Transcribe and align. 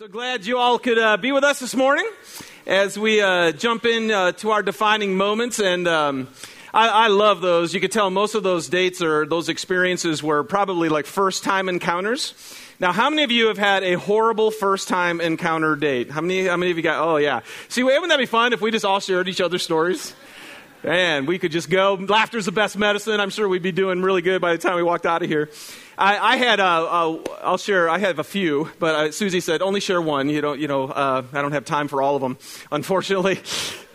So 0.00 0.08
glad 0.08 0.46
you 0.46 0.56
all 0.56 0.78
could 0.78 0.98
uh, 0.98 1.18
be 1.18 1.30
with 1.30 1.44
us 1.44 1.60
this 1.60 1.74
morning 1.74 2.10
as 2.66 2.98
we 2.98 3.20
uh, 3.20 3.52
jump 3.52 3.84
in 3.84 4.10
uh, 4.10 4.32
to 4.32 4.50
our 4.52 4.62
defining 4.62 5.14
moments. 5.14 5.60
And 5.60 5.86
um, 5.86 6.28
I, 6.72 6.88
I, 6.88 7.08
love 7.08 7.42
those. 7.42 7.74
You 7.74 7.80
could 7.80 7.92
tell 7.92 8.08
most 8.08 8.34
of 8.34 8.42
those 8.42 8.66
dates 8.70 9.02
or 9.02 9.26
those 9.26 9.50
experiences 9.50 10.22
were 10.22 10.42
probably 10.42 10.88
like 10.88 11.04
first 11.04 11.44
time 11.44 11.68
encounters. 11.68 12.32
Now, 12.80 12.92
how 12.92 13.10
many 13.10 13.24
of 13.24 13.30
you 13.30 13.48
have 13.48 13.58
had 13.58 13.84
a 13.84 13.98
horrible 13.98 14.50
first 14.50 14.88
time 14.88 15.20
encounter 15.20 15.76
date? 15.76 16.10
How 16.10 16.22
many, 16.22 16.46
how 16.46 16.56
many 16.56 16.70
of 16.70 16.78
you 16.78 16.82
got, 16.82 17.06
oh 17.06 17.18
yeah. 17.18 17.40
See, 17.68 17.82
wouldn't 17.82 18.08
that 18.08 18.16
be 18.16 18.24
fun 18.24 18.54
if 18.54 18.62
we 18.62 18.70
just 18.70 18.86
all 18.86 19.00
shared 19.00 19.28
each 19.28 19.42
other's 19.42 19.62
stories? 19.62 20.14
Man, 20.82 21.26
we 21.26 21.38
could 21.38 21.52
just 21.52 21.68
go. 21.68 21.92
Laughter's 21.94 22.46
the 22.46 22.52
best 22.52 22.78
medicine. 22.78 23.20
I'm 23.20 23.28
sure 23.28 23.46
we'd 23.46 23.62
be 23.62 23.70
doing 23.70 24.00
really 24.00 24.22
good 24.22 24.40
by 24.40 24.52
the 24.52 24.58
time 24.58 24.76
we 24.76 24.82
walked 24.82 25.04
out 25.04 25.22
of 25.22 25.28
here. 25.28 25.50
I, 25.98 26.16
I 26.16 26.36
had 26.36 26.58
a, 26.58 26.64
a, 26.64 27.22
I'll 27.42 27.58
share. 27.58 27.90
I 27.90 27.98
have 27.98 28.18
a 28.18 28.24
few, 28.24 28.70
but 28.78 28.94
uh, 28.94 29.12
Susie 29.12 29.40
said 29.40 29.60
only 29.60 29.80
share 29.80 30.00
one. 30.00 30.30
You 30.30 30.40
don't, 30.40 30.58
you 30.58 30.68
know, 30.68 30.84
uh, 30.84 31.22
I 31.34 31.42
don't 31.42 31.52
have 31.52 31.66
time 31.66 31.88
for 31.88 32.00
all 32.00 32.16
of 32.16 32.22
them, 32.22 32.38
unfortunately. 32.72 33.40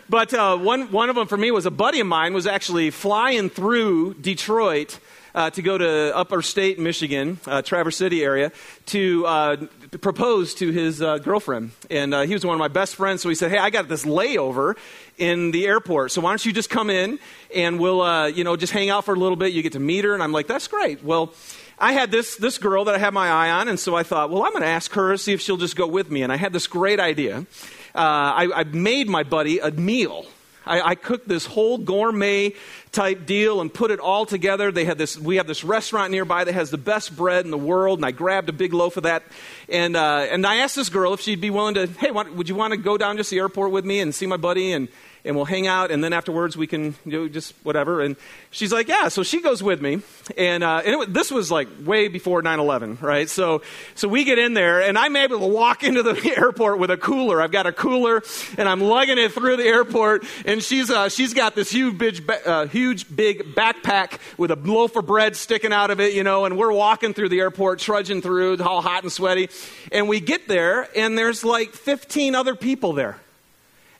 But 0.08 0.32
uh, 0.32 0.58
one 0.58 0.92
one 0.92 1.10
of 1.10 1.16
them 1.16 1.26
for 1.26 1.36
me 1.36 1.50
was 1.50 1.66
a 1.66 1.72
buddy 1.72 1.98
of 1.98 2.06
mine 2.06 2.34
was 2.34 2.46
actually 2.46 2.90
flying 2.90 3.50
through 3.50 4.14
Detroit. 4.14 5.00
Uh, 5.34 5.50
to 5.50 5.60
go 5.60 5.76
to 5.76 6.16
upper 6.16 6.40
state 6.40 6.78
Michigan, 6.78 7.38
uh, 7.46 7.60
Traverse 7.60 7.98
City 7.98 8.24
area, 8.24 8.52
to 8.86 9.26
uh, 9.26 9.56
propose 10.00 10.54
to 10.54 10.70
his 10.70 11.02
uh, 11.02 11.18
girlfriend. 11.18 11.72
And 11.90 12.14
uh, 12.14 12.22
he 12.22 12.32
was 12.32 12.46
one 12.46 12.54
of 12.54 12.58
my 12.58 12.68
best 12.68 12.96
friends, 12.96 13.20
so 13.20 13.28
he 13.28 13.34
said, 13.34 13.50
Hey, 13.50 13.58
I 13.58 13.68
got 13.68 13.86
this 13.86 14.06
layover 14.06 14.76
in 15.18 15.50
the 15.50 15.66
airport, 15.66 16.12
so 16.12 16.20
why 16.20 16.30
don't 16.30 16.44
you 16.44 16.52
just 16.52 16.70
come 16.70 16.90
in 16.90 17.18
and 17.54 17.80
we'll, 17.80 18.02
uh, 18.02 18.26
you 18.26 18.44
know, 18.44 18.56
just 18.56 18.72
hang 18.72 18.90
out 18.90 19.04
for 19.04 19.14
a 19.14 19.18
little 19.18 19.36
bit. 19.36 19.52
You 19.52 19.62
get 19.62 19.72
to 19.72 19.80
meet 19.80 20.04
her. 20.04 20.14
And 20.14 20.22
I'm 20.22 20.32
like, 20.32 20.46
That's 20.46 20.68
great. 20.68 21.02
Well, 21.02 21.32
I 21.78 21.92
had 21.92 22.10
this, 22.10 22.36
this 22.36 22.56
girl 22.56 22.84
that 22.84 22.94
I 22.94 22.98
had 22.98 23.12
my 23.12 23.28
eye 23.28 23.50
on, 23.50 23.68
and 23.68 23.78
so 23.78 23.94
I 23.94 24.02
thought, 24.02 24.30
well, 24.30 24.44
I'm 24.44 24.52
going 24.52 24.62
to 24.62 24.68
ask 24.68 24.92
her, 24.92 25.14
see 25.18 25.34
if 25.34 25.42
she'll 25.42 25.58
just 25.58 25.76
go 25.76 25.86
with 25.86 26.10
me. 26.10 26.22
And 26.22 26.32
I 26.32 26.36
had 26.36 26.52
this 26.52 26.66
great 26.66 26.98
idea. 26.98 27.46
Uh, 27.94 27.98
I, 27.98 28.48
I 28.54 28.64
made 28.64 29.08
my 29.08 29.24
buddy 29.24 29.58
a 29.58 29.70
meal. 29.70 30.24
I, 30.64 30.80
I, 30.80 30.94
cooked 30.96 31.28
this 31.28 31.46
whole 31.46 31.78
gourmet 31.78 32.54
type 32.90 33.24
deal 33.24 33.60
and 33.60 33.72
put 33.72 33.90
it 33.92 34.00
all 34.00 34.26
together. 34.26 34.72
They 34.72 34.84
had 34.84 34.98
this, 34.98 35.16
we 35.16 35.36
have 35.36 35.46
this 35.46 35.62
restaurant 35.62 36.10
nearby 36.10 36.42
that 36.42 36.54
has 36.54 36.70
the 36.70 36.78
best 36.78 37.14
bread 37.14 37.44
in 37.44 37.52
the 37.52 37.58
world, 37.58 38.00
and 38.00 38.06
I 38.06 38.10
grabbed 38.10 38.48
a 38.48 38.52
big 38.52 38.72
loaf 38.72 38.96
of 38.96 39.04
that. 39.04 39.22
And, 39.68 39.96
uh, 39.96 40.26
and 40.28 40.44
I 40.44 40.56
asked 40.56 40.74
this 40.74 40.88
girl 40.88 41.12
if 41.14 41.20
she'd 41.20 41.40
be 41.40 41.50
willing 41.50 41.74
to, 41.74 41.86
hey, 41.86 42.10
would 42.10 42.48
you 42.48 42.56
want 42.56 42.72
to 42.72 42.78
go 42.78 42.98
down 42.98 43.16
to 43.18 43.22
the 43.22 43.38
airport 43.38 43.70
with 43.70 43.84
me 43.84 44.00
and 44.00 44.14
see 44.14 44.26
my 44.26 44.36
buddy? 44.36 44.72
And 44.72 44.88
and 45.26 45.36
we'll 45.36 45.44
hang 45.44 45.66
out, 45.66 45.90
and 45.90 46.02
then 46.02 46.12
afterwards 46.12 46.56
we 46.56 46.66
can 46.66 46.94
do 47.06 47.28
just 47.28 47.54
whatever. 47.62 48.00
And 48.00 48.16
she's 48.50 48.72
like, 48.72 48.88
yeah. 48.88 49.08
So 49.08 49.22
she 49.22 49.42
goes 49.42 49.62
with 49.62 49.82
me, 49.82 50.00
and, 50.36 50.62
uh, 50.62 50.82
and 50.84 51.02
it, 51.02 51.12
this 51.12 51.30
was 51.30 51.50
like 51.50 51.68
way 51.84 52.08
before 52.08 52.42
9/11, 52.42 53.02
right? 53.02 53.28
So 53.28 53.62
so 53.94 54.08
we 54.08 54.24
get 54.24 54.38
in 54.38 54.54
there, 54.54 54.80
and 54.80 54.96
I'm 54.96 55.16
able 55.16 55.40
to 55.40 55.46
walk 55.46 55.82
into 55.82 56.02
the 56.02 56.34
airport 56.36 56.78
with 56.78 56.90
a 56.90 56.96
cooler. 56.96 57.42
I've 57.42 57.52
got 57.52 57.66
a 57.66 57.72
cooler, 57.72 58.22
and 58.56 58.68
I'm 58.68 58.80
lugging 58.80 59.18
it 59.18 59.32
through 59.32 59.56
the 59.56 59.66
airport, 59.66 60.24
and 60.44 60.62
she's 60.62 60.90
uh, 60.90 61.08
she's 61.08 61.34
got 61.34 61.54
this 61.54 61.70
huge 61.70 61.98
big 61.98 62.30
uh, 62.46 62.66
huge 62.66 63.14
big 63.14 63.54
backpack 63.54 64.18
with 64.38 64.50
a 64.50 64.56
loaf 64.56 64.96
of 64.96 65.06
bread 65.06 65.36
sticking 65.36 65.72
out 65.72 65.90
of 65.90 66.00
it, 66.00 66.14
you 66.14 66.22
know, 66.22 66.44
and 66.44 66.56
we're 66.56 66.72
walking 66.72 67.14
through 67.14 67.28
the 67.28 67.40
airport, 67.40 67.78
trudging 67.78 68.22
through, 68.22 68.62
all 68.62 68.82
hot 68.82 69.02
and 69.02 69.12
sweaty, 69.12 69.48
and 69.92 70.08
we 70.08 70.20
get 70.20 70.48
there, 70.48 70.88
and 70.96 71.16
there's 71.16 71.44
like 71.44 71.72
15 71.72 72.34
other 72.34 72.54
people 72.54 72.92
there. 72.92 73.18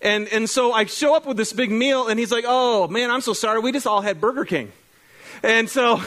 And, 0.02 0.28
and 0.28 0.48
so 0.48 0.72
I 0.72 0.84
show 0.84 1.14
up 1.14 1.26
with 1.26 1.36
this 1.36 1.52
big 1.52 1.70
meal, 1.70 2.08
and 2.08 2.18
he's 2.18 2.32
like, 2.32 2.44
Oh, 2.46 2.88
man, 2.88 3.10
I'm 3.10 3.20
so 3.20 3.32
sorry. 3.32 3.60
We 3.60 3.72
just 3.72 3.86
all 3.86 4.00
had 4.00 4.20
Burger 4.20 4.44
King. 4.44 4.72
And 5.42 5.68
so, 5.68 6.00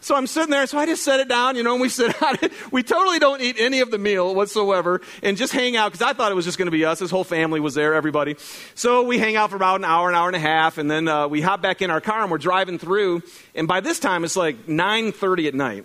so 0.00 0.14
I'm 0.14 0.28
sitting 0.28 0.50
there, 0.50 0.66
so 0.68 0.78
I 0.78 0.86
just 0.86 1.02
set 1.02 1.18
it 1.18 1.26
down, 1.26 1.56
you 1.56 1.64
know, 1.64 1.72
and 1.72 1.80
we 1.80 1.88
sit 1.88 2.16
down. 2.20 2.36
we 2.70 2.82
totally 2.82 3.18
don't 3.18 3.40
eat 3.40 3.56
any 3.58 3.80
of 3.80 3.90
the 3.90 3.98
meal 3.98 4.34
whatsoever 4.34 5.00
and 5.22 5.36
just 5.36 5.52
hang 5.52 5.76
out 5.76 5.90
because 5.90 6.06
I 6.06 6.12
thought 6.12 6.30
it 6.30 6.36
was 6.36 6.44
just 6.44 6.58
going 6.58 6.66
to 6.66 6.72
be 6.72 6.84
us. 6.84 7.00
His 7.00 7.10
whole 7.10 7.24
family 7.24 7.58
was 7.58 7.74
there, 7.74 7.92
everybody. 7.94 8.36
So 8.74 9.02
we 9.02 9.18
hang 9.18 9.36
out 9.36 9.50
for 9.50 9.56
about 9.56 9.80
an 9.80 9.84
hour, 9.84 10.08
an 10.08 10.14
hour 10.14 10.28
and 10.28 10.36
a 10.36 10.40
half, 10.40 10.78
and 10.78 10.90
then 10.90 11.08
uh, 11.08 11.26
we 11.28 11.40
hop 11.40 11.60
back 11.60 11.82
in 11.82 11.90
our 11.90 12.00
car 12.00 12.22
and 12.22 12.30
we're 12.30 12.38
driving 12.38 12.78
through. 12.78 13.22
And 13.54 13.66
by 13.66 13.80
this 13.80 13.98
time, 13.98 14.24
it's 14.24 14.36
like 14.36 14.66
9.30 14.66 15.48
at 15.48 15.54
night. 15.54 15.84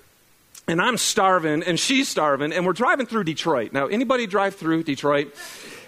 And 0.68 0.80
I'm 0.80 0.98
starving, 0.98 1.64
and 1.64 1.80
she's 1.80 2.08
starving, 2.08 2.54
and 2.54 2.66
we're 2.66 2.74
driving 2.74 3.08
through 3.08 3.24
Detroit. 3.24 3.74
Now, 3.74 3.88
anybody 3.88 4.28
drive 4.28 4.56
through 4.56 4.84
Detroit? 4.84 5.34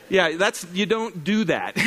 Yeah, 0.10 0.36
that's 0.38 0.66
you 0.74 0.86
don't 0.86 1.24
do 1.24 1.46
that. 1.46 1.78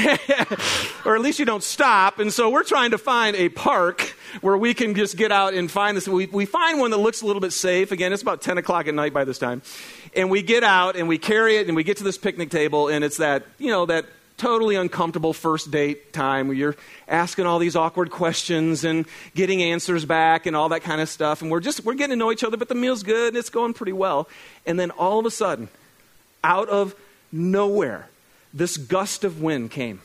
or 1.05 1.17
at 1.17 1.23
least 1.23 1.39
you 1.39 1.45
don't 1.45 1.63
stop. 1.63 2.19
And 2.19 2.33
so 2.33 2.51
we're 2.51 2.65
trying 2.65 2.91
to 2.93 2.99
find 2.99 3.37
a 3.37 3.49
park 3.49 4.17
where 4.41 4.57
we 4.57 4.75
can 4.75 4.95
just 4.95 5.17
get 5.17 5.31
out 5.31 5.55
and 5.55 5.71
find 5.71 5.97
this. 5.97 6.09
We, 6.09 6.27
we 6.27 6.47
find 6.47 6.79
one 6.79 6.91
that 6.91 6.99
looks 6.99 7.23
a 7.23 7.27
little 7.27 7.41
bit 7.41 7.53
safe. 7.53 7.93
Again, 7.93 8.13
it's 8.13 8.23
about 8.23 8.43
10 8.43 8.59
o'clock 8.59 8.89
at 8.89 8.95
night 8.95 9.13
by 9.13 9.25
this 9.25 9.39
time. 9.39 9.63
And 10.15 10.31
we 10.31 10.43
get 10.43 10.65
out 10.65 10.97
and 10.97 11.09
we 11.09 11.19
carry 11.19 11.57
it 11.57 11.67
and 11.67 11.77
we 11.77 11.85
get 11.85 11.99
to 11.99 12.05
this 12.05 12.19
picnic 12.19 12.51
table 12.51 12.89
and 12.89 13.05
it's 13.05 13.19
that, 13.19 13.45
you 13.59 13.69
know, 13.69 13.87
that 13.87 14.07
totally 14.37 14.77
uncomfortable 14.77 15.33
first 15.33 15.71
date 15.71 16.13
time 16.13 16.49
where 16.49 16.57
you're 16.57 16.77
asking 17.09 17.47
all 17.47 17.59
these 17.59 17.77
awkward 17.77 18.11
questions 18.11 18.85
and 18.85 19.07
getting 19.35 19.63
answers 19.63 20.05
back 20.05 20.47
and 20.47 20.55
all 20.55 20.69
that 20.71 20.83
kind 20.83 21.01
of 21.01 21.09
stuff. 21.09 21.43
And 21.43 21.51
we're 21.51 21.61
just, 21.61 21.85
we're 21.85 21.95
getting 21.95 22.11
to 22.11 22.17
know 22.17 22.33
each 22.33 22.45
other, 22.45 22.57
but 22.57 22.69
the 22.69 22.75
meal's 22.75 23.03
good 23.03 23.29
and 23.29 23.37
it's 23.37 23.51
going 23.51 23.73
pretty 23.73 23.93
well. 23.93 24.29
And 24.67 24.79
then 24.79 24.91
all 24.93 25.19
of 25.19 25.27
a 25.27 25.31
sudden, 25.31 25.69
out 26.45 26.69
of 26.69 26.95
nowhere, 27.37 28.09
this 28.53 28.77
gust 28.77 29.25
of 29.25 29.41
wind 29.41 29.71
came. 29.71 30.01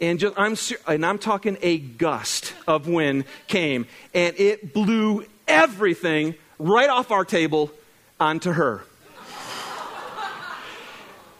And 0.00 0.18
just, 0.18 0.34
I'm, 0.38 0.56
and 0.86 1.04
I'm 1.04 1.18
talking 1.18 1.56
a 1.60 1.78
gust 1.78 2.54
of 2.66 2.86
wind 2.86 3.24
came, 3.48 3.86
and 4.14 4.38
it 4.38 4.72
blew 4.72 5.24
everything 5.48 6.34
right 6.58 6.88
off 6.88 7.10
our 7.10 7.24
table 7.24 7.72
onto 8.20 8.52
her. 8.52 8.84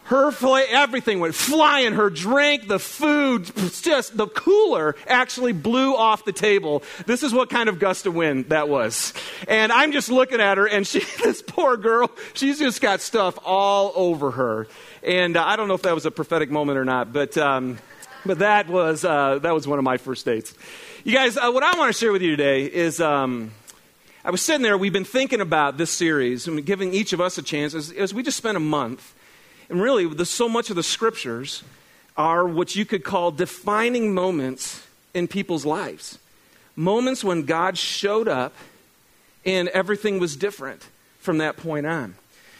Her 0.09 0.31
fly, 0.31 0.65
everything 0.67 1.19
went 1.19 1.35
flying. 1.35 1.93
Her 1.93 2.09
drink, 2.09 2.67
the 2.67 2.79
food, 2.79 3.45
just 3.79 4.17
the 4.17 4.25
cooler 4.25 4.95
actually 5.05 5.53
blew 5.53 5.95
off 5.95 6.25
the 6.25 6.31
table. 6.31 6.81
This 7.05 7.21
is 7.21 7.31
what 7.31 7.51
kind 7.51 7.69
of 7.69 7.77
gust 7.77 8.07
of 8.07 8.15
wind 8.15 8.49
that 8.49 8.67
was. 8.67 9.13
And 9.47 9.71
I'm 9.71 9.91
just 9.91 10.09
looking 10.09 10.41
at 10.41 10.57
her, 10.57 10.67
and 10.67 10.87
she, 10.87 11.01
this 11.23 11.43
poor 11.43 11.77
girl, 11.77 12.09
she's 12.33 12.57
just 12.57 12.81
got 12.81 13.01
stuff 13.01 13.37
all 13.45 13.93
over 13.95 14.31
her. 14.31 14.67
And 15.03 15.37
uh, 15.37 15.45
I 15.45 15.55
don't 15.55 15.67
know 15.67 15.75
if 15.75 15.83
that 15.83 15.93
was 15.93 16.07
a 16.07 16.11
prophetic 16.11 16.49
moment 16.49 16.79
or 16.79 16.85
not, 16.85 17.13
but, 17.13 17.37
um, 17.37 17.77
but 18.25 18.39
that, 18.39 18.67
was, 18.67 19.05
uh, 19.05 19.37
that 19.37 19.53
was 19.53 19.67
one 19.67 19.77
of 19.77 19.85
my 19.85 19.97
first 19.97 20.25
dates. 20.25 20.55
You 21.03 21.13
guys, 21.13 21.37
uh, 21.37 21.51
what 21.51 21.61
I 21.61 21.77
want 21.77 21.93
to 21.93 21.99
share 21.99 22.11
with 22.11 22.23
you 22.23 22.31
today 22.31 22.65
is 22.65 22.99
um, 22.99 23.51
I 24.25 24.31
was 24.31 24.41
sitting 24.41 24.63
there, 24.63 24.75
we've 24.75 24.91
been 24.91 25.05
thinking 25.05 25.39
about 25.39 25.77
this 25.77 25.91
series 25.91 26.47
and 26.47 26.65
giving 26.65 26.95
each 26.95 27.13
of 27.13 27.21
us 27.21 27.37
a 27.37 27.43
chance 27.43 27.75
as, 27.75 27.91
as 27.91 28.11
we 28.11 28.23
just 28.23 28.37
spent 28.37 28.57
a 28.57 28.59
month. 28.59 29.13
And 29.69 29.81
really, 29.81 30.07
the, 30.07 30.25
so 30.25 30.49
much 30.49 30.69
of 30.69 30.75
the 30.75 30.83
scriptures 30.83 31.63
are 32.17 32.45
what 32.45 32.75
you 32.75 32.85
could 32.85 33.03
call 33.03 33.31
defining 33.31 34.13
moments 34.13 34.85
in 35.13 35.27
people's 35.27 35.65
lives. 35.65 36.19
Moments 36.75 37.23
when 37.23 37.43
God 37.43 37.77
showed 37.77 38.27
up 38.27 38.53
and 39.45 39.69
everything 39.69 40.19
was 40.19 40.35
different 40.35 40.87
from 41.19 41.37
that 41.37 41.57
point 41.57 41.85
on. 41.85 42.15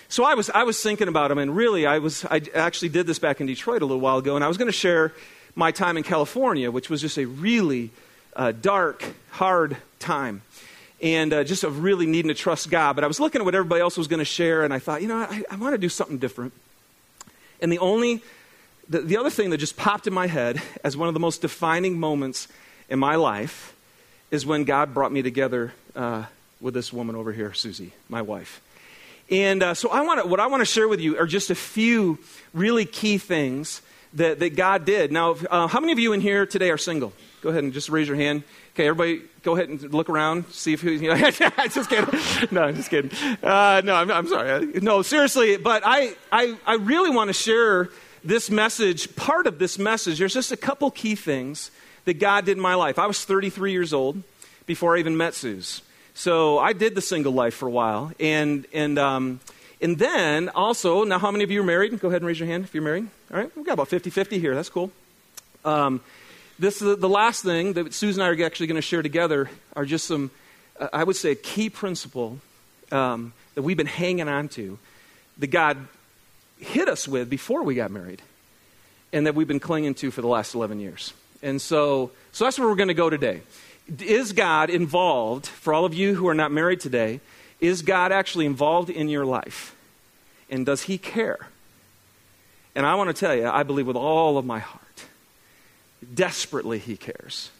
So 0.07 0.23
I 0.23 0.33
was, 0.33 0.49
I 0.49 0.63
was 0.63 0.81
thinking 0.81 1.07
about 1.07 1.27
them, 1.27 1.37
and 1.37 1.55
really, 1.55 1.85
I, 1.85 1.99
was, 1.99 2.25
I 2.25 2.41
actually 2.55 2.89
did 2.89 3.05
this 3.05 3.19
back 3.19 3.41
in 3.41 3.47
Detroit 3.47 3.81
a 3.81 3.85
little 3.85 4.01
while 4.01 4.17
ago, 4.17 4.35
and 4.35 4.43
I 4.43 4.47
was 4.47 4.57
going 4.57 4.67
to 4.67 4.71
share 4.71 5.13
my 5.55 5.71
time 5.71 5.97
in 5.97 6.03
California, 6.03 6.71
which 6.71 6.89
was 6.89 7.01
just 7.01 7.17
a 7.17 7.25
really 7.25 7.91
uh, 8.35 8.51
dark, 8.51 9.03
hard 9.29 9.77
time. 9.99 10.41
And 11.01 11.31
uh, 11.31 11.43
just 11.43 11.63
of 11.63 11.83
really 11.83 12.05
needing 12.05 12.27
to 12.29 12.35
trust 12.35 12.69
God. 12.69 12.93
But 12.95 13.05
I 13.05 13.07
was 13.07 13.19
looking 13.19 13.39
at 13.39 13.45
what 13.45 13.55
everybody 13.55 13.81
else 13.81 13.97
was 13.97 14.07
going 14.07 14.19
to 14.19 14.25
share, 14.25 14.63
and 14.63 14.73
I 14.73 14.79
thought, 14.79 15.01
you 15.01 15.07
know, 15.07 15.15
I, 15.17 15.43
I 15.49 15.55
want 15.55 15.73
to 15.73 15.77
do 15.77 15.89
something 15.89 16.17
different. 16.17 16.51
And 17.61 17.71
the 17.71 17.79
only, 17.79 18.21
the, 18.87 19.01
the 19.01 19.17
other 19.17 19.29
thing 19.29 19.49
that 19.49 19.57
just 19.57 19.77
popped 19.77 20.07
in 20.07 20.13
my 20.13 20.27
head 20.27 20.61
as 20.83 20.95
one 20.95 21.07
of 21.07 21.13
the 21.13 21.19
most 21.19 21.41
defining 21.41 21.99
moments 21.99 22.47
in 22.89 22.99
my 22.99 23.15
life 23.15 23.75
is 24.31 24.45
when 24.45 24.63
God 24.63 24.93
brought 24.93 25.11
me 25.11 25.21
together 25.21 25.73
uh, 25.95 26.25
with 26.61 26.73
this 26.73 26.93
woman 26.93 27.15
over 27.15 27.31
here, 27.31 27.53
Susie, 27.53 27.93
my 28.07 28.21
wife. 28.21 28.61
And 29.29 29.61
uh, 29.61 29.73
so 29.73 29.89
I 29.89 30.01
want 30.01 30.27
what 30.27 30.39
I 30.39 30.47
want 30.47 30.61
to 30.61 30.65
share 30.65 30.87
with 30.87 30.99
you 30.99 31.17
are 31.19 31.27
just 31.27 31.51
a 31.51 31.55
few 31.55 32.17
really 32.53 32.85
key 32.85 33.19
things 33.19 33.81
that, 34.13 34.39
that 34.39 34.55
God 34.55 34.85
did. 34.85 35.11
Now, 35.11 35.35
uh, 35.49 35.67
how 35.67 35.79
many 35.79 35.91
of 35.91 35.99
you 35.99 36.13
in 36.13 36.21
here 36.21 36.45
today 36.45 36.71
are 36.71 36.77
single? 36.77 37.13
Go 37.41 37.49
ahead 37.49 37.63
and 37.63 37.73
just 37.73 37.89
raise 37.89 38.07
your 38.07 38.17
hand. 38.17 38.43
Okay, 38.73 38.87
everybody, 38.87 39.21
go 39.43 39.55
ahead 39.55 39.69
and 39.69 39.93
look 39.93 40.09
around, 40.09 40.45
see 40.51 40.73
if 40.73 40.81
who's. 40.81 41.01
You 41.01 41.09
know, 41.09 41.15
just 41.69 41.89
kidding. 41.89 42.19
No, 42.51 42.63
I'm 42.63 42.75
just 42.75 42.89
kidding. 42.89 43.11
Uh, 43.43 43.81
no, 43.83 43.95
I'm, 43.95 44.11
I'm, 44.11 44.27
sorry. 44.27 44.65
No, 44.81 45.01
seriously. 45.01 45.57
But 45.57 45.83
I, 45.85 46.15
I, 46.31 46.57
I 46.65 46.75
really 46.75 47.09
want 47.09 47.29
to 47.29 47.33
share 47.33 47.89
this 48.23 48.49
message. 48.49 49.15
Part 49.15 49.47
of 49.47 49.59
this 49.59 49.79
message. 49.79 50.19
There's 50.19 50.33
just 50.33 50.51
a 50.51 50.57
couple 50.57 50.91
key 50.91 51.15
things 51.15 51.71
that 52.05 52.19
God 52.19 52.45
did 52.45 52.57
in 52.57 52.61
my 52.61 52.75
life. 52.75 52.99
I 52.99 53.07
was 53.07 53.23
33 53.23 53.71
years 53.71 53.93
old 53.93 54.23
before 54.65 54.95
I 54.95 54.99
even 54.99 55.17
met 55.17 55.33
Suze. 55.33 55.81
So 56.13 56.57
I 56.57 56.73
did 56.73 56.95
the 56.95 57.01
single 57.01 57.31
life 57.31 57.53
for 57.53 57.67
a 57.67 57.71
while. 57.71 58.11
And, 58.19 58.65
and, 58.73 58.99
um, 58.99 59.39
and 59.81 59.97
then 59.97 60.49
also, 60.49 61.03
now 61.03 61.19
how 61.19 61.31
many 61.31 61.43
of 61.43 61.51
you 61.51 61.61
are 61.61 61.65
married? 61.65 61.97
Go 61.99 62.09
ahead 62.09 62.21
and 62.21 62.27
raise 62.27 62.39
your 62.39 62.47
hand 62.47 62.65
if 62.65 62.73
you're 62.73 62.83
married. 62.83 63.07
All 63.31 63.37
right, 63.37 63.51
we've 63.55 63.65
got 63.65 63.73
about 63.73 63.87
50 63.87 64.09
50 64.09 64.39
here. 64.39 64.53
That's 64.53 64.69
cool. 64.69 64.91
Um, 65.63 66.01
this 66.57 66.81
is 66.81 66.99
the 66.99 67.09
last 67.09 67.43
thing 67.43 67.73
that 67.73 67.93
Susan 67.93 68.21
and 68.21 68.27
I 68.27 68.41
are 68.41 68.45
actually 68.45 68.67
going 68.67 68.75
to 68.75 68.81
share 68.81 69.01
together 69.01 69.49
are 69.75 69.85
just 69.85 70.05
some, 70.05 70.31
uh, 70.79 70.89
I 70.91 71.05
would 71.05 71.15
say, 71.15 71.31
a 71.31 71.35
key 71.35 71.69
principle 71.69 72.39
um, 72.91 73.31
that 73.55 73.61
we've 73.61 73.77
been 73.77 73.87
hanging 73.87 74.27
on 74.27 74.49
to 74.49 74.77
that 75.37 75.47
God 75.47 75.77
hit 76.59 76.89
us 76.89 77.07
with 77.07 77.29
before 77.29 77.63
we 77.63 77.75
got 77.75 77.91
married 77.91 78.21
and 79.13 79.25
that 79.25 79.35
we've 79.35 79.47
been 79.47 79.61
clinging 79.61 79.93
to 79.95 80.11
for 80.11 80.21
the 80.21 80.27
last 80.27 80.53
11 80.53 80.81
years. 80.81 81.13
And 81.41 81.61
so, 81.61 82.11
so 82.33 82.43
that's 82.43 82.59
where 82.59 82.67
we're 82.67 82.75
going 82.75 82.89
to 82.89 82.93
go 82.93 83.09
today. 83.09 83.41
Is 83.99 84.33
God 84.33 84.69
involved, 84.69 85.47
for 85.47 85.73
all 85.73 85.85
of 85.85 85.93
you 85.93 86.13
who 86.13 86.27
are 86.27 86.35
not 86.35 86.51
married 86.51 86.81
today, 86.81 87.21
is 87.59 87.81
God 87.81 88.11
actually 88.11 88.45
involved 88.45 88.89
in 88.89 89.09
your 89.09 89.25
life? 89.25 89.75
And 90.49 90.65
does 90.65 90.83
He 90.83 90.97
care? 90.97 91.47
And 92.75 92.85
I 92.85 92.95
want 92.95 93.09
to 93.09 93.13
tell 93.13 93.35
you, 93.35 93.47
I 93.47 93.63
believe 93.63 93.87
with 93.87 93.95
all 93.95 94.37
of 94.37 94.45
my 94.45 94.59
heart, 94.59 94.83
desperately 96.13 96.79
He 96.79 96.97
cares. 96.97 97.51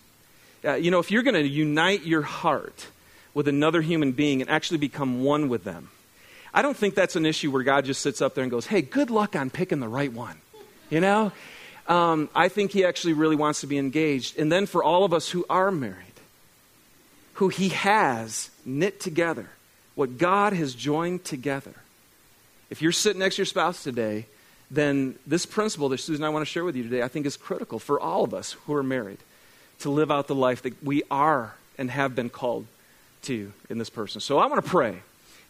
Uh, 0.63 0.73
you 0.73 0.91
know, 0.91 0.99
if 0.99 1.11
you're 1.11 1.23
going 1.23 1.35
to 1.35 1.47
unite 1.47 2.03
your 2.03 2.21
heart 2.21 2.87
with 3.33 3.47
another 3.47 3.81
human 3.81 4.11
being 4.11 4.41
and 4.41 4.49
actually 4.49 4.77
become 4.77 5.23
one 5.23 5.49
with 5.49 5.63
them, 5.63 5.89
I 6.53 6.61
don't 6.61 6.75
think 6.75 6.95
that's 6.95 7.15
an 7.15 7.25
issue 7.25 7.51
where 7.51 7.63
God 7.63 7.85
just 7.85 8.01
sits 8.01 8.21
up 8.21 8.35
there 8.35 8.43
and 8.43 8.51
goes, 8.51 8.65
hey, 8.65 8.81
good 8.81 9.09
luck 9.09 9.35
on 9.35 9.49
picking 9.49 9.79
the 9.79 9.87
right 9.87 10.11
one. 10.11 10.37
You 10.89 10.99
know? 10.99 11.31
Um, 11.87 12.29
I 12.35 12.49
think 12.49 12.71
He 12.71 12.85
actually 12.85 13.13
really 13.13 13.35
wants 13.35 13.61
to 13.61 13.67
be 13.67 13.77
engaged. 13.77 14.37
And 14.37 14.51
then 14.51 14.65
for 14.65 14.83
all 14.83 15.03
of 15.03 15.13
us 15.13 15.29
who 15.29 15.45
are 15.49 15.71
married, 15.71 15.95
who 17.33 17.49
He 17.49 17.69
has 17.69 18.49
knit 18.65 18.99
together, 18.99 19.49
what 19.99 20.17
God 20.17 20.53
has 20.53 20.73
joined 20.73 21.25
together. 21.25 21.73
If 22.69 22.81
you're 22.81 22.93
sitting 22.93 23.19
next 23.19 23.35
to 23.35 23.41
your 23.41 23.45
spouse 23.45 23.83
today, 23.83 24.27
then 24.71 25.15
this 25.27 25.45
principle 25.45 25.89
that 25.89 25.97
Susan 25.97 26.23
and 26.23 26.25
I 26.25 26.29
want 26.29 26.47
to 26.47 26.49
share 26.49 26.63
with 26.63 26.77
you 26.77 26.83
today, 26.83 27.01
I 27.01 27.09
think 27.09 27.25
is 27.25 27.35
critical 27.35 27.79
for 27.79 27.99
all 27.99 28.23
of 28.23 28.33
us 28.33 28.53
who 28.53 28.73
are 28.75 28.81
married 28.81 29.17
to 29.79 29.89
live 29.89 30.09
out 30.09 30.27
the 30.27 30.35
life 30.35 30.61
that 30.61 30.81
we 30.81 31.03
are 31.11 31.55
and 31.77 31.91
have 31.91 32.15
been 32.15 32.29
called 32.29 32.65
to 33.23 33.51
in 33.69 33.77
this 33.77 33.89
person. 33.89 34.21
So 34.21 34.37
I 34.37 34.45
want 34.45 34.63
to 34.63 34.69
pray. 34.69 34.99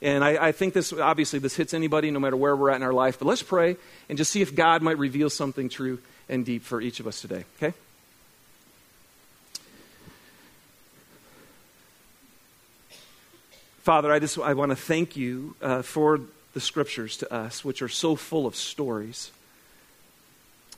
And 0.01 0.23
I, 0.23 0.47
I, 0.47 0.51
think 0.51 0.73
this, 0.73 0.91
obviously, 0.93 1.37
this 1.37 1.55
hits 1.55 1.75
anybody 1.75 2.09
no 2.09 2.19
matter 2.19 2.35
where 2.35 2.55
we're 2.55 2.71
at 2.71 2.77
in 2.77 2.83
our 2.83 2.91
life. 2.91 3.19
But 3.19 3.27
let's 3.27 3.43
pray 3.43 3.77
and 4.09 4.17
just 4.17 4.31
see 4.31 4.41
if 4.41 4.55
God 4.55 4.81
might 4.81 4.97
reveal 4.97 5.29
something 5.29 5.69
true 5.69 5.99
and 6.27 6.43
deep 6.43 6.63
for 6.63 6.81
each 6.81 6.99
of 6.99 7.05
us 7.05 7.21
today, 7.21 7.45
okay? 7.57 7.75
Father, 13.89 14.13
I 14.13 14.19
just 14.19 14.37
I 14.37 14.53
want 14.53 14.69
to 14.69 14.75
thank 14.75 15.17
you 15.17 15.55
uh, 15.63 15.81
for 15.81 16.19
the 16.53 16.59
scriptures 16.59 17.17
to 17.17 17.33
us, 17.33 17.65
which 17.65 17.81
are 17.81 17.89
so 17.89 18.15
full 18.15 18.45
of 18.45 18.55
stories. 18.55 19.31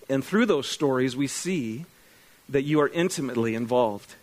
And 0.08 0.24
through 0.24 0.46
those 0.46 0.70
stories, 0.70 1.14
we 1.14 1.28
see 1.28 1.84
that 2.48 2.62
you 2.62 2.80
are 2.80 2.88
intimately 2.88 3.54
involved 3.54 4.16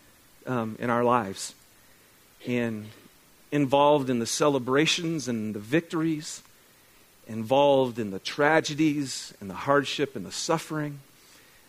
um, 0.47 0.77
in 0.79 0.89
our 0.89 1.05
lives 1.05 1.55
and 2.47 2.87
involved 3.53 4.09
in 4.09 4.21
the 4.21 4.27
celebrations 4.27 5.29
and 5.29 5.55
the 5.55 5.61
victories, 5.61 6.43
involved 7.27 7.99
in 7.99 8.11
the 8.11 8.21
tragedies 8.21 9.35
and 9.39 9.51
the 9.51 9.55
hardship 9.55 10.17
and 10.17 10.25
the 10.25 10.33
suffering. 10.33 11.01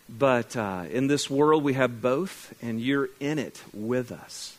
But 0.08 0.56
uh, 0.56 0.84
in 0.90 1.08
this 1.08 1.28
world, 1.28 1.64
we 1.64 1.74
have 1.74 2.00
both, 2.00 2.54
and 2.62 2.80
you're 2.80 3.10
in 3.20 3.38
it 3.38 3.62
with 3.74 4.10
us. 4.10 4.56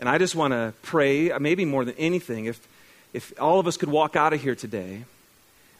And 0.00 0.08
I 0.08 0.16
just 0.16 0.34
want 0.34 0.52
to 0.52 0.72
pray, 0.80 1.30
uh, 1.30 1.38
maybe 1.38 1.66
more 1.66 1.84
than 1.84 1.94
anything, 1.96 2.46
if, 2.46 2.66
if 3.12 3.34
all 3.38 3.60
of 3.60 3.66
us 3.66 3.76
could 3.76 3.90
walk 3.90 4.16
out 4.16 4.32
of 4.32 4.40
here 4.40 4.54
today 4.54 5.04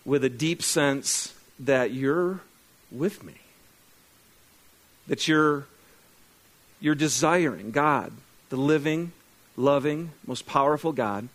with 0.05 0.23
a 0.25 0.29
deep 0.29 0.63
sense 0.63 1.35
that 1.59 1.93
you're 1.93 2.41
with 2.93 3.25
me, 3.25 3.37
that 5.07 5.27
you're, 5.27 5.65
you're 6.81 6.95
desiring, 6.95 7.71
God, 7.71 8.13
the 8.51 8.57
living, 8.57 9.13
loving, 9.57 10.13
most 10.27 10.47
powerful 10.47 10.93
God, 10.93 11.29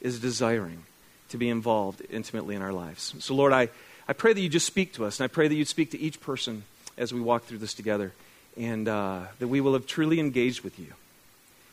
is 0.00 0.18
desiring 0.18 0.82
to 1.28 1.38
be 1.38 1.48
involved 1.48 2.02
intimately 2.10 2.56
in 2.56 2.62
our 2.62 2.72
lives. 2.72 3.14
So, 3.20 3.34
Lord, 3.36 3.52
I, 3.52 3.68
I 4.08 4.14
pray 4.14 4.32
that 4.32 4.40
you 4.40 4.48
just 4.48 4.66
speak 4.66 4.94
to 4.94 5.04
us, 5.04 5.20
and 5.20 5.24
I 5.24 5.28
pray 5.28 5.46
that 5.46 5.54
you'd 5.54 5.68
speak 5.68 5.92
to 5.92 6.00
each 6.00 6.20
person 6.20 6.64
as 6.98 7.14
we 7.14 7.20
walk 7.20 7.44
through 7.44 7.58
this 7.58 7.72
together, 7.72 8.12
and 8.56 8.88
uh, 8.88 9.20
that 9.38 9.46
we 9.46 9.60
will 9.60 9.74
have 9.74 9.86
truly 9.86 10.18
engaged 10.18 10.62
with 10.62 10.80
you 10.80 10.92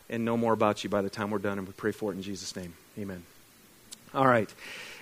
and 0.09 0.25
know 0.25 0.37
more 0.37 0.53
about 0.53 0.83
you 0.83 0.89
by 0.89 1.01
the 1.01 1.09
time 1.09 1.31
we're 1.31 1.39
done. 1.39 1.57
And 1.57 1.67
we 1.67 1.73
pray 1.73 1.91
for 1.91 2.11
it 2.11 2.15
in 2.15 2.21
Jesus' 2.21 2.55
name. 2.55 2.73
Amen. 2.97 3.23
All 4.13 4.27
right. 4.27 4.53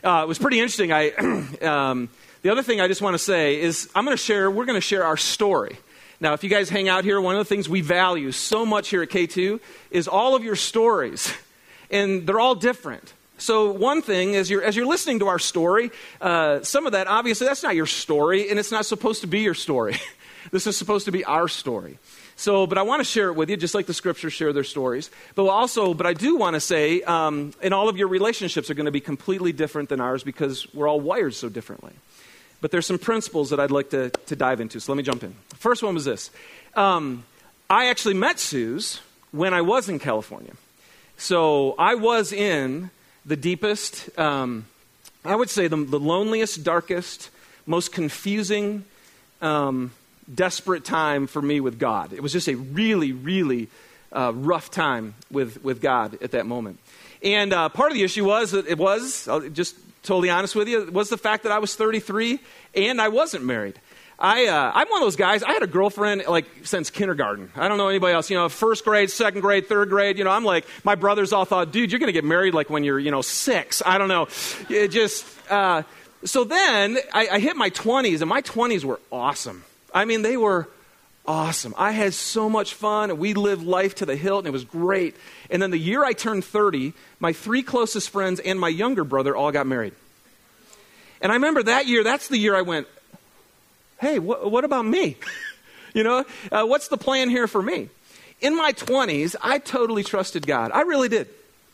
Uh, 0.03 0.21
it 0.23 0.27
was 0.27 0.37
pretty 0.37 0.59
interesting. 0.59 0.91
I, 0.91 1.11
um, 1.61 2.09
the 2.41 2.49
other 2.49 2.63
thing 2.63 2.81
I 2.81 2.87
just 2.87 3.01
want 3.01 3.13
to 3.13 3.19
say 3.19 3.59
is 3.59 3.89
I'm 3.95 4.05
going 4.05 4.15
to 4.15 4.21
share, 4.21 4.51
we're 4.51 4.65
going 4.65 4.77
to 4.77 4.81
share 4.81 5.05
our 5.05 5.17
story. 5.17 5.77
Now, 6.19 6.33
if 6.33 6.43
you 6.43 6.49
guys 6.49 6.69
hang 6.69 6.89
out 6.89 7.03
here, 7.03 7.21
one 7.21 7.35
of 7.35 7.39
the 7.39 7.45
things 7.45 7.69
we 7.69 7.81
value 7.81 8.31
so 8.31 8.65
much 8.65 8.89
here 8.89 9.03
at 9.03 9.09
K2 9.09 9.59
is 9.91 10.07
all 10.07 10.35
of 10.35 10.43
your 10.43 10.55
stories, 10.55 11.31
and 11.91 12.25
they're 12.25 12.39
all 12.39 12.55
different. 12.55 13.13
So, 13.37 13.71
one 13.71 14.01
thing, 14.01 14.35
as 14.35 14.49
you're, 14.49 14.63
as 14.63 14.75
you're 14.75 14.87
listening 14.87 15.19
to 15.19 15.27
our 15.27 15.37
story, 15.37 15.91
uh, 16.19 16.63
some 16.63 16.87
of 16.87 16.93
that, 16.93 17.05
obviously, 17.05 17.45
that's 17.45 17.61
not 17.61 17.75
your 17.75 17.85
story, 17.85 18.49
and 18.49 18.57
it's 18.57 18.71
not 18.71 18.87
supposed 18.87 19.21
to 19.21 19.27
be 19.27 19.41
your 19.41 19.53
story. 19.53 19.97
this 20.51 20.65
is 20.65 20.75
supposed 20.75 21.05
to 21.05 21.11
be 21.11 21.23
our 21.23 21.47
story. 21.47 21.99
So, 22.39 22.67
but 22.67 22.77
I 22.77 22.83
want 22.83 22.99
to 22.99 23.03
share 23.03 23.29
it 23.29 23.33
with 23.33 23.49
you, 23.49 23.57
just 23.57 23.73
like 23.73 23.87
the 23.87 23.95
scriptures 23.95 24.31
share 24.31 24.53
their 24.53 24.63
stories. 24.63 25.09
But 25.33 25.47
also, 25.47 25.95
but 25.95 26.05
I 26.05 26.13
do 26.13 26.37
want 26.37 26.53
to 26.53 26.59
say, 26.59 27.01
um, 27.01 27.51
and 27.63 27.73
all 27.73 27.89
of 27.89 27.97
your 27.97 28.07
relationships 28.07 28.69
are 28.69 28.75
going 28.75 28.85
to 28.85 28.91
be 28.91 29.01
completely 29.01 29.51
different 29.51 29.89
than 29.89 29.99
ours 29.99 30.23
because 30.23 30.71
we're 30.71 30.87
all 30.87 31.01
wired 31.01 31.33
so 31.33 31.49
differently. 31.49 31.93
But 32.61 32.69
there's 32.69 32.85
some 32.85 32.99
principles 32.99 33.49
that 33.49 33.59
I'd 33.59 33.71
like 33.71 33.89
to, 33.89 34.11
to 34.11 34.35
dive 34.35 34.61
into. 34.61 34.79
So 34.79 34.91
let 34.91 34.97
me 34.97 35.03
jump 35.03 35.23
in. 35.23 35.33
First 35.55 35.81
one 35.81 35.95
was 35.95 36.05
this 36.05 36.29
um, 36.75 37.25
I 37.69 37.87
actually 37.87 38.13
met 38.13 38.39
Suze 38.39 39.01
when 39.31 39.53
I 39.53 39.61
was 39.61 39.89
in 39.89 39.97
California. 39.97 40.53
So 41.17 41.73
I 41.79 41.95
was 41.95 42.31
in 42.31 42.91
the 43.25 43.35
deepest, 43.35 44.17
um, 44.17 44.67
I 45.25 45.35
would 45.35 45.49
say, 45.49 45.67
the, 45.67 45.77
the, 45.77 45.99
loneliest, 45.99 46.63
darkest, 46.63 47.31
most 47.65 47.91
confusing, 47.91 48.85
um, 49.41 49.91
desperate 50.33 50.83
time 50.83 51.27
for 51.27 51.41
me 51.41 51.59
with 51.59 51.79
God. 51.79 52.13
It 52.13 52.21
was 52.21 52.33
just 52.33 52.47
a 52.47 52.55
really, 52.55 53.11
really 53.11 53.69
uh, 54.11 54.31
rough 54.35 54.71
time 54.71 55.15
with, 55.31 55.63
with 55.63 55.81
God 55.81 56.17
at 56.21 56.31
that 56.31 56.45
moment. 56.45 56.79
And 57.23 57.53
uh, 57.53 57.69
part 57.69 57.91
of 57.91 57.97
the 57.97 58.03
issue 58.03 58.25
was 58.25 58.51
that 58.51 58.67
it 58.67 58.77
was, 58.77 59.27
I'll 59.27 59.47
just 59.49 59.75
totally 60.03 60.29
honest 60.29 60.55
with 60.55 60.67
you, 60.67 60.89
was 60.91 61.09
the 61.09 61.17
fact 61.17 61.43
that 61.43 61.51
I 61.51 61.59
was 61.59 61.75
33 61.75 62.39
and 62.75 63.01
I 63.01 63.09
wasn't 63.09 63.43
married. 63.43 63.79
I, 64.19 64.47
uh, 64.47 64.71
I'm 64.73 64.87
one 64.89 65.01
of 65.01 65.05
those 65.05 65.15
guys. 65.15 65.43
I 65.43 65.51
had 65.51 65.61
a 65.61 65.67
girlfriend 65.67 66.23
like 66.27 66.45
since 66.63 66.89
kindergarten. 66.89 67.51
I 67.55 67.67
don't 67.67 67.77
know 67.77 67.87
anybody 67.87 68.15
else. 68.15 68.31
You 68.31 68.37
know, 68.37 68.49
first 68.49 68.83
grade, 68.83 69.11
second 69.11 69.41
grade, 69.41 69.67
third 69.67 69.89
grade. 69.89 70.17
You 70.17 70.23
know, 70.23 70.31
I'm 70.31 70.43
like 70.43 70.65
my 70.83 70.95
brothers 70.95 71.33
all 71.33 71.45
thought, 71.45 71.71
dude, 71.71 71.91
you're 71.91 71.99
going 71.99 72.07
to 72.07 72.13
get 72.13 72.23
married 72.23 72.55
like 72.55 72.67
when 72.67 72.83
you're 72.83 72.97
you 72.97 73.11
know 73.11 73.21
six. 73.21 73.83
I 73.85 73.99
don't 73.99 74.07
know. 74.07 74.27
It 74.69 74.87
just 74.87 75.23
uh, 75.51 75.83
so 76.23 76.43
then 76.43 76.97
I, 77.13 77.27
I 77.33 77.39
hit 77.39 77.55
my 77.55 77.69
20s, 77.69 78.21
and 78.21 78.29
my 78.29 78.41
20s 78.41 78.83
were 78.83 78.99
awesome. 79.11 79.63
I 79.97 80.05
mean, 80.05 80.21
they 80.21 80.37
were 80.37 80.69
awesome. 81.25 81.73
I 81.75 81.89
had 81.89 82.13
so 82.13 82.51
much 82.51 82.75
fun, 82.75 83.17
we 83.17 83.33
lived 83.33 83.63
life 83.63 83.95
to 83.95 84.05
the 84.05 84.15
hilt, 84.15 84.41
and 84.41 84.47
it 84.47 84.51
was 84.51 84.63
great. 84.63 85.15
And 85.49 85.59
then 85.59 85.71
the 85.71 85.77
year 85.79 86.05
I 86.05 86.13
turned 86.13 86.45
30, 86.45 86.93
my 87.19 87.33
three 87.33 87.63
closest 87.63 88.11
friends 88.11 88.39
and 88.39 88.59
my 88.59 88.69
younger 88.69 89.03
brother 89.03 89.35
all 89.35 89.51
got 89.51 89.65
married. 89.65 89.95
And 91.19 91.31
I 91.31 91.35
remember 91.35 91.63
that 91.63 91.87
year, 91.87 92.03
that's 92.03 92.27
the 92.27 92.37
year 92.37 92.55
I 92.55 92.61
went, 92.61 92.85
hey, 93.99 94.17
wh- 94.17 94.45
what 94.45 94.63
about 94.65 94.85
me? 94.85 95.17
you 95.95 96.03
know, 96.03 96.25
uh, 96.51 96.63
what's 96.63 96.89
the 96.89 96.97
plan 96.97 97.31
here 97.31 97.47
for 97.47 97.63
me? 97.63 97.89
In 98.39 98.55
my 98.55 98.73
20s, 98.73 99.35
I 99.41 99.57
totally 99.57 100.03
trusted 100.03 100.45
God. 100.45 100.69
I 100.71 100.81
really 100.81 101.09
did. 101.09 101.27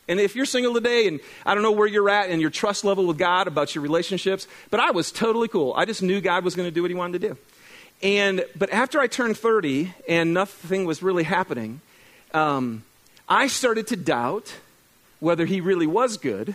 And 0.08 0.22
if 0.22 0.34
you're 0.34 0.46
single 0.46 0.74
today 0.74 1.10
and 1.10 1.20
I 1.46 1.53
don't 1.56 1.63
know 1.63 1.74
where 1.74 1.88
you're 1.88 2.10
at 2.10 2.30
in 2.30 2.39
your 2.39 2.51
trust 2.51 2.86
level 2.86 3.06
with 3.06 3.18
God 3.18 3.48
about 3.48 3.75
your 3.75 3.82
relationships, 3.82 4.48
but 4.70 4.80
I 4.80 4.92
was 4.92 5.12
totally 5.12 5.50
cool. 5.50 5.74
I 5.75 5.84
just 5.84 6.01
knew 6.01 6.22
God 6.22 6.46
was 6.46 6.56
going 6.56 6.68
to 6.68 6.74
do 6.74 6.84
what 6.84 6.89
he 6.89 6.96
wanted 6.96 7.20
to 7.20 7.27
do. 7.27 7.38
And, 8.03 8.45
but 8.55 8.69
after 8.72 9.00
I 9.00 9.07
turned 9.07 9.38
30 9.38 9.93
and 10.10 10.33
nothing 10.33 10.83
was 10.83 11.01
really 11.01 11.24
happening, 11.24 11.79
um, 12.33 12.83
I 13.29 13.48
started 13.48 13.88
to 13.88 13.95
doubt 13.95 14.53
whether 15.22 15.45
he 15.45 15.62
really 15.62 15.88
was 15.88 16.17
good, 16.17 16.53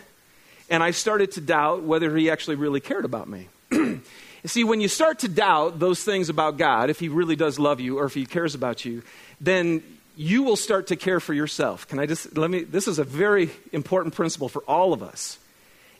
and 0.69 0.83
I 0.83 0.91
started 0.91 1.31
to 1.31 1.41
doubt 1.41 1.81
whether 1.81 2.15
he 2.15 2.29
actually 2.29 2.55
really 2.55 2.79
cared 2.79 3.03
about 3.03 3.27
me. 3.27 3.47
See, 4.45 4.63
when 4.63 4.79
you 4.79 4.87
start 4.87 5.19
to 5.19 5.27
doubt 5.27 5.79
those 5.79 6.03
things 6.03 6.29
about 6.29 6.57
God, 6.57 6.91
if 6.91 6.99
he 6.99 7.09
really 7.09 7.35
does 7.35 7.57
love 7.57 7.79
you 7.79 7.97
or 7.97 8.05
if 8.05 8.13
he 8.13 8.27
cares 8.27 8.53
about 8.53 8.85
you, 8.85 9.01
then 9.41 9.81
you 10.15 10.43
will 10.43 10.55
start 10.55 10.87
to 10.87 10.95
care 10.95 11.19
for 11.19 11.33
yourself. 11.33 11.87
Can 11.87 11.97
I 11.97 12.05
just, 12.05 12.37
let 12.37 12.51
me, 12.51 12.63
this 12.63 12.87
is 12.87 12.99
a 12.99 13.03
very 13.03 13.49
important 13.73 14.13
principle 14.13 14.49
for 14.49 14.61
all 14.67 14.93
of 14.93 15.01
us. 15.01 15.39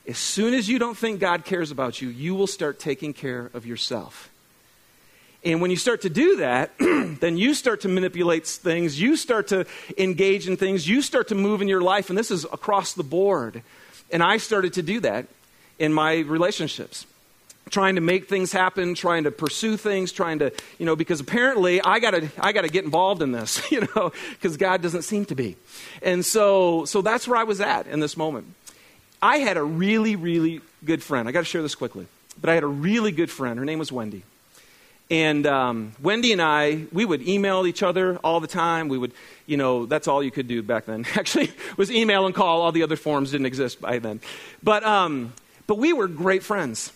As 0.08 0.18
soon 0.18 0.54
as 0.54 0.70
you 0.70 0.78
don't 0.78 0.98
think 0.98 1.20
God 1.20 1.44
cares 1.44 1.72
about 1.72 2.02
you, 2.02 2.10
you 2.10 2.36
will 2.36 2.48
start 2.48 2.80
taking 2.80 3.14
care 3.14 3.50
of 3.54 3.66
yourself. 3.66 4.29
And 5.44 5.62
when 5.62 5.72
you 5.72 5.78
start 5.78 6.02
to 6.02 6.10
do 6.10 6.38
that, 6.38 6.72
then 6.80 7.38
you 7.38 7.54
start 7.54 7.82
to 7.82 7.88
manipulate 7.88 8.46
things, 8.46 9.00
you 9.00 9.16
start 9.16 9.48
to 9.48 9.66
engage 9.98 10.48
in 10.48 10.58
things, 10.58 10.88
you 10.88 11.02
start 11.02 11.30
to 11.30 11.36
move 11.36 11.62
in 11.62 11.68
your 11.68 11.82
life, 11.82 12.10
and 12.10 12.18
this 12.18 12.30
is 12.30 12.44
across 12.46 12.94
the 12.94 13.04
board. 13.04 13.64
And 14.12 14.22
I 14.22 14.38
started 14.38 14.74
to 14.74 14.82
do 14.82 15.00
that 15.02 15.28
in 15.78 15.94
my 15.94 16.20
relationships. 16.20 17.06
Trying 17.70 17.96
to 17.96 18.02
make 18.02 18.28
things 18.28 18.52
happen, 18.52 18.96
trying 18.96 19.26
to 19.26 19.32
pursue 19.32 19.78
things, 19.78 20.12
trying 20.12 20.40
to, 20.40 20.52
you 20.80 20.86
know, 20.88 20.96
because 20.96 21.20
apparently 21.20 21.80
I 21.82 22.00
gotta, 22.00 22.30
I 22.40 22.52
gotta 22.52 22.68
get 22.68 22.84
involved 22.84 23.22
in 23.22 23.32
this, 23.32 23.72
you 23.72 23.88
know, 23.96 24.12
because 24.32 24.58
God 24.58 24.82
doesn't 24.82 25.04
seem 25.04 25.26
to 25.26 25.36
be. 25.36 25.56
And 26.02 26.26
so, 26.26 26.86
so 26.86 27.02
that's 27.02 27.28
where 27.28 27.38
I 27.38 27.44
was 27.44 27.62
at 27.62 27.86
in 27.88 28.00
this 28.00 28.18
moment. 28.18 28.48
I 29.22 29.38
had 29.38 29.56
a 29.56 29.64
really, 29.64 30.16
really 30.16 30.62
good 30.84 31.04
friend. 31.04 31.30
I 31.30 31.32
gotta 31.32 31.46
share 31.46 31.62
this 31.62 31.76
quickly. 31.76 32.08
but 32.42 32.50
I 32.50 32.56
had 32.56 32.64
a 32.64 32.68
really 32.68 33.12
good 33.12 33.30
friend. 33.30 33.60
Her 33.60 33.66
name 33.66 33.80
was 33.80 33.92
Wendy. 33.92 34.24
And 35.10 35.48
um, 35.48 35.94
Wendy 36.02 36.32
and 36.32 36.42
I, 36.42 36.86
we 36.92 37.04
would 37.04 37.28
email 37.28 37.66
each 37.66 37.82
other 37.82 38.18
all 38.18 38.40
the 38.40 38.48
time. 38.48 38.90
We 38.90 38.98
would, 38.98 39.12
you 39.48 39.58
know, 39.58 39.86
that's 39.86 40.08
all 40.08 40.22
you 40.22 40.30
could 40.30 40.48
do 40.48 40.62
back 40.62 40.86
then. 40.86 41.06
Actually, 41.16 41.52
was 41.78 41.92
email 41.92 42.26
and 42.26 42.36
call. 42.36 42.62
All 42.62 42.72
the 42.72 42.84
other 42.84 42.96
forms 42.96 43.32
didn't 43.32 43.48
exist 43.48 43.82
by 43.82 44.00
then. 44.00 44.22
But, 44.62 44.84
um, 44.84 45.34
but 45.66 45.78
we 45.80 45.94
were 45.94 46.08
great 46.08 46.44
friends. 46.44 46.94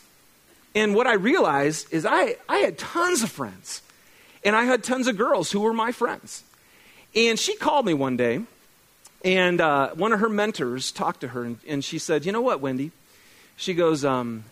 And 0.76 0.96
what 0.96 1.08
I 1.08 1.14
realized 1.14 1.92
is 1.92 2.06
I, 2.06 2.38
I 2.48 2.58
had 2.58 2.78
tons 2.78 3.24
of 3.24 3.32
friends. 3.32 3.82
And 4.44 4.56
I 4.56 4.66
had 4.66 4.84
tons 4.84 5.08
of 5.08 5.18
girls 5.18 5.52
who 5.52 5.62
were 5.62 5.74
my 5.74 5.92
friends. 5.92 6.44
And 7.16 7.40
she 7.40 7.56
called 7.56 7.86
me 7.86 7.94
one 7.94 8.18
day, 8.18 8.42
and 9.24 9.62
uh, 9.62 9.92
one 9.92 10.12
of 10.14 10.20
her 10.20 10.30
mentors 10.30 10.92
talked 10.92 11.22
to 11.22 11.30
her, 11.30 11.44
and, 11.44 11.60
and, 11.68 11.84
she 11.84 12.00
said, 12.00 12.26
You 12.26 12.32
know 12.32 12.42
what, 12.42 12.60
Wendy? 12.60 12.92
She 13.56 13.74
goes, 13.74 14.04
um, 14.04 14.44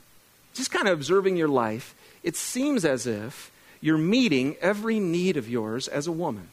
Just 0.53 0.71
kind 0.71 0.87
of 0.87 0.93
observing 0.93 1.37
your 1.37 1.47
life, 1.47 1.95
it 2.23 2.35
seems 2.35 2.85
as 2.85 3.07
if 3.07 3.51
you're 3.81 3.97
meeting 3.97 4.55
every 4.61 4.99
need 4.99 5.37
of 5.37 5.49
yours 5.49 5.87
as 5.87 6.07
a 6.07 6.11
woman, 6.11 6.49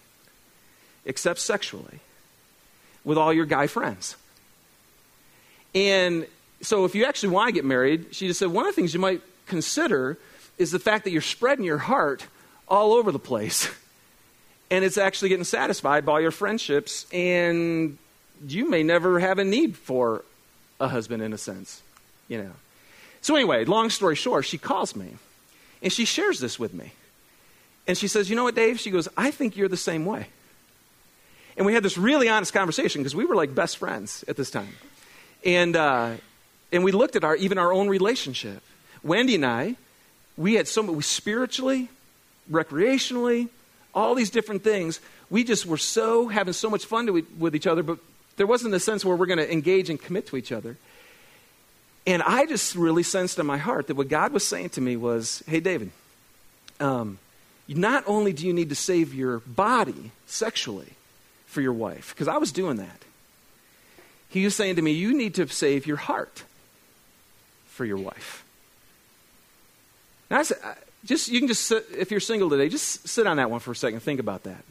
except 1.04 1.38
sexually, 1.38 2.00
with 3.04 3.18
all 3.18 3.32
your 3.32 3.44
guy 3.44 3.66
friends. 3.66 4.16
And 5.74 6.26
so, 6.62 6.84
if 6.84 6.94
you 6.94 7.04
actually 7.04 7.30
want 7.30 7.48
to 7.48 7.52
get 7.52 7.64
married, 7.64 8.06
she 8.12 8.26
just 8.26 8.38
said, 8.38 8.48
One 8.48 8.66
of 8.66 8.74
the 8.74 8.80
things 8.80 8.94
you 8.94 9.00
might 9.00 9.20
consider 9.46 10.18
is 10.56 10.70
the 10.70 10.78
fact 10.78 11.04
that 11.04 11.10
you're 11.10 11.20
spreading 11.20 11.64
your 11.64 11.78
heart 11.78 12.26
all 12.66 12.92
over 12.94 13.12
the 13.12 13.18
place. 13.18 13.68
And 14.70 14.84
it's 14.84 14.98
actually 14.98 15.30
getting 15.30 15.44
satisfied 15.44 16.04
by 16.04 16.20
your 16.20 16.30
friendships, 16.30 17.06
and 17.10 17.96
you 18.46 18.68
may 18.68 18.82
never 18.82 19.18
have 19.18 19.38
a 19.38 19.44
need 19.44 19.78
for 19.78 20.26
a 20.78 20.88
husband 20.88 21.22
in 21.22 21.32
a 21.32 21.38
sense, 21.38 21.80
you 22.28 22.36
know. 22.36 22.50
So, 23.22 23.34
anyway, 23.34 23.64
long 23.64 23.88
story 23.88 24.14
short, 24.14 24.44
she 24.44 24.58
calls 24.58 24.94
me 24.94 25.14
and 25.82 25.92
she 25.92 26.04
shares 26.04 26.40
this 26.40 26.58
with 26.58 26.74
me. 26.74 26.92
And 27.86 27.96
she 27.96 28.08
says, 28.08 28.28
You 28.28 28.36
know 28.36 28.44
what, 28.44 28.54
Dave? 28.54 28.78
She 28.78 28.90
goes, 28.90 29.08
I 29.16 29.30
think 29.30 29.56
you're 29.56 29.68
the 29.68 29.76
same 29.76 30.04
way. 30.04 30.26
And 31.56 31.66
we 31.66 31.74
had 31.74 31.82
this 31.82 31.98
really 31.98 32.28
honest 32.28 32.52
conversation 32.52 33.02
because 33.02 33.16
we 33.16 33.24
were 33.24 33.34
like 33.34 33.54
best 33.54 33.78
friends 33.78 34.24
at 34.28 34.36
this 34.36 34.50
time. 34.50 34.74
And, 35.44 35.74
uh, 35.74 36.12
and 36.70 36.84
we 36.84 36.92
looked 36.92 37.16
at 37.16 37.24
our, 37.24 37.34
even 37.36 37.58
our 37.58 37.72
own 37.72 37.88
relationship. 37.88 38.62
Wendy 39.02 39.34
and 39.34 39.44
I, 39.44 39.76
we 40.36 40.54
had 40.54 40.68
so 40.68 40.82
much, 40.84 41.04
spiritually, 41.04 41.88
recreationally, 42.50 43.48
all 43.94 44.14
these 44.14 44.30
different 44.30 44.62
things. 44.62 45.00
We 45.30 45.42
just 45.42 45.66
were 45.66 45.78
so 45.78 46.28
having 46.28 46.52
so 46.52 46.70
much 46.70 46.84
fun 46.86 47.06
to, 47.06 47.26
with 47.38 47.56
each 47.56 47.66
other, 47.66 47.82
but 47.82 47.98
there 48.36 48.46
wasn't 48.46 48.74
a 48.74 48.80
sense 48.80 49.04
where 49.04 49.16
we're 49.16 49.26
going 49.26 49.38
to 49.38 49.52
engage 49.52 49.90
and 49.90 50.00
commit 50.00 50.28
to 50.28 50.36
each 50.36 50.52
other. 50.52 50.76
And 52.08 52.22
I 52.22 52.46
just 52.46 52.74
really 52.74 53.02
sensed 53.02 53.38
in 53.38 53.44
my 53.44 53.58
heart 53.58 53.88
that 53.88 53.94
what 53.94 54.08
God 54.08 54.32
was 54.32 54.46
saying 54.46 54.70
to 54.70 54.80
me 54.80 54.96
was, 54.96 55.42
hey, 55.46 55.60
David, 55.60 55.90
um, 56.80 57.18
not 57.68 58.02
only 58.06 58.32
do 58.32 58.46
you 58.46 58.54
need 58.54 58.70
to 58.70 58.74
save 58.74 59.12
your 59.12 59.40
body 59.40 60.12
sexually 60.26 60.94
for 61.44 61.60
your 61.60 61.74
wife, 61.74 62.14
because 62.14 62.26
I 62.26 62.38
was 62.38 62.50
doing 62.50 62.78
that, 62.78 63.02
he 64.30 64.42
was 64.42 64.56
saying 64.56 64.76
to 64.76 64.82
me, 64.82 64.92
you 64.92 65.14
need 65.14 65.34
to 65.34 65.46
save 65.48 65.86
your 65.86 65.98
heart 65.98 66.44
for 67.66 67.84
your 67.84 67.98
wife. 67.98 68.42
Now, 70.30 70.38
I 70.38 70.44
said, 70.44 70.56
just 71.04 71.28
you 71.28 71.40
can 71.40 71.48
just 71.48 71.66
sit, 71.66 71.84
if 71.94 72.10
you're 72.10 72.20
single 72.20 72.48
today, 72.48 72.70
just 72.70 73.06
sit 73.06 73.26
on 73.26 73.36
that 73.36 73.50
one 73.50 73.60
for 73.60 73.72
a 73.72 73.76
second. 73.76 74.00
Think 74.00 74.18
about 74.18 74.44
that. 74.44 74.64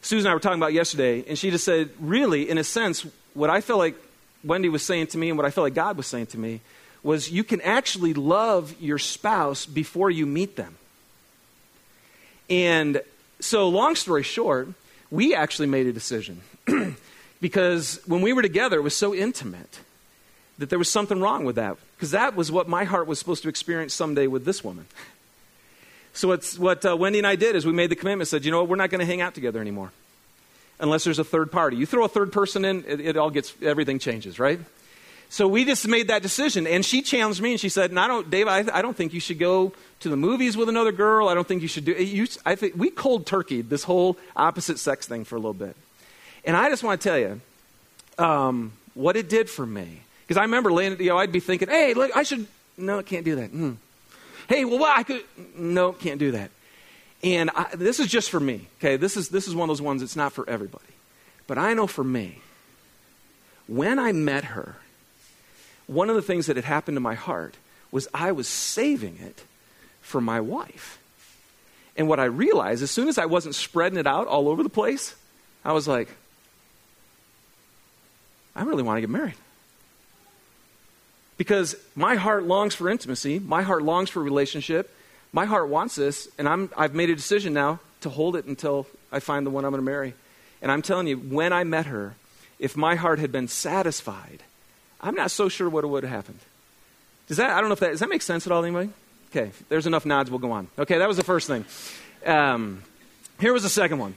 Susan 0.00 0.26
and 0.26 0.30
I 0.30 0.34
were 0.34 0.40
talking 0.40 0.58
about 0.58 0.72
yesterday, 0.72 1.22
and 1.28 1.38
she 1.38 1.50
just 1.50 1.66
said, 1.66 1.90
really, 2.00 2.48
in 2.48 2.56
a 2.56 2.64
sense, 2.64 3.04
what 3.34 3.50
I 3.50 3.60
felt 3.60 3.78
like 3.78 3.94
Wendy 4.44 4.68
was 4.68 4.82
saying 4.82 5.08
to 5.08 5.18
me 5.18 5.28
and 5.28 5.38
what 5.38 5.46
I 5.46 5.50
felt 5.50 5.64
like 5.64 5.74
God 5.74 5.96
was 5.96 6.06
saying 6.06 6.26
to 6.26 6.38
me 6.38 6.60
was 7.02 7.30
you 7.30 7.44
can 7.44 7.60
actually 7.60 8.14
love 8.14 8.74
your 8.80 8.98
spouse 8.98 9.66
before 9.66 10.10
you 10.10 10.26
meet 10.26 10.56
them. 10.56 10.76
And 12.48 13.02
so, 13.40 13.68
long 13.68 13.96
story 13.96 14.22
short, 14.22 14.68
we 15.10 15.34
actually 15.34 15.68
made 15.68 15.86
a 15.86 15.92
decision 15.92 16.42
because 17.40 18.00
when 18.06 18.20
we 18.20 18.32
were 18.32 18.42
together, 18.42 18.78
it 18.78 18.82
was 18.82 18.96
so 18.96 19.14
intimate 19.14 19.80
that 20.58 20.70
there 20.70 20.78
was 20.78 20.90
something 20.90 21.20
wrong 21.20 21.44
with 21.44 21.56
that 21.56 21.76
because 21.96 22.12
that 22.12 22.36
was 22.36 22.52
what 22.52 22.68
my 22.68 22.84
heart 22.84 23.06
was 23.06 23.18
supposed 23.18 23.42
to 23.42 23.48
experience 23.48 23.94
someday 23.94 24.26
with 24.26 24.44
this 24.44 24.64
woman. 24.64 24.86
So 26.14 26.36
what 26.58 26.84
uh, 26.84 26.94
Wendy 26.94 27.16
and 27.20 27.26
I 27.26 27.36
did 27.36 27.56
is 27.56 27.64
we 27.64 27.72
made 27.72 27.90
the 27.90 27.96
commitment, 27.96 28.28
said, 28.28 28.44
you 28.44 28.50
know 28.50 28.60
what, 28.60 28.68
we're 28.68 28.76
not 28.76 28.90
going 28.90 28.98
to 28.98 29.06
hang 29.06 29.22
out 29.22 29.32
together 29.34 29.62
anymore 29.62 29.92
unless 30.80 31.04
there's 31.04 31.18
a 31.18 31.24
third 31.24 31.52
party. 31.52 31.76
You 31.76 31.86
throw 31.86 32.04
a 32.04 32.08
third 32.08 32.32
person 32.32 32.64
in, 32.64 32.84
it, 32.86 33.00
it 33.00 33.16
all 33.16 33.30
gets, 33.30 33.54
everything 33.62 33.98
changes, 33.98 34.38
right? 34.38 34.60
So 35.32 35.48
we 35.48 35.64
just 35.64 35.88
made 35.88 36.08
that 36.08 36.20
decision, 36.20 36.66
and 36.66 36.84
she 36.84 37.00
challenged 37.00 37.40
me, 37.40 37.52
and 37.52 37.60
she 37.60 37.70
said, 37.70 37.96
"I 37.96 38.06
don't, 38.06 38.28
Dave. 38.28 38.48
I, 38.48 38.66
I, 38.70 38.82
don't 38.82 38.94
think 38.94 39.14
you 39.14 39.20
should 39.20 39.38
go 39.38 39.72
to 40.00 40.10
the 40.10 40.16
movies 40.16 40.58
with 40.58 40.68
another 40.68 40.92
girl. 40.92 41.26
I 41.26 41.32
don't 41.32 41.48
think 41.48 41.62
you 41.62 41.68
should 41.68 41.86
do. 41.86 41.92
You, 41.92 42.26
I 42.44 42.54
think 42.54 42.74
we 42.76 42.90
cold 42.90 43.24
turkey 43.24 43.62
this 43.62 43.82
whole 43.82 44.18
opposite 44.36 44.78
sex 44.78 45.06
thing 45.06 45.24
for 45.24 45.36
a 45.36 45.38
little 45.38 45.54
bit, 45.54 45.74
and 46.44 46.54
I 46.54 46.68
just 46.68 46.84
want 46.84 47.00
to 47.00 47.08
tell 47.08 47.18
you 47.18 47.40
um, 48.18 48.72
what 48.92 49.16
it 49.16 49.30
did 49.30 49.48
for 49.48 49.64
me 49.64 50.02
because 50.32 50.36
I 50.36 50.42
remember, 50.42 50.70
laying, 50.70 51.00
you 51.00 51.08
know, 51.08 51.16
I'd 51.16 51.32
be 51.32 51.40
thinking, 51.40 51.68
"Hey, 51.68 51.94
look, 51.94 52.14
I 52.14 52.24
should. 52.24 52.46
No, 52.76 52.98
I 52.98 53.02
can't 53.02 53.24
do 53.24 53.36
that. 53.36 53.52
Mm. 53.52 53.76
Hey, 54.48 54.66
well, 54.66 54.80
well, 54.80 54.92
I 54.94 55.02
could. 55.02 55.24
No, 55.56 55.92
can't 55.92 56.18
do 56.18 56.32
that. 56.32 56.50
And 57.22 57.50
I, 57.50 57.74
this 57.74 58.00
is 58.00 58.08
just 58.08 58.30
for 58.30 58.40
me, 58.40 58.66
okay? 58.78 58.96
This 58.96 59.16
is, 59.16 59.28
this 59.28 59.46
is 59.46 59.54
one 59.54 59.68
of 59.68 59.76
those 59.76 59.82
ones 59.82 60.00
that's 60.00 60.16
not 60.16 60.32
for 60.32 60.48
everybody. 60.48 60.84
But 61.46 61.58
I 61.58 61.74
know 61.74 61.86
for 61.86 62.02
me, 62.02 62.38
when 63.66 63.98
I 63.98 64.12
met 64.12 64.44
her, 64.44 64.76
one 65.86 66.10
of 66.10 66.16
the 66.16 66.22
things 66.22 66.46
that 66.46 66.56
had 66.56 66.64
happened 66.64 66.96
to 66.96 67.00
my 67.00 67.14
heart 67.14 67.56
was 67.90 68.08
I 68.12 68.32
was 68.32 68.48
saving 68.48 69.18
it 69.20 69.44
for 70.00 70.20
my 70.20 70.40
wife. 70.40 70.98
And 71.96 72.08
what 72.08 72.18
I 72.18 72.24
realized, 72.24 72.82
as 72.82 72.90
soon 72.90 73.08
as 73.08 73.18
I 73.18 73.26
wasn't 73.26 73.54
spreading 73.54 73.98
it 73.98 74.06
out 74.06 74.26
all 74.26 74.48
over 74.48 74.62
the 74.62 74.68
place, 74.68 75.14
I 75.64 75.72
was 75.72 75.86
like, 75.86 76.08
I 78.56 78.62
really 78.62 78.82
want 78.82 78.96
to 78.96 79.00
get 79.00 79.10
married. 79.10 79.34
Because 81.36 81.76
my 81.94 82.14
heart 82.14 82.44
longs 82.44 82.74
for 82.74 82.88
intimacy, 82.88 83.38
my 83.38 83.62
heart 83.62 83.82
longs 83.82 84.10
for 84.10 84.22
relationship, 84.22 84.94
my 85.32 85.46
heart 85.46 85.68
wants 85.68 85.94
this, 85.94 86.28
and 86.38 86.48
I'm, 86.48 86.70
I've 86.76 86.94
made 86.94 87.10
a 87.10 87.14
decision 87.14 87.54
now 87.54 87.80
to 88.02 88.10
hold 88.10 88.36
it 88.36 88.44
until 88.44 88.86
I 89.10 89.20
find 89.20 89.46
the 89.46 89.50
one 89.50 89.64
I'm 89.64 89.70
going 89.70 89.82
to 89.82 89.90
marry. 89.90 90.14
And 90.60 90.70
I'm 90.70 90.82
telling 90.82 91.06
you, 91.06 91.16
when 91.16 91.52
I 91.52 91.64
met 91.64 91.86
her, 91.86 92.14
if 92.58 92.76
my 92.76 92.94
heart 92.94 93.18
had 93.18 93.32
been 93.32 93.48
satisfied, 93.48 94.42
I'm 95.00 95.14
not 95.14 95.30
so 95.30 95.48
sure 95.48 95.68
what 95.68 95.84
would 95.88 96.04
have 96.04 96.12
happened. 96.12 96.38
Does 97.28 97.38
that, 97.38 97.50
I 97.50 97.60
don't 97.60 97.68
know 97.68 97.74
if 97.74 97.80
that, 97.80 97.90
does 97.90 98.00
that 98.00 98.08
make 98.08 98.22
sense 98.22 98.46
at 98.46 98.52
all, 98.52 98.64
anybody? 98.64 98.90
Okay, 99.30 99.52
there's 99.68 99.86
enough 99.86 100.04
nods, 100.04 100.30
we'll 100.30 100.38
go 100.38 100.52
on. 100.52 100.68
Okay, 100.78 100.98
that 100.98 101.08
was 101.08 101.16
the 101.16 101.24
first 101.24 101.46
thing. 101.48 101.64
Um, 102.26 102.82
here 103.40 103.52
was 103.52 103.62
the 103.62 103.68
second 103.68 103.98
one. 103.98 104.14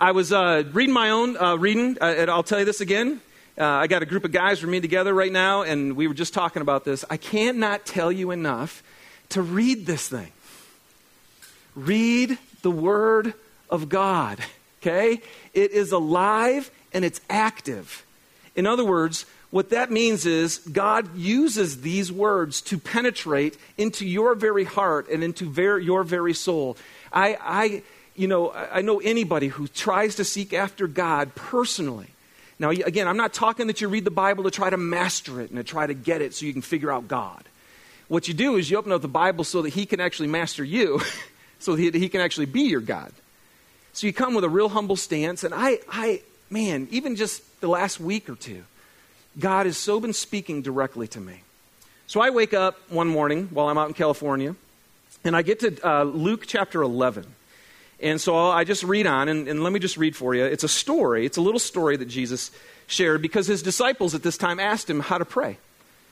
I 0.00 0.12
was 0.12 0.32
uh, 0.32 0.62
reading 0.72 0.94
my 0.94 1.10
own 1.10 1.36
uh, 1.36 1.56
reading, 1.56 1.98
uh, 2.00 2.04
and 2.04 2.30
I'll 2.30 2.42
tell 2.42 2.58
you 2.58 2.64
this 2.64 2.80
again. 2.80 3.20
Uh, 3.58 3.64
I 3.64 3.86
got 3.86 4.02
a 4.02 4.06
group 4.06 4.24
of 4.24 4.32
guys 4.32 4.62
we're 4.62 4.68
meeting 4.68 4.82
together 4.82 5.12
right 5.12 5.32
now, 5.32 5.62
and 5.62 5.96
we 5.96 6.06
were 6.06 6.14
just 6.14 6.34
talking 6.34 6.62
about 6.62 6.84
this. 6.84 7.04
I 7.08 7.16
cannot 7.16 7.86
tell 7.86 8.12
you 8.12 8.30
enough 8.30 8.82
to 9.30 9.42
read 9.42 9.86
this 9.86 10.08
thing. 10.08 10.32
Read 11.74 12.38
the 12.62 12.70
Word 12.70 13.34
of 13.68 13.88
God, 13.88 14.38
okay? 14.80 15.20
It 15.52 15.72
is 15.72 15.92
alive 15.92 16.70
and 16.92 17.04
it's 17.04 17.20
active. 17.28 18.04
In 18.54 18.66
other 18.66 18.84
words, 18.84 19.26
what 19.50 19.70
that 19.70 19.90
means 19.90 20.26
is 20.26 20.58
God 20.58 21.16
uses 21.16 21.82
these 21.82 22.10
words 22.10 22.60
to 22.62 22.78
penetrate 22.78 23.56
into 23.78 24.06
your 24.06 24.34
very 24.34 24.64
heart 24.64 25.08
and 25.08 25.22
into 25.22 25.48
ver- 25.48 25.78
your 25.78 26.02
very 26.02 26.34
soul. 26.34 26.76
I, 27.12 27.36
I, 27.40 27.82
you 28.14 28.28
know, 28.28 28.52
I 28.52 28.82
know 28.82 28.98
anybody 29.00 29.48
who 29.48 29.68
tries 29.68 30.16
to 30.16 30.24
seek 30.24 30.52
after 30.52 30.86
God 30.86 31.34
personally. 31.34 32.08
Now, 32.58 32.70
again, 32.70 33.06
I'm 33.06 33.18
not 33.18 33.34
talking 33.34 33.66
that 33.66 33.80
you 33.80 33.88
read 33.88 34.04
the 34.04 34.10
Bible 34.10 34.44
to 34.44 34.50
try 34.50 34.70
to 34.70 34.78
master 34.78 35.40
it 35.40 35.50
and 35.50 35.58
to 35.58 35.64
try 35.64 35.86
to 35.86 35.94
get 35.94 36.22
it 36.22 36.34
so 36.34 36.46
you 36.46 36.52
can 36.52 36.62
figure 36.62 36.90
out 36.90 37.06
God. 37.06 37.44
What 38.08 38.28
you 38.28 38.34
do 38.34 38.56
is 38.56 38.70
you 38.70 38.76
open 38.78 38.92
up 38.92 39.02
the 39.02 39.08
Bible 39.08 39.44
so 39.44 39.62
that 39.62 39.70
He 39.70 39.86
can 39.86 40.00
actually 40.00 40.28
master 40.28 40.62
you 40.62 41.00
so 41.58 41.76
that 41.76 41.94
he 41.94 42.08
can 42.08 42.20
actually 42.20 42.46
be 42.46 42.62
your 42.62 42.80
God. 42.80 43.12
So 43.92 44.06
you 44.06 44.12
come 44.12 44.34
with 44.34 44.44
a 44.44 44.48
real 44.48 44.68
humble 44.68 44.96
stance. 44.96 45.44
And 45.44 45.54
I, 45.54 45.78
I, 45.88 46.22
man, 46.50 46.88
even 46.90 47.16
just 47.16 47.60
the 47.60 47.68
last 47.68 47.98
week 47.98 48.28
or 48.28 48.34
two, 48.34 48.64
God 49.38 49.66
has 49.66 49.76
so 49.76 50.00
been 50.00 50.12
speaking 50.12 50.62
directly 50.62 51.08
to 51.08 51.20
me. 51.20 51.42
So 52.06 52.20
I 52.20 52.30
wake 52.30 52.54
up 52.54 52.78
one 52.90 53.08
morning 53.08 53.48
while 53.50 53.68
I'm 53.68 53.78
out 53.78 53.88
in 53.88 53.94
California, 53.94 54.54
and 55.24 55.34
I 55.34 55.42
get 55.42 55.60
to 55.60 55.88
uh, 55.88 56.04
Luke 56.04 56.44
chapter 56.46 56.82
11. 56.82 57.26
And 57.98 58.20
so 58.20 58.36
I 58.36 58.64
just 58.64 58.84
read 58.84 59.06
on, 59.06 59.28
and, 59.28 59.48
and 59.48 59.62
let 59.62 59.72
me 59.72 59.80
just 59.80 59.96
read 59.96 60.14
for 60.14 60.34
you. 60.34 60.44
It's 60.44 60.62
a 60.62 60.68
story, 60.68 61.26
it's 61.26 61.36
a 61.36 61.40
little 61.40 61.58
story 61.58 61.96
that 61.96 62.06
Jesus 62.06 62.50
shared 62.86 63.22
because 63.22 63.46
his 63.46 63.62
disciples 63.62 64.14
at 64.14 64.22
this 64.22 64.36
time 64.36 64.60
asked 64.60 64.88
him 64.88 65.00
how 65.00 65.18
to 65.18 65.24
pray. 65.24 65.58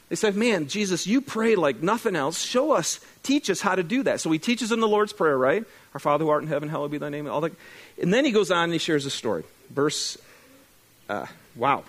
They 0.08 0.16
said, 0.16 0.36
Man, 0.36 0.68
Jesus, 0.68 1.06
you 1.06 1.20
pray 1.20 1.56
like 1.56 1.82
nothing 1.82 2.16
else. 2.16 2.40
Show 2.40 2.72
us, 2.72 3.00
teach 3.22 3.48
us 3.48 3.60
how 3.60 3.74
to 3.74 3.82
do 3.82 4.02
that. 4.02 4.20
So 4.20 4.30
he 4.30 4.38
teaches 4.38 4.68
them 4.68 4.80
the 4.80 4.88
Lord's 4.88 5.12
Prayer, 5.12 5.36
right? 5.36 5.64
Our 5.94 6.00
Father 6.00 6.24
who 6.24 6.30
art 6.30 6.42
in 6.42 6.48
heaven, 6.48 6.68
hallowed 6.68 6.90
be 6.90 6.98
thy 6.98 7.08
name. 7.08 7.26
All 7.26 7.40
that. 7.40 7.52
And 8.00 8.12
then 8.12 8.24
he 8.24 8.30
goes 8.30 8.50
on 8.50 8.64
and 8.64 8.72
he 8.72 8.78
shares 8.78 9.06
a 9.06 9.10
story. 9.10 9.44
Verse, 9.70 10.18
uh, 11.08 11.26
wow. 11.56 11.84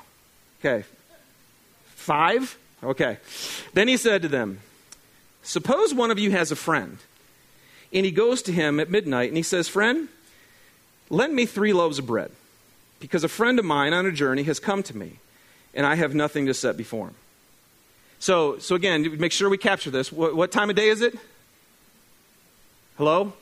Okay. 0.60 0.86
Five? 1.86 2.58
Okay. 2.84 3.18
Then 3.74 3.88
he 3.88 3.98
said 3.98 4.22
to 4.22 4.28
them, 4.28 4.60
Suppose 5.44 5.94
one 5.94 6.12
of 6.12 6.20
you 6.20 6.32
has 6.32 6.52
a 6.52 6.56
friend, 6.56 6.98
and 7.94 8.06
he 8.06 8.12
goes 8.12 8.42
to 8.44 8.52
him 8.52 8.80
at 8.80 8.90
midnight 8.90 9.30
and 9.30 9.38
he 9.38 9.44
says, 9.44 9.68
Friend, 9.68 10.08
lend 11.10 11.36
me 11.36 11.46
three 11.46 11.74
loaves 11.74 12.00
of 12.00 12.08
bread, 12.08 12.32
because 13.00 13.24
a 13.24 13.28
friend 13.28 13.60
of 13.60 13.66
mine 13.66 13.94
on 13.94 14.06
a 14.06 14.12
journey 14.12 14.44
has 14.44 14.60
come 14.60 14.82
to 14.84 14.98
me, 14.98 15.20
and 15.74 15.86
I 15.86 15.96
have 15.96 16.16
nothing 16.16 16.48
to 16.48 16.54
set 16.54 16.78
before 16.78 17.08
him. 17.08 17.16
So, 18.20 18.58
so 18.60 18.76
again, 18.76 19.18
make 19.20 19.32
sure 19.32 19.50
we 19.50 19.58
capture 19.58 19.92
this. 19.92 20.12
What, 20.12 20.36
what 20.36 20.52
time 20.52 20.70
of 20.70 20.76
day 20.76 20.90
is 20.90 21.02
it? 21.02 21.16
Hello? 22.98 23.34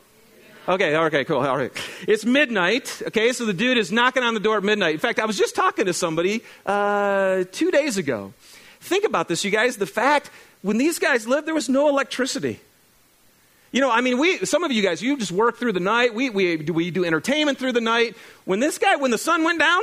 Okay, 0.68 0.96
okay, 0.96 1.26
cool. 1.26 1.40
All 1.40 1.58
right. 1.58 1.72
It's 2.08 2.24
midnight, 2.24 3.02
okay? 3.08 3.34
So 3.34 3.46
the 3.46 3.54
dude 3.54 3.78
is 3.78 3.92
knocking 3.92 4.24
on 4.24 4.34
the 4.34 4.40
door 4.40 4.58
at 4.58 4.64
midnight. 4.64 4.94
In 4.94 5.00
fact, 5.00 5.20
I 5.20 5.26
was 5.26 5.38
just 5.38 5.56
talking 5.56 5.86
to 5.86 5.94
somebody 5.94 6.42
uh, 6.66 7.44
two 7.52 7.70
days 7.70 7.98
ago. 7.98 8.34
Think 8.80 9.04
about 9.04 9.28
this, 9.28 9.44
you 9.44 9.52
guys. 9.52 9.78
The 9.78 9.86
fact 9.86 10.30
when 10.62 10.78
these 10.78 11.00
guys 11.00 11.28
lived, 11.28 11.46
there 11.46 11.54
was 11.54 11.68
no 11.68 11.90
electricity. 11.90 12.62
You 13.74 13.82
know, 13.82 13.92
I 13.92 14.02
mean, 14.02 14.18
we, 14.18 14.46
some 14.46 14.64
of 14.64 14.72
you 14.72 14.82
guys, 14.82 15.02
you 15.02 15.18
just 15.18 15.32
work 15.32 15.58
through 15.58 15.74
the 15.74 15.80
night. 15.80 16.14
We, 16.14 16.30
we, 16.30 16.58
we 16.58 16.92
do 16.92 17.04
entertainment 17.04 17.58
through 17.58 17.74
the 17.74 17.82
night. 17.82 18.16
When 18.46 18.60
this 18.60 18.78
guy, 18.78 18.96
when 18.96 19.12
the 19.12 19.18
sun 19.18 19.44
went 19.44 19.60
down, 19.60 19.82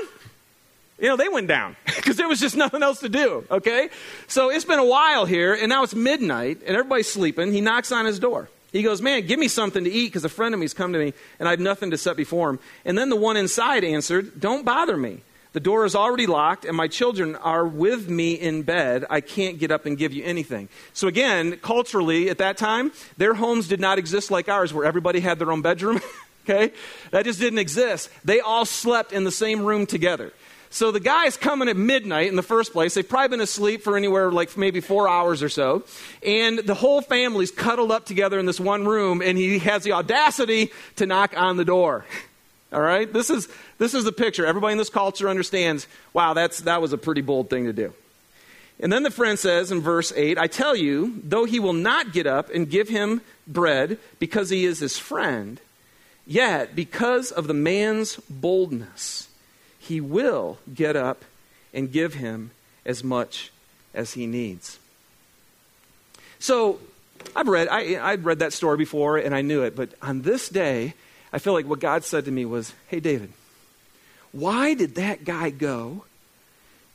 you 1.01 1.09
know, 1.09 1.17
they 1.17 1.29
went 1.29 1.49
down 1.49 1.77
because 1.87 2.17
there 2.17 2.29
was 2.29 2.41
just 2.41 2.57
nothing 2.57 2.83
else 2.83 3.01
to 3.01 3.09
do, 3.09 3.45
okay? 3.51 3.89
So 4.27 4.51
it's 4.51 4.65
been 4.65 4.79
a 4.79 4.85
while 4.85 5.25
here, 5.25 5.55
and 5.55 5.69
now 5.69 5.83
it's 5.83 5.95
midnight, 5.95 6.59
and 6.67 6.77
everybody's 6.77 7.11
sleeping. 7.11 7.53
He 7.53 7.61
knocks 7.61 7.93
on 7.93 8.05
his 8.05 8.19
door. 8.19 8.49
He 8.73 8.83
goes, 8.83 9.03
Man, 9.03 9.27
give 9.27 9.39
me 9.39 9.49
something 9.49 9.85
to 9.85 9.91
eat 9.91 10.09
because 10.09 10.25
a 10.25 10.29
friend 10.29 10.55
of 10.55 10.61
me's 10.61 10.75
come 10.75 10.93
to 10.93 10.99
me 10.99 11.13
and 11.39 11.49
I 11.49 11.53
have 11.53 11.61
nothing 11.61 11.91
to 11.91 11.99
set 11.99 12.17
before 12.17 12.51
him. 12.51 12.59
And 12.85 12.97
then 12.97 13.09
the 13.11 13.17
one 13.17 13.37
inside 13.37 13.85
answered, 13.85 14.41
Don't 14.41 14.65
bother 14.65 14.97
me. 14.97 15.23
The 15.53 15.61
door 15.61 15.85
is 15.85 15.97
already 15.97 16.29
locked 16.29 16.65
and 16.65 16.77
my 16.77 16.87
children 16.87 17.35
are 17.35 17.67
with 17.67 18.09
me 18.09 18.35
in 18.35 18.63
bed. 18.63 19.05
I 19.11 19.21
can't 19.21 19.59
get 19.59 19.73
up 19.73 19.87
and 19.87 19.99
give 19.99 20.13
you 20.13 20.23
anything. 20.23 20.69
So, 20.93 21.09
again, 21.09 21.57
culturally, 21.57 22.31
at 22.31 22.39
that 22.39 22.57
time, 22.57 22.93
their 23.17 23.35
homes 23.35 23.67
did 23.67 23.81
not 23.81 23.99
exist 23.99 24.31
like 24.31 24.49
ours 24.49 24.73
where 24.73 24.85
everybody 24.85 25.19
had 25.19 25.41
their 25.41 25.51
own 25.51 25.63
bedroom. 25.63 26.01
okay? 26.49 26.73
That 27.11 27.25
just 27.25 27.41
didn't 27.41 27.59
exist. 27.59 28.11
They 28.25 28.39
all 28.39 28.65
slept 28.65 29.13
in 29.13 29.25
the 29.25 29.33
same 29.33 29.65
room 29.65 29.87
together. 29.87 30.33
So 30.73 30.93
the 30.93 31.01
guy's 31.01 31.37
coming 31.37 31.69
at 31.69 31.77
midnight 31.77 32.29
in 32.29 32.37
the 32.37 32.43
first 32.43 32.73
place. 32.73 32.95
They've 32.95 33.09
probably 33.09 33.29
been 33.29 33.41
asleep 33.41 33.83
for 33.83 33.97
anywhere 33.97 34.31
like 34.31 34.57
maybe 34.57 34.81
four 34.81 35.09
hours 35.09 35.43
or 35.43 35.49
so. 35.49 35.83
And 36.25 36.61
the 36.61 36.75
whole 36.75 37.03
family's 37.03 37.51
cuddled 37.51 37.91
up 37.91 38.07
together 38.07 38.39
in 38.39 38.47
this 38.47 38.61
one 38.61 38.87
room, 38.87 39.21
and 39.21 39.37
he 39.37 39.59
has 39.59 39.83
the 39.83 39.93
audacity 39.93 40.71
to 40.97 41.07
knock 41.07 41.35
on 41.37 41.57
the 41.57 41.65
door. 41.65 42.05
All 42.73 42.81
right? 42.81 43.13
This 43.13 43.31
is, 43.31 43.49
this 43.79 43.95
is 43.95 44.05
the 44.05 44.13
picture. 44.13 44.47
Everybody 44.47 44.73
in 44.73 44.79
this 44.79 44.91
culture 44.91 45.29
understands 45.29 45.89
wow, 46.13 46.35
that's, 46.35 46.61
that 46.61 46.81
was 46.81 46.93
a 46.93 46.99
pretty 46.99 47.21
bold 47.21 47.51
thing 47.51 47.65
to 47.65 47.73
do. 47.73 47.93
And 48.79 48.93
then 48.93 49.03
the 49.03 49.11
friend 49.11 49.39
says 49.39 49.73
in 49.73 49.81
verse 49.81 50.13
8, 50.15 50.39
I 50.39 50.47
tell 50.47 50.75
you, 50.75 51.21
though 51.25 51.45
he 51.45 51.59
will 51.59 51.75
not 51.75 52.13
get 52.13 52.27
up 52.27 52.49
and 52.49 52.71
give 52.71 52.89
him 52.89 53.21
bread 53.47 53.99
because 54.21 54.51
he 54.51 54.65
is 54.65 54.79
his 54.79 54.99
friend, 54.99 55.61
yet 56.27 56.75
because 56.75 57.31
of 57.31 57.47
the 57.47 57.55
man's 57.55 58.17
boldness, 58.31 59.29
he 59.91 60.01
will 60.01 60.57
get 60.73 60.95
up 60.95 61.25
and 61.75 61.91
give 61.91 62.15
him 62.15 62.53
as 62.87 63.03
much 63.03 63.51
as 63.93 64.13
he 64.13 64.25
needs. 64.25 64.79
So, 66.39 66.79
I've 67.35 67.49
read, 67.49 67.67
I, 67.67 67.99
I'd 68.01 68.25
read 68.25 68.39
that 68.39 68.53
story 68.53 68.77
before 68.77 69.17
and 69.19 69.35
I 69.35 69.41
knew 69.43 69.63
it, 69.63 69.75
but 69.75 69.89
on 70.01 70.23
this 70.23 70.49
day, 70.49 70.95
I 71.33 71.41
feel 71.41 71.55
like 71.55 71.67
what 71.67 71.81
God 71.81 72.05
said 72.05 72.25
to 72.27 72.31
me 72.31 72.45
was, 72.45 72.73
Hey, 72.87 73.01
David, 73.01 73.33
why 74.31 74.75
did 74.75 74.95
that 74.95 75.25
guy 75.25 75.51
go 75.51 76.05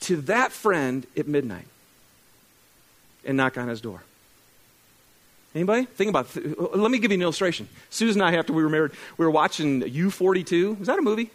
to 0.01 0.21
that 0.21 0.53
friend 0.53 1.05
at 1.17 1.27
midnight 1.27 1.67
and 3.25 3.35
knock 3.35 3.57
on 3.57 3.67
his 3.67 3.81
door? 3.81 4.03
Anybody? 5.53 5.83
Think 5.83 6.09
about 6.09 6.33
it. 6.37 6.77
Let 6.77 6.91
me 6.91 6.99
give 6.99 7.11
you 7.11 7.15
an 7.15 7.21
illustration. 7.21 7.67
Susan 7.89 8.21
and 8.21 8.33
I, 8.33 8.39
after 8.39 8.53
we 8.53 8.63
were 8.63 8.69
married, 8.69 8.91
we 9.17 9.25
were 9.25 9.31
watching 9.31 9.81
U42. 9.81 10.79
Was 10.79 10.87
that 10.87 10.97
a 10.97 11.01
movie? 11.01 11.29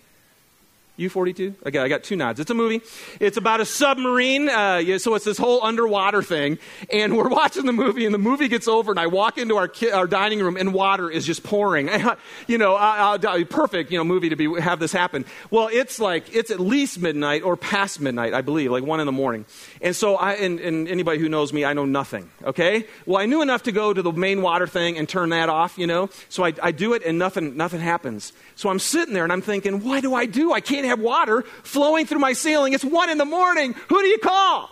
U42? 0.98 1.55
Okay, 1.66 1.79
I 1.79 1.88
got 1.88 2.03
two 2.03 2.16
nods. 2.16 2.40
It's 2.40 2.50
a 2.50 2.55
movie. 2.55 2.83
It's 3.20 3.37
about 3.37 3.61
a 3.61 3.64
submarine. 3.64 4.48
Uh, 4.48 4.98
so 4.98 5.14
it's 5.14 5.24
this 5.24 5.38
whole 5.38 5.62
underwater 5.62 6.22
thing. 6.22 6.59
And 6.92 7.16
we're 7.16 7.29
watching 7.40 7.66
the 7.66 7.72
movie, 7.72 8.05
and 8.05 8.14
the 8.14 8.18
movie 8.18 8.48
gets 8.48 8.68
over, 8.68 8.92
and 8.92 9.00
I 9.00 9.07
walk 9.07 9.38
into 9.38 9.57
our, 9.57 9.68
ki- 9.68 9.90
our 9.90 10.07
dining 10.07 10.40
room, 10.40 10.57
and 10.57 10.74
water 10.74 11.11
is 11.11 11.24
just 11.24 11.42
pouring. 11.42 11.88
you 12.46 12.59
know, 12.59 12.74
I, 12.74 13.14
I, 13.14 13.44
perfect, 13.44 13.90
you 13.90 13.98
know, 13.98 14.05
movie 14.05 14.29
to 14.29 14.37
be, 14.37 14.61
have 14.61 14.79
this 14.79 14.92
happen. 14.92 15.24
Well, 15.50 15.68
it's 15.72 15.98
like, 15.98 16.35
it's 16.35 16.50
at 16.50 16.61
least 16.61 17.00
midnight 17.00 17.42
or 17.42 17.57
past 17.57 18.00
midnight, 18.00 18.35
I 18.35 18.42
believe, 18.42 18.70
like 18.70 18.85
one 18.85 19.00
in 19.00 19.07
the 19.07 19.12
morning. 19.12 19.46
And 19.81 19.96
so 19.96 20.16
I, 20.16 20.35
and, 20.35 20.61
and 20.61 20.88
anybody 20.88 21.18
who 21.18 21.29
knows 21.29 21.53
me, 21.53 21.64
I 21.64 21.72
know 21.72 21.87
nothing, 21.87 22.31
okay? 22.44 22.87
Well, 23.07 23.20
I 23.20 23.26
knew 23.26 23.42
enough 23.42 23.62
to 23.64 23.72
go 23.72 23.94
to 23.94 24.03
the 24.03 24.12
main 24.12 24.42
water 24.42 24.66
thing 24.66 24.98
and 24.98 25.09
turn 25.09 25.31
that 25.31 25.48
off, 25.48 25.79
you 25.79 25.87
know? 25.87 26.11
So 26.29 26.44
I, 26.44 26.53
I 26.62 26.72
do 26.72 26.92
it, 26.92 27.03
and 27.05 27.18
nothing, 27.18 27.57
nothing 27.57 27.81
happens. 27.81 28.33
So 28.55 28.68
I'm 28.68 28.79
sitting 28.79 29.14
there, 29.14 29.24
and 29.24 29.33
I'm 29.33 29.42
thinking, 29.42 29.83
what 29.83 30.03
do 30.03 30.14
I 30.14 30.26
do? 30.26 30.53
I 30.53 30.61
can't 30.61 30.89
have 30.90 31.00
water 31.00 31.42
flowing 31.62 32.07
through 32.07 32.20
my 32.20 32.35
ceiling. 32.35 32.72
It's 32.72 32.85
one 32.85 33.11
in 33.11 33.18
the 33.18 33.24
morning. 33.24 33.74
Who 33.88 34.00
do 34.00 34.07
you 34.07 34.18
call? 34.18 34.70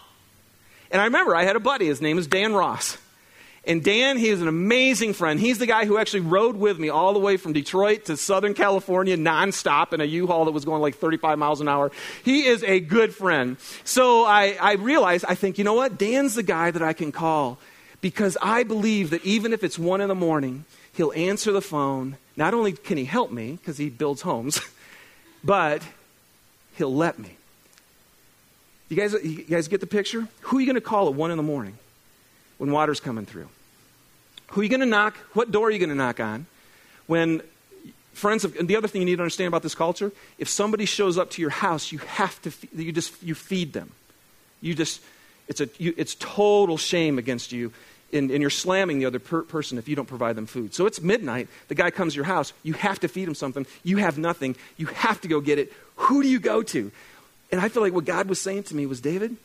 And 0.91 1.01
I 1.01 1.05
remember 1.05 1.35
I 1.35 1.45
had 1.45 1.57
a 1.57 1.61
buddy. 1.61 1.87
His 1.87 2.01
name 2.01 2.19
is 2.19 2.27
Dan 2.27 2.55
Ross. 2.55 2.99
And 3.65 3.85
Dan, 3.85 4.17
he 4.17 4.29
is 4.29 4.41
an 4.41 4.49
amazing 4.49 5.13
friend. 5.13 5.39
He's 5.39 5.59
the 5.59 5.67
guy 5.67 5.85
who 5.85 5.99
actually 5.99 6.21
rode 6.21 6.57
with 6.57 6.79
me 6.79 6.89
all 6.89 7.13
the 7.13 7.19
way 7.19 7.37
from 7.37 7.53
Detroit 7.53 8.07
to 8.07 8.17
Southern 8.17 8.55
California 8.55 9.15
nonstop 9.17 9.93
in 9.93 10.01
a 10.01 10.05
U-Haul 10.05 10.47
that 10.47 10.53
was 10.53 10.65
going 10.65 10.81
like 10.81 10.95
35 10.95 11.39
miles 11.39 11.61
an 11.61 11.69
hour. 11.69 11.93
He 12.25 12.47
is 12.47 12.63
a 12.63 12.81
good 12.81 13.15
friend. 13.15 13.59
So 13.85 14.25
I, 14.25 14.57
I 14.59 14.75
realized, 14.75 15.27
I 15.29 15.35
think, 15.35 15.59
you 15.59 15.65
know 15.65 15.75
what? 15.75 15.99
Dan's 15.99 16.35
the 16.35 16.43
guy 16.43 16.71
that 16.71 16.83
I 16.83 16.95
can 16.95 17.13
call 17.13 17.59
because 18.01 18.39
I 18.41 18.63
believe 18.63 19.11
that 19.11 19.23
even 19.25 19.53
if 19.53 19.63
it's 19.63 19.79
one 19.79 20.01
in 20.01 20.09
the 20.09 20.15
morning, 20.15 20.65
he'll 20.95 21.13
answer 21.13 21.53
the 21.53 21.61
phone. 21.61 22.17
Not 22.37 22.55
only 22.55 22.73
can 22.73 22.97
he 22.97 23.05
help 23.05 23.31
me 23.31 23.53
because 23.53 23.77
he 23.77 23.91
builds 23.91 24.23
homes, 24.23 24.61
but 25.45 25.83
He'll 26.79 26.95
let 26.95 27.19
me. 27.19 27.37
You 28.89 28.97
guys, 28.97 29.13
you 29.13 29.43
guys 29.43 29.69
get 29.69 29.81
the 29.81 29.87
picture? 29.87 30.27
Who 30.43 30.57
are 30.57 30.61
you 30.61 30.67
going 30.67 30.77
to 30.77 30.81
call 30.81 31.09
at 31.09 31.15
1 31.15 31.31
in 31.31 31.37
the 31.37 31.43
morning 31.43 31.77
when 32.57 32.71
water's 32.71 33.01
coming 33.01 33.27
through? 33.27 33.49
Who 34.53 34.61
are 34.61 34.65
you 34.65 34.71
going 34.71 34.81
to 34.81 34.87
knock? 34.87 35.17
What 35.35 35.51
door 35.51 35.69
are 35.69 35.71
you 35.71 35.79
going 35.79 35.91
to 35.91 35.95
knock 35.95 36.21
on 36.21 36.47
when 37.07 37.43
friends 38.15 38.45
of, 38.45 38.57
and 38.57 38.69
the 38.69 38.77
other 38.77 38.89
thing 38.89 39.03
you 39.03 39.07
need 39.07 39.17
to 39.17 39.23
understand 39.23 39.49
about 39.49 39.63
this 39.63 39.75
culture 39.75 40.11
if 40.39 40.49
somebody 40.49 40.85
shows 40.85 41.19
up 41.19 41.31
to 41.31 41.41
your 41.41 41.51
house 41.51 41.93
you 41.93 41.99
have 41.99 42.41
to 42.43 42.51
you 42.75 42.91
just 42.91 43.23
you 43.23 43.33
feed 43.33 43.73
them 43.73 43.93
you 44.61 44.75
just 44.75 45.01
it's 45.47 45.61
a 45.61 45.69
you, 45.79 45.95
it's 45.97 46.17
total 46.17 46.77
shame 46.77 47.17
against 47.17 47.53
you 47.53 47.73
and, 48.13 48.31
and 48.31 48.41
you're 48.41 48.51
slamming 48.51 48.99
the 48.99 49.07
other 49.07 49.19
per- 49.19 49.43
person 49.43 49.79
if 49.79 49.89
you 49.89 49.97
don't 49.97 50.09
provide 50.09 50.37
them 50.37 50.47
food. 50.47 50.75
So 50.75 50.87
it's 50.87 51.01
midnight. 51.01 51.49
The 51.69 51.75
guy 51.75 51.91
comes 51.91 52.15
to 52.15 52.17
your 52.17 52.25
house. 52.25 52.53
You 52.63 52.73
have 52.75 53.01
to 53.01 53.09
feed 53.09 53.29
him 53.29 53.35
something. 53.35 53.67
You 53.83 53.99
have 53.99 54.19
nothing. 54.19 54.57
You 54.77 54.87
have 54.87 55.21
to 55.23 55.29
go 55.29 55.41
get 55.41 55.59
it. 55.59 55.73
Who 55.97 56.23
do 56.23 56.29
you 56.29 56.39
go 56.39 56.63
to? 56.63 56.91
And 57.51 57.61
I 57.61 57.69
feel 57.69 57.83
like 57.83 57.93
what 57.93 58.05
God 58.05 58.29
was 58.29 58.41
saying 58.41 58.65
to 58.65 58.77
me 58.77 58.87
was 58.87 59.01
David, 59.01 59.37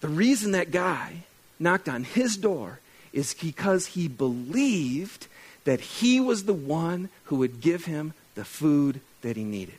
the 0.00 0.08
reason 0.08 0.52
that 0.52 0.70
guy 0.70 1.24
knocked 1.58 1.88
on 1.88 2.04
his 2.04 2.36
door 2.36 2.80
is 3.12 3.34
because 3.34 3.86
he 3.86 4.08
believed 4.08 5.26
that 5.64 5.80
he 5.80 6.20
was 6.20 6.44
the 6.44 6.54
one 6.54 7.08
who 7.24 7.36
would 7.36 7.60
give 7.60 7.84
him 7.84 8.14
the 8.34 8.44
food 8.44 9.00
that 9.22 9.36
he 9.36 9.44
needed. 9.44 9.78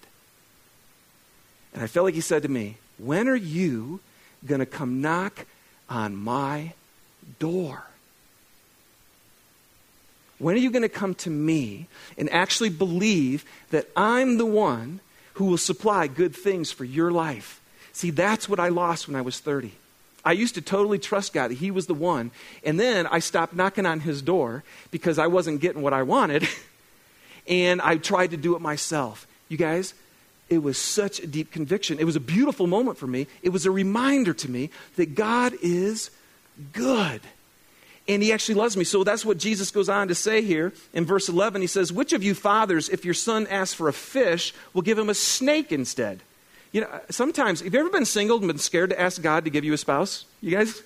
And 1.73 1.83
I 1.83 1.87
felt 1.87 2.05
like 2.05 2.15
he 2.15 2.21
said 2.21 2.43
to 2.43 2.49
me, 2.49 2.77
When 2.97 3.29
are 3.29 3.35
you 3.35 3.99
going 4.45 4.59
to 4.59 4.65
come 4.65 5.01
knock 5.01 5.45
on 5.89 6.15
my 6.15 6.73
door? 7.39 7.83
When 10.37 10.55
are 10.55 10.59
you 10.59 10.71
going 10.71 10.83
to 10.83 10.89
come 10.89 11.15
to 11.15 11.29
me 11.29 11.87
and 12.17 12.29
actually 12.31 12.69
believe 12.69 13.43
that 13.71 13.87
I'm 13.95 14.37
the 14.37 14.45
one 14.45 15.01
who 15.39 15.45
will 15.45 15.57
supply 15.57 16.05
good 16.05 16.35
things 16.35 16.69
for 16.69 16.83
your 16.83 17.11
life. 17.11 17.61
See, 17.93 18.11
that's 18.11 18.49
what 18.49 18.59
I 18.59 18.67
lost 18.67 19.07
when 19.07 19.15
I 19.15 19.21
was 19.21 19.39
30. 19.39 19.71
I 20.25 20.33
used 20.33 20.55
to 20.55 20.61
totally 20.61 20.99
trust 20.99 21.31
God 21.31 21.49
that 21.49 21.59
He 21.59 21.71
was 21.71 21.87
the 21.87 21.93
one. 21.93 22.31
And 22.65 22.77
then 22.77 23.07
I 23.07 23.19
stopped 23.19 23.55
knocking 23.55 23.85
on 23.85 24.01
His 24.01 24.21
door 24.21 24.65
because 24.91 25.17
I 25.17 25.27
wasn't 25.27 25.61
getting 25.61 25.81
what 25.81 25.93
I 25.93 26.03
wanted. 26.03 26.45
and 27.47 27.81
I 27.81 27.95
tried 27.95 28.31
to 28.31 28.37
do 28.37 28.57
it 28.57 28.61
myself. 28.61 29.27
You 29.47 29.55
guys, 29.55 29.93
it 30.49 30.57
was 30.57 30.77
such 30.77 31.21
a 31.21 31.27
deep 31.27 31.53
conviction. 31.53 31.99
It 31.99 32.05
was 32.05 32.17
a 32.17 32.19
beautiful 32.19 32.67
moment 32.67 32.97
for 32.97 33.07
me. 33.07 33.25
It 33.41 33.49
was 33.49 33.65
a 33.65 33.71
reminder 33.71 34.33
to 34.33 34.51
me 34.51 34.71
that 34.97 35.15
God 35.15 35.53
is 35.61 36.11
good 36.71 37.21
and 38.09 38.23
he 38.23 38.33
actually 38.33 38.55
loves 38.55 38.75
me. 38.75 38.83
So 38.83 39.03
that's 39.03 39.23
what 39.23 39.37
Jesus 39.37 39.69
goes 39.69 39.87
on 39.87 40.07
to 40.07 40.15
say 40.15 40.41
here 40.41 40.73
in 40.93 41.05
verse 41.05 41.29
11. 41.29 41.61
He 41.61 41.67
says, 41.67 41.93
Which 41.93 42.11
of 42.11 42.23
you 42.23 42.33
fathers, 42.33 42.89
if 42.89 43.05
your 43.05 43.13
son 43.13 43.45
asks 43.47 43.75
for 43.75 43.87
a 43.87 43.93
fish, 43.93 44.51
will 44.73 44.81
give 44.81 44.97
him 44.97 45.09
a 45.09 45.13
snake 45.13 45.71
instead? 45.71 46.21
You 46.71 46.81
know, 46.81 46.99
sometimes, 47.11 47.61
have 47.61 47.73
you 47.73 47.79
ever 47.79 47.89
been 47.89 48.05
single 48.05 48.37
and 48.37 48.47
been 48.47 48.57
scared 48.57 48.89
to 48.89 48.99
ask 48.99 49.21
God 49.21 49.45
to 49.45 49.51
give 49.51 49.63
you 49.63 49.73
a 49.73 49.77
spouse? 49.77 50.25
You 50.41 50.51
guys? 50.51 50.81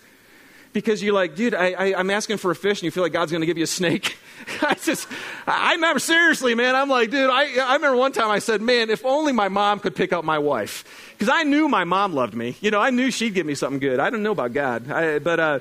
Because 0.74 1.04
you're 1.04 1.14
like, 1.14 1.36
dude, 1.36 1.54
I, 1.54 2.00
am 2.00 2.10
asking 2.10 2.38
for 2.38 2.50
a 2.50 2.56
fish, 2.56 2.80
and 2.80 2.84
you 2.84 2.92
feel 2.92 3.04
like 3.04 3.14
God's 3.14 3.32
going 3.32 3.42
to 3.42 3.48
give 3.48 3.58
you 3.58 3.64
a 3.64 3.68
snake. 3.68 4.18
I 4.62 4.74
just, 4.74 5.08
I 5.46 5.76
never, 5.78 6.00
seriously, 6.00 6.56
man, 6.56 6.76
I'm 6.76 6.90
like, 6.90 7.12
dude, 7.12 7.30
I, 7.30 7.60
I 7.60 7.76
remember 7.76 7.96
one 7.96 8.12
time 8.12 8.32
I 8.32 8.40
said, 8.40 8.62
man, 8.62 8.90
if 8.90 9.06
only 9.06 9.32
my 9.32 9.50
mom 9.50 9.80
could 9.80 9.96
pick 9.96 10.12
up 10.12 10.26
my 10.26 10.40
wife. 10.40 11.14
Because 11.14 11.30
I 11.32 11.44
knew 11.44 11.70
my 11.70 11.84
mom 11.84 12.14
loved 12.14 12.34
me. 12.34 12.58
You 12.60 12.72
know, 12.72 12.82
I 12.82 12.90
knew 12.90 13.12
she'd 13.12 13.36
give 13.36 13.46
me 13.46 13.56
something 13.56 13.80
good. 13.80 14.00
I 14.00 14.10
don't 14.10 14.24
know 14.24 14.32
about 14.32 14.54
God. 14.54 14.90
I, 14.92 15.20
but, 15.20 15.40
uh, 15.40 15.60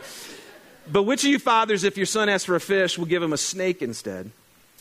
But 0.91 1.05
which 1.05 1.25
of 1.25 1.31
you 1.31 1.39
fathers, 1.39 1.85
if 1.85 1.97
your 1.97 2.07
son 2.07 2.29
asks 2.29 2.47
for 2.47 2.57
a 2.57 2.61
fish, 2.61 2.99
will 2.99 3.07
give 3.07 3.23
him 3.23 3.33
a 3.33 3.39
snake 3.39 3.83
instead? 3.83 4.31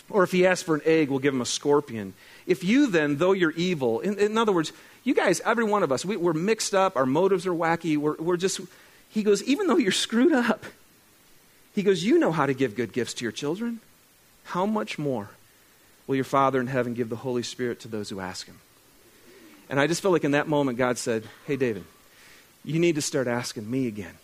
Or 0.09 0.23
if 0.23 0.31
he 0.31 0.45
asks 0.45 0.63
for 0.63 0.75
an 0.75 0.81
egg, 0.85 1.09
will 1.09 1.19
give 1.19 1.33
him 1.33 1.41
a 1.41 1.45
scorpion? 1.45 2.13
If 2.47 2.63
you 2.63 2.87
then, 2.87 3.17
though 3.17 3.31
you're 3.33 3.51
evil, 3.51 3.99
in, 3.99 4.17
in 4.17 4.37
other 4.37 4.51
words, 4.51 4.73
you 5.03 5.13
guys, 5.13 5.41
every 5.45 5.63
one 5.63 5.83
of 5.83 5.91
us, 5.91 6.03
we, 6.03 6.15
are 6.15 6.33
mixed 6.33 6.73
up, 6.73 6.95
our 6.95 7.05
motives 7.05 7.47
are 7.47 7.53
wacky, 7.53 7.97
we're, 7.97 8.15
we're 8.17 8.37
just, 8.37 8.61
he 9.11 9.23
goes, 9.23 9.43
even 9.43 9.67
though 9.67 9.77
you're 9.77 9.91
screwed 9.91 10.31
up, 10.31 10.65
he 11.75 11.83
goes, 11.83 12.03
you 12.03 12.17
know 12.17 12.31
how 12.31 12.45
to 12.45 12.53
give 12.53 12.75
good 12.75 12.93
gifts 12.93 13.13
to 13.15 13.25
your 13.25 13.31
children. 13.31 13.81
How 14.45 14.65
much 14.65 14.97
more 14.97 15.29
will 16.07 16.15
your 16.15 16.25
Father 16.25 16.59
in 16.59 16.67
heaven 16.67 16.93
give 16.93 17.09
the 17.09 17.17
Holy 17.17 17.43
Spirit 17.43 17.79
to 17.81 17.87
those 17.87 18.09
who 18.09 18.19
ask 18.19 18.47
him? 18.47 18.59
And 19.69 19.79
I 19.79 19.87
just 19.87 20.01
felt 20.01 20.13
like 20.13 20.23
in 20.23 20.31
that 20.31 20.47
moment, 20.47 20.77
God 20.77 20.97
said, 20.97 21.23
Hey, 21.45 21.55
David, 21.55 21.83
you 22.63 22.79
need 22.79 22.95
to 22.95 23.01
start 23.01 23.27
asking 23.27 23.69
me 23.69 23.87
again. 23.87 24.15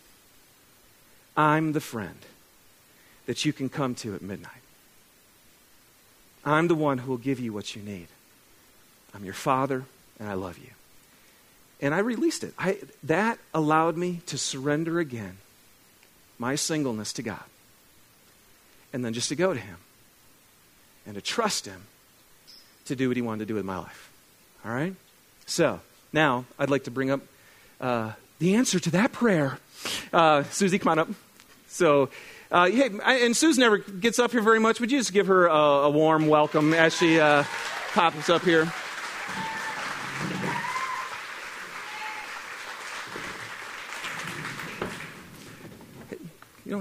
I'm 1.36 1.74
the 1.74 1.82
friend 1.82 2.18
that 3.26 3.46
you 3.46 3.54
can 3.54 3.70
come 3.70 3.94
to 3.96 4.16
at 4.16 4.22
midnight. 4.22 4.52
I'm 6.44 6.68
the 6.68 6.76
one 6.76 7.00
who 7.00 7.12
will 7.12 7.18
give 7.18 7.40
you 7.40 7.52
what 7.52 7.76
you 7.76 7.82
need. 7.82 8.08
I'm 9.14 9.26
your 9.26 9.34
father, 9.34 9.84
and 10.20 10.30
I 10.30 10.34
love 10.34 10.58
you. 10.58 10.72
And 11.82 11.94
I 11.94 12.00
released 12.00 12.44
it. 12.44 12.54
I, 12.58 12.80
that 13.04 13.40
allowed 13.54 13.98
me 13.98 14.22
to 14.28 14.38
surrender 14.38 15.00
again 15.00 15.38
my 16.40 16.56
singleness 16.56 17.14
to 17.14 17.24
God. 17.24 17.44
And 18.94 19.04
then 19.04 19.14
just 19.14 19.30
to 19.30 19.36
go 19.36 19.54
to 19.54 19.60
Him 19.60 19.78
and 21.06 21.16
to 21.16 21.22
trust 21.22 21.66
Him 21.66 21.84
to 22.86 22.96
do 22.96 23.10
what 23.10 23.18
He 23.18 23.22
wanted 23.22 23.40
to 23.40 23.46
do 23.46 23.56
with 23.56 23.66
my 23.66 23.78
life. 23.78 24.12
All 24.66 24.72
right? 24.72 24.96
So, 25.46 25.80
now 26.14 26.46
I'd 26.58 26.70
like 26.70 26.86
to 26.86 26.92
bring 26.92 27.12
up 27.12 27.22
uh, 27.80 28.14
the 28.40 28.56
answer 28.56 28.80
to 28.80 28.92
that 28.92 29.12
prayer. 29.12 29.60
Uh, 30.12 30.44
Susie, 30.44 30.80
come 30.80 30.92
on 30.92 31.00
up. 31.00 31.10
So, 31.68 32.10
uh, 32.50 32.70
hey, 32.70 32.90
and 33.06 33.36
Susie 33.36 33.62
never 33.62 33.78
gets 33.78 34.20
up 34.20 34.32
here 34.32 34.42
very 34.42 34.60
much. 34.60 34.80
Would 34.80 34.92
you 34.92 35.00
just 35.00 35.14
give 35.14 35.28
her 35.28 35.48
a, 35.48 35.54
a 35.54 35.90
warm 35.90 36.28
welcome 36.28 36.74
as 36.74 36.96
she 36.96 37.20
uh, 37.20 37.44
pops 37.94 38.30
up 38.30 38.44
here? 38.44 38.72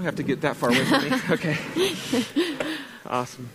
Have 0.07 0.15
to 0.15 0.23
get 0.23 0.41
that 0.41 0.55
far 0.55 0.69
away 0.69 0.85
from 0.85 1.03
me. 1.03 1.17
Okay. 1.29 1.57
awesome. 3.05 3.49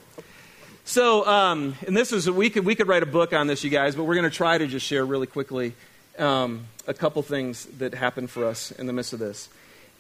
So, 0.85 1.27
um, 1.27 1.75
and 1.87 1.97
this 1.97 2.13
is 2.13 2.31
we 2.31 2.51
could 2.51 2.67
we 2.67 2.75
could 2.75 2.89
write 2.89 3.03
a 3.03 3.07
book 3.07 3.33
on 3.33 3.47
this, 3.47 3.65
you 3.65 3.71
guys, 3.71 3.97
but 3.97 4.05
we're 4.05 4.15
going 4.15 4.31
to 4.31 4.37
try 4.37 4.59
to 4.59 4.67
just 4.67 4.85
share 4.85 5.05
really 5.07 5.27
quickly 5.27 5.75
um, 6.19 6.67
a 6.87 6.93
couple 6.93 7.23
things 7.23 7.65
that 7.79 7.95
happened 7.95 8.29
for 8.29 8.45
us 8.45 8.71
in 8.73 8.87
the 8.87 8.93
midst 8.93 9.15
of 9.15 9.19
this. 9.19 9.49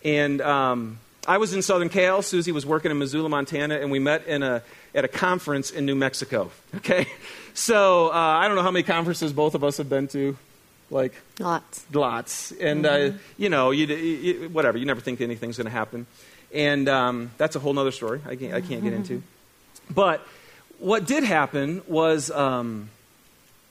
And 0.04 0.42
um, 0.42 0.98
I 1.26 1.38
was 1.38 1.54
in 1.54 1.62
Southern 1.62 1.88
Cal. 1.88 2.20
Susie 2.20 2.52
was 2.52 2.66
working 2.66 2.90
in 2.90 2.98
Missoula, 2.98 3.30
Montana, 3.30 3.76
and 3.76 3.90
we 3.90 3.98
met 3.98 4.26
in 4.26 4.42
a, 4.42 4.62
at 4.94 5.04
a 5.06 5.08
conference 5.08 5.70
in 5.70 5.86
New 5.86 5.94
Mexico. 5.94 6.50
Okay? 6.76 7.06
So 7.54 8.08
uh, 8.08 8.12
I 8.12 8.48
don't 8.48 8.56
know 8.56 8.62
how 8.62 8.70
many 8.70 8.82
conferences 8.82 9.30
both 9.30 9.54
of 9.54 9.62
us 9.62 9.76
have 9.76 9.90
been 9.90 10.08
to. 10.08 10.38
Like 10.90 11.12
lots, 11.38 11.84
lots, 11.92 12.52
and 12.52 12.86
uh, 12.86 12.90
mm-hmm. 12.90 13.16
uh, 13.16 13.20
you 13.38 13.48
know, 13.50 13.70
you, 13.72 13.86
you, 13.86 14.48
whatever. 14.48 14.76
You 14.76 14.86
never 14.86 15.00
think 15.02 15.20
anything's 15.22 15.56
going 15.56 15.66
to 15.66 15.70
happen, 15.70 16.06
and 16.52 16.88
um, 16.88 17.30
that's 17.38 17.56
a 17.56 17.58
whole 17.58 17.78
other 17.78 17.92
story. 17.92 18.20
I 18.26 18.36
can't, 18.36 18.54
I 18.54 18.60
can't 18.60 18.82
get 18.82 18.92
into. 18.92 19.22
But 19.90 20.26
what 20.78 21.06
did 21.06 21.24
happen 21.24 21.82
was 21.86 22.30
um, 22.30 22.90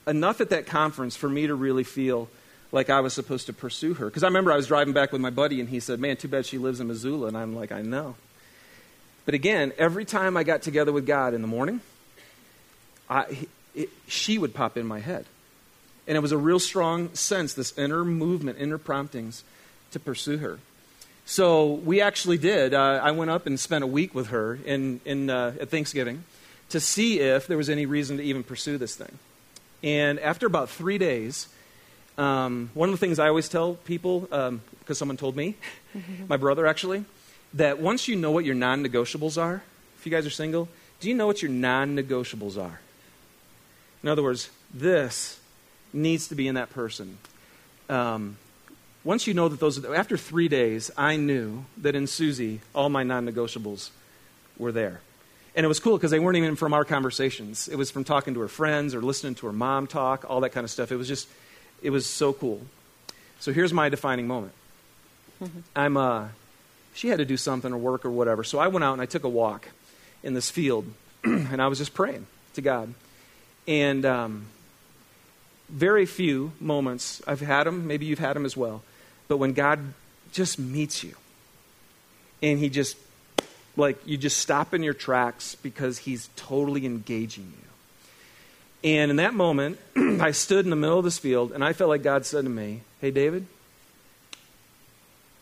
enough 0.08 0.41
at 0.41 0.50
that 0.50 0.65
conference 0.65 1.15
for 1.15 1.30
me 1.30 1.48
to 1.48 1.56
really 1.56 1.84
feel 1.84 2.30
like 2.72 2.89
I 2.89 3.02
was 3.02 3.13
supposed 3.13 3.48
to 3.48 3.54
pursue 3.54 3.94
her. 3.96 4.06
Because 4.06 4.24
I 4.24 4.28
remember 4.28 4.52
I 4.52 4.56
was 4.56 4.67
driving 4.67 4.94
back 4.94 5.12
with 5.12 5.22
my 5.22 5.30
buddy, 5.30 5.60
and 5.60 5.70
he 5.70 5.80
said, 5.80 6.00
Man, 6.00 6.17
too 6.17 6.28
bad 6.28 6.46
she 6.46 6.58
lives 6.58 6.80
in 6.80 6.88
Missoula. 6.88 7.28
And 7.28 7.38
I'm 7.38 7.56
like, 7.56 7.72
I 7.72 7.82
know. 7.82 8.15
But 9.26 9.36
again, 9.36 9.72
every 9.78 10.06
time 10.06 10.36
I 10.36 10.44
got 10.44 10.62
together 10.62 10.91
with 10.91 11.06
God 11.06 11.34
in 11.34 11.41
the 11.41 11.48
morning, 11.48 11.82
I, 13.10 13.48
it, 13.76 13.89
she 14.08 14.38
would 14.38 14.54
pop 14.54 14.78
in 14.78 14.88
my 14.88 15.00
head. 15.00 15.26
And 16.08 16.17
it 16.17 16.22
was 16.22 16.32
a 16.32 16.38
real 16.38 16.60
strong 16.60 17.13
sense, 17.13 17.54
this 17.54 17.78
inner 17.78 18.04
movement, 18.04 18.58
inner 18.60 18.78
promptings 18.78 19.44
to 19.91 20.00
pursue 20.00 20.38
her. 20.38 20.60
So 21.26 21.74
we 21.74 22.02
actually 22.02 22.38
did. 22.38 22.74
Uh, 22.74 23.00
I 23.02 23.12
went 23.12 23.32
up 23.32 23.46
and 23.46 23.60
spent 23.60 23.84
a 23.84 23.88
week 23.88 24.14
with 24.14 24.28
her 24.28 24.56
in, 24.66 25.02
in, 25.06 25.30
uh, 25.30 25.54
at 25.60 25.70
Thanksgiving 25.70 26.24
to 26.70 26.80
see 26.80 27.20
if 27.20 27.48
there 27.48 27.58
was 27.58 27.70
any 27.70 27.86
reason 27.86 28.18
to 28.18 28.24
even 28.24 28.44
pursue 28.44 28.78
this 28.78 28.96
thing. 28.96 29.20
And 29.84 30.20
after 30.20 30.46
about 30.46 30.70
three 30.70 30.98
days, 30.98 31.48
um, 32.18 32.70
one 32.74 32.90
of 32.90 32.94
the 32.94 32.98
things 32.98 33.20
I 33.20 33.28
always 33.28 33.50
tell 33.50 33.76
people, 33.76 34.22
because 34.22 34.50
um, 34.50 34.62
someone 34.94 35.18
told 35.18 35.36
me, 35.36 35.56
my 36.28 36.38
brother 36.38 36.68
actually, 36.68 37.06
that 37.54 37.80
once 37.80 38.08
you 38.08 38.16
know 38.16 38.32
what 38.32 38.46
your 38.46 38.56
non 38.56 38.86
negotiables 38.86 39.42
are, 39.42 39.64
if 39.98 40.06
you 40.06 40.12
guys 40.12 40.26
are 40.26 40.32
single, 40.32 40.70
do 41.00 41.10
you 41.10 41.16
know 41.16 41.28
what 41.28 41.42
your 41.42 41.52
non 41.52 41.96
negotiables 41.96 42.62
are? 42.62 42.80
In 44.04 44.10
other 44.10 44.24
words, 44.24 44.50
this 44.74 45.40
needs 45.94 46.28
to 46.28 46.36
be 46.36 46.48
in 46.48 46.56
that 46.56 46.70
person. 46.70 47.18
Um, 47.90 48.38
once 49.04 49.28
you 49.28 49.34
know 49.34 49.48
that 49.48 49.60
those, 49.60 49.84
after 49.86 50.18
three 50.18 50.48
days, 50.48 50.92
I 50.98 51.16
knew 51.16 51.66
that 51.78 51.96
in 51.96 52.08
Susie, 52.08 52.62
all 52.76 52.90
my 52.90 53.04
non 53.04 53.26
negotiables 53.26 53.90
were 54.58 54.72
there. 54.72 55.02
And 55.56 55.66
it 55.66 55.68
was 55.68 55.80
cool 55.80 55.98
because 55.98 56.12
they 56.12 56.20
weren't 56.20 56.38
even 56.38 56.56
from 56.56 56.74
our 56.74 56.86
conversations. 56.86 57.68
It 57.68 57.76
was 57.76 57.92
from 57.92 58.04
talking 58.04 58.36
to 58.36 58.40
her 58.40 58.48
friends 58.48 58.96
or 58.96 59.02
listening 59.02 59.36
to 59.36 59.48
her 59.48 59.54
mom 59.54 59.88
talk, 59.88 60.26
all 60.30 60.40
that 60.42 60.52
kind 60.52 60.64
of 60.64 60.72
stuff. 60.72 60.92
It 60.92 60.96
was 60.96 61.08
just, 61.08 61.28
it 61.82 61.90
was 61.90 62.06
so 62.06 62.32
cool. 62.32 62.62
So 63.40 63.52
here's 63.52 63.74
my 63.74 63.90
defining 63.90 64.28
moment. 64.28 64.54
Mm-hmm. 65.42 65.60
I'm, 65.76 65.98
uh, 65.98 66.28
she 66.94 67.10
had 67.10 67.18
to 67.18 67.26
do 67.26 67.38
something 67.38 67.74
or 67.74 67.78
work 67.78 68.06
or 68.06 68.12
whatever. 68.12 68.44
So 68.44 68.60
I 68.60 68.68
went 68.68 68.84
out 68.84 68.94
and 68.94 69.02
I 69.02 69.08
took 69.08 69.24
a 69.24 69.30
walk 69.30 69.68
in 70.24 70.34
this 70.34 70.50
field 70.50 70.86
and 71.24 71.62
I 71.62 71.68
was 71.68 71.80
just 71.80 71.94
praying 71.94 72.28
to 72.54 72.62
God. 72.62 72.94
And 73.68 74.06
um, 74.06 74.46
very 75.70 76.06
few 76.06 76.54
moments, 76.60 77.22
I've 77.28 77.42
had 77.42 77.66
them, 77.66 77.88
maybe 77.88 78.06
you've 78.06 78.20
had 78.20 78.36
them 78.36 78.46
as 78.46 78.56
well, 78.56 78.84
but 79.32 79.38
when 79.38 79.54
God 79.54 79.94
just 80.34 80.60
meets 80.60 81.06
you 81.06 81.15
and 82.44 82.60
He 82.60 82.67
just, 82.67 82.98
like, 83.78 83.98
you 84.06 84.17
just 84.17 84.39
stop 84.39 84.74
in 84.74 84.84
your 84.84 84.94
tracks 84.94 85.56
because 85.56 86.00
He's 86.00 86.30
totally 86.36 86.86
engaging 86.86 87.54
you. 88.84 88.89
And 88.91 89.10
in 89.10 89.15
that 89.15 89.34
moment, 89.34 89.80
I 89.96 90.32
stood 90.32 90.65
in 90.65 90.70
the 90.70 90.76
middle 90.76 90.98
of 90.98 91.06
this 91.06 91.17
field 91.17 91.54
and 91.54 91.63
I 91.63 91.72
felt 91.72 91.88
like 91.88 92.04
God 92.04 92.26
said 92.26 92.44
to 92.44 92.50
me, 92.50 92.82
Hey, 93.00 93.10
David, 93.10 93.46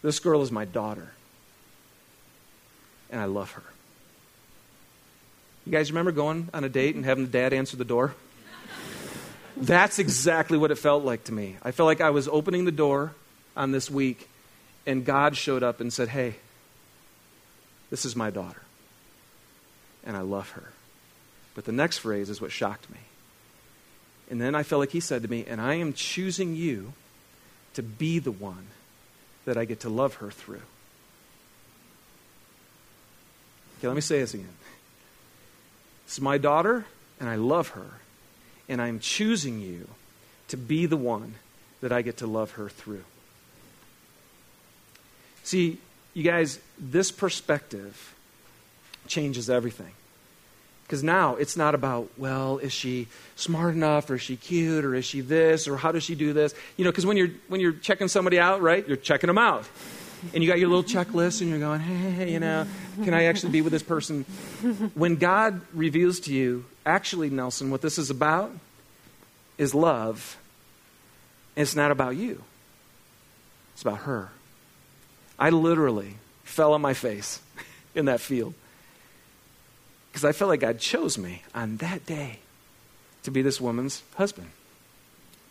this 0.03 0.19
girl 0.19 0.43
is 0.43 0.51
my 0.51 0.65
daughter. 0.65 1.09
And 3.09 3.19
I 3.19 3.25
love 3.25 3.53
her. 3.53 3.63
You 5.65 5.71
guys 5.71 5.89
remember 5.89 6.11
going 6.11 6.49
on 6.53 6.63
a 6.63 6.69
date 6.69 6.93
and 6.93 7.03
having 7.05 7.25
the 7.25 7.31
dad 7.31 7.53
answer 7.53 7.75
the 7.75 7.85
door? 7.85 8.13
That's 9.57 9.97
exactly 9.97 10.59
what 10.59 10.69
it 10.69 10.77
felt 10.77 11.03
like 11.03 11.23
to 11.23 11.33
me. 11.33 11.57
I 11.63 11.71
felt 11.71 11.87
like 11.87 12.01
I 12.01 12.11
was 12.11 12.27
opening 12.27 12.65
the 12.65 12.71
door 12.71 13.15
on 13.59 13.71
this 13.71 13.91
week, 13.91 14.29
and 14.87 15.05
God 15.05 15.35
showed 15.35 15.61
up 15.61 15.81
and 15.81 15.91
said, 15.91 16.07
Hey, 16.07 16.35
this 17.91 18.05
is 18.05 18.15
my 18.15 18.29
daughter. 18.29 18.61
And 20.05 20.15
I 20.15 20.21
love 20.21 20.51
her. 20.51 20.71
But 21.53 21.65
the 21.65 21.73
next 21.73 21.97
phrase 21.97 22.29
is 22.29 22.39
what 22.39 22.53
shocked 22.53 22.89
me. 22.89 22.99
And 24.31 24.39
then 24.39 24.55
I 24.55 24.63
felt 24.63 24.79
like 24.79 24.91
he 24.91 25.01
said 25.01 25.23
to 25.23 25.27
me, 25.27 25.43
And 25.45 25.59
I 25.59 25.75
am 25.75 25.91
choosing 25.91 26.55
you 26.55 26.93
to 27.73 27.83
be 27.83 28.17
the 28.17 28.31
one 28.31 28.67
that 29.43 29.57
I 29.57 29.65
get 29.65 29.81
to 29.81 29.89
love 29.89 30.15
her 30.15 30.31
through. 30.31 30.61
Okay, 33.77 33.87
let 33.87 33.95
me 33.95 34.01
say 34.01 34.19
this 34.19 34.33
again. 34.33 34.47
This 36.05 36.13
is 36.13 36.21
my 36.21 36.37
daughter, 36.37 36.85
and 37.19 37.29
I 37.29 37.35
love 37.35 37.69
her. 37.69 37.87
And 38.69 38.81
I'm 38.81 38.99
choosing 38.99 39.59
you 39.59 39.87
to 40.47 40.55
be 40.55 40.85
the 40.85 40.97
one 40.97 41.35
that 41.81 41.91
I 41.91 42.01
get 42.01 42.17
to 42.17 42.27
love 42.27 42.51
her 42.51 42.69
through. 42.69 43.03
See, 45.49 45.79
you 46.13 46.21
guys, 46.21 46.59
this 46.77 47.09
perspective 47.11 48.13
changes 49.07 49.49
everything. 49.49 49.93
Because 50.83 51.01
now 51.01 51.37
it's 51.37 51.57
not 51.57 51.73
about, 51.73 52.07
well, 52.17 52.59
is 52.59 52.71
she 52.71 53.07
smart 53.35 53.73
enough, 53.73 54.11
or 54.11 54.15
is 54.15 54.21
she 54.21 54.35
cute, 54.35 54.85
or 54.85 54.93
is 54.93 55.05
she 55.05 55.21
this, 55.21 55.67
or 55.67 55.75
how 55.75 55.91
does 55.91 56.03
she 56.03 56.13
do 56.13 56.33
this? 56.33 56.53
You 56.77 56.85
know, 56.85 56.91
because 56.91 57.07
when 57.07 57.17
you're, 57.17 57.31
when 57.47 57.61
you're 57.61 57.71
checking 57.71 58.07
somebody 58.07 58.37
out, 58.37 58.61
right, 58.61 58.87
you're 58.87 58.95
checking 58.95 59.25
them 59.25 59.39
out. 59.39 59.67
And 60.35 60.43
you 60.43 60.47
got 60.47 60.59
your 60.59 60.69
little 60.69 60.83
checklist, 60.83 61.41
and 61.41 61.49
you're 61.49 61.57
going, 61.57 61.79
hey, 61.79 62.31
you 62.31 62.39
know, 62.39 62.67
can 63.03 63.15
I 63.15 63.23
actually 63.23 63.51
be 63.51 63.61
with 63.61 63.73
this 63.73 63.81
person? 63.81 64.25
When 64.93 65.15
God 65.15 65.61
reveals 65.73 66.19
to 66.21 66.31
you, 66.31 66.65
actually, 66.85 67.31
Nelson, 67.31 67.71
what 67.71 67.81
this 67.81 67.97
is 67.97 68.11
about 68.11 68.51
is 69.57 69.73
love. 69.73 70.37
It's 71.55 71.75
not 71.75 71.89
about 71.89 72.17
you, 72.17 72.43
it's 73.73 73.81
about 73.81 74.01
her. 74.01 74.29
I 75.39 75.49
literally 75.49 76.15
fell 76.43 76.73
on 76.73 76.81
my 76.81 76.93
face 76.93 77.39
in 77.95 78.05
that 78.05 78.19
field 78.19 78.53
because 80.11 80.25
I 80.25 80.31
felt 80.31 80.49
like 80.49 80.59
God 80.59 80.79
chose 80.79 81.17
me 81.17 81.43
on 81.55 81.77
that 81.77 82.05
day 82.05 82.39
to 83.23 83.31
be 83.31 83.41
this 83.41 83.61
woman's 83.61 84.03
husband. 84.15 84.49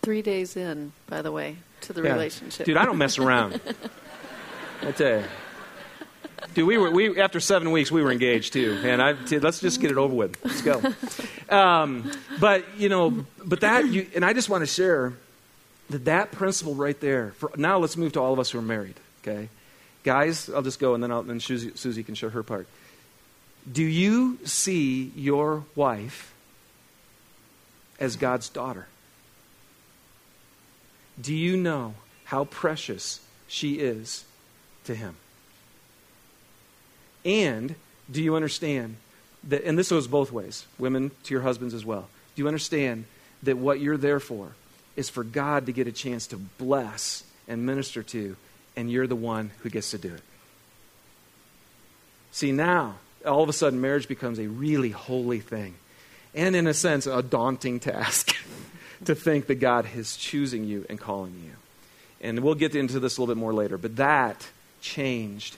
Three 0.03 0.23
days 0.23 0.57
in, 0.57 0.93
by 1.09 1.23
the 1.23 1.33
way, 1.33 1.57
to 1.83 1.93
the 1.93 2.03
yeah. 2.03 2.13
relationship. 2.13 2.67
Dude, 2.67 2.77
I 2.77 2.85
don't 2.85 2.99
mess 2.99 3.19
around. 3.19 3.61
I 4.83 4.93
tell 4.93 5.21
you. 5.21 5.25
Dude, 6.55 6.67
we 6.67 6.79
were 6.79 6.91
we 6.91 7.21
after 7.21 7.41
seven 7.41 7.73
weeks 7.73 7.91
we 7.91 8.03
were 8.03 8.13
engaged 8.13 8.53
too, 8.53 8.81
and 8.85 9.03
I 9.03 9.13
let's 9.39 9.61
just 9.61 9.81
get 9.81 9.91
it 9.91 9.97
over 9.97 10.15
with. 10.15 10.37
Let's 10.45 10.63
go. 10.63 10.83
Um, 11.55 12.11
but 12.41 12.65
you 12.79 12.89
know, 12.89 13.25
but 13.45 13.61
that 13.61 13.89
you 13.89 14.07
and 14.15 14.25
I 14.25 14.33
just 14.33 14.49
want 14.49 14.63
to 14.63 14.67
share 14.67 15.15
that 15.91 16.05
that 16.05 16.33
principle 16.33 16.75
right 16.75 16.99
there. 17.01 17.33
For, 17.39 17.51
now, 17.57 17.79
let's 17.79 17.97
move 17.97 18.13
to 18.13 18.21
all 18.21 18.33
of 18.33 18.39
us 18.39 18.51
who 18.51 18.59
are 18.59 18.63
married. 18.63 18.95
Okay, 19.23 19.49
guys, 20.09 20.49
I'll 20.49 20.63
just 20.63 20.79
go 20.79 20.95
and 20.95 21.03
then 21.03 21.13
I'll, 21.13 21.23
then 21.23 21.39
Susie, 21.39 21.73
Susie 21.75 22.03
can 22.03 22.15
show 22.15 22.31
her 22.31 22.43
part. 22.43 22.67
Do 23.71 23.85
you 23.85 24.39
see 24.43 25.13
your 25.15 25.65
wife 25.75 26.33
as 28.01 28.17
God's 28.17 28.49
daughter? 28.49 28.87
Do 31.21 31.35
you 31.35 31.59
know 31.59 31.93
how 32.25 32.45
precious 32.45 33.21
she 33.49 33.75
is 33.75 34.25
to 34.85 34.95
Him? 34.95 35.15
And 37.27 37.75
do 38.11 38.23
you 38.23 38.35
understand 38.35 38.97
that, 39.45 39.63
and 39.65 39.79
this 39.79 39.91
goes 39.91 40.07
both 40.07 40.33
ways, 40.33 40.65
women 40.79 41.11
to 41.25 41.35
your 41.35 41.43
husbands 41.43 41.75
as 41.75 41.85
well. 41.85 42.09
Do 42.35 42.41
you 42.41 42.49
understand 42.49 43.05
that 43.43 43.59
what 43.59 43.79
you're 43.79 43.99
there 43.99 44.21
for 44.21 44.53
is 44.97 45.11
for 45.11 45.23
God 45.23 45.67
to 45.67 45.73
get 45.73 45.87
a 45.87 45.93
chance 45.93 46.29
to 46.29 46.39
bless 46.39 47.25
and 47.47 47.67
minister 47.67 48.03
to, 48.05 48.37
and 48.79 48.89
you're 48.89 49.09
the 49.09 49.17
one 49.17 49.51
who 49.65 49.71
gets 49.71 49.91
to 49.91 49.99
do 49.99 50.15
it? 50.15 50.23
See, 52.31 52.53
now, 52.53 52.95
all 53.27 53.43
of 53.43 53.49
a 53.49 53.53
sudden, 53.53 53.81
marriage 53.81 54.07
becomes 54.07 54.39
a 54.39 54.47
really 54.47 54.91
holy 54.91 55.41
thing. 55.41 55.75
And 56.33 56.55
in 56.55 56.69
a 56.69 56.75
sense, 56.75 57.09
a 57.09 57.21
daunting 57.21 57.81
task 57.81 58.37
to 59.05 59.17
think 59.17 59.49
that 59.49 59.57
God 59.57 59.89
is 59.97 60.17
choosing 60.17 60.63
you 60.63 60.87
and 60.89 60.97
calling 60.97 61.35
you. 61.45 61.51
And 62.21 62.39
we'll 62.39 62.55
get 62.55 62.77
into 62.77 63.01
this 63.01 63.19
a 63.19 63.21
little 63.21 63.35
bit 63.35 63.41
more 63.41 63.53
later, 63.53 63.79
but 63.79 63.97
that 63.97 64.47
changed 64.81 65.57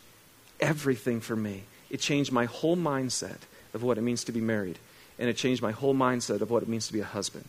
everything 0.59 1.21
for 1.21 1.37
me. 1.37 1.65
It 1.91 2.01
changed 2.01 2.33
my 2.33 2.47
whole 2.47 2.77
mindset 2.77 3.41
of 3.75 3.83
what 3.83 3.99
it 3.99 4.01
means 4.01 4.25
to 4.25 4.33
be 4.33 4.41
married, 4.41 4.79
and 5.19 5.29
it 5.29 5.37
changed 5.37 5.61
my 5.61 5.73
whole 5.73 5.95
mindset 5.95 6.41
of 6.41 6.51
what 6.51 6.63
it 6.63 6.71
means 6.71 6.87
to 6.87 6.95
be 6.95 7.01
a 7.01 7.05
husband. 7.05 7.49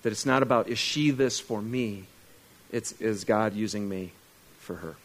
That 0.00 0.12
it's 0.12 0.24
not 0.24 0.42
about, 0.42 0.66
is 0.66 0.78
she 0.78 1.10
this 1.10 1.38
for 1.38 1.60
me? 1.60 2.04
It's, 2.72 2.92
is 2.92 3.24
God 3.24 3.52
using 3.52 3.86
me 3.86 4.12
for 4.68 4.74
her? 4.74 4.96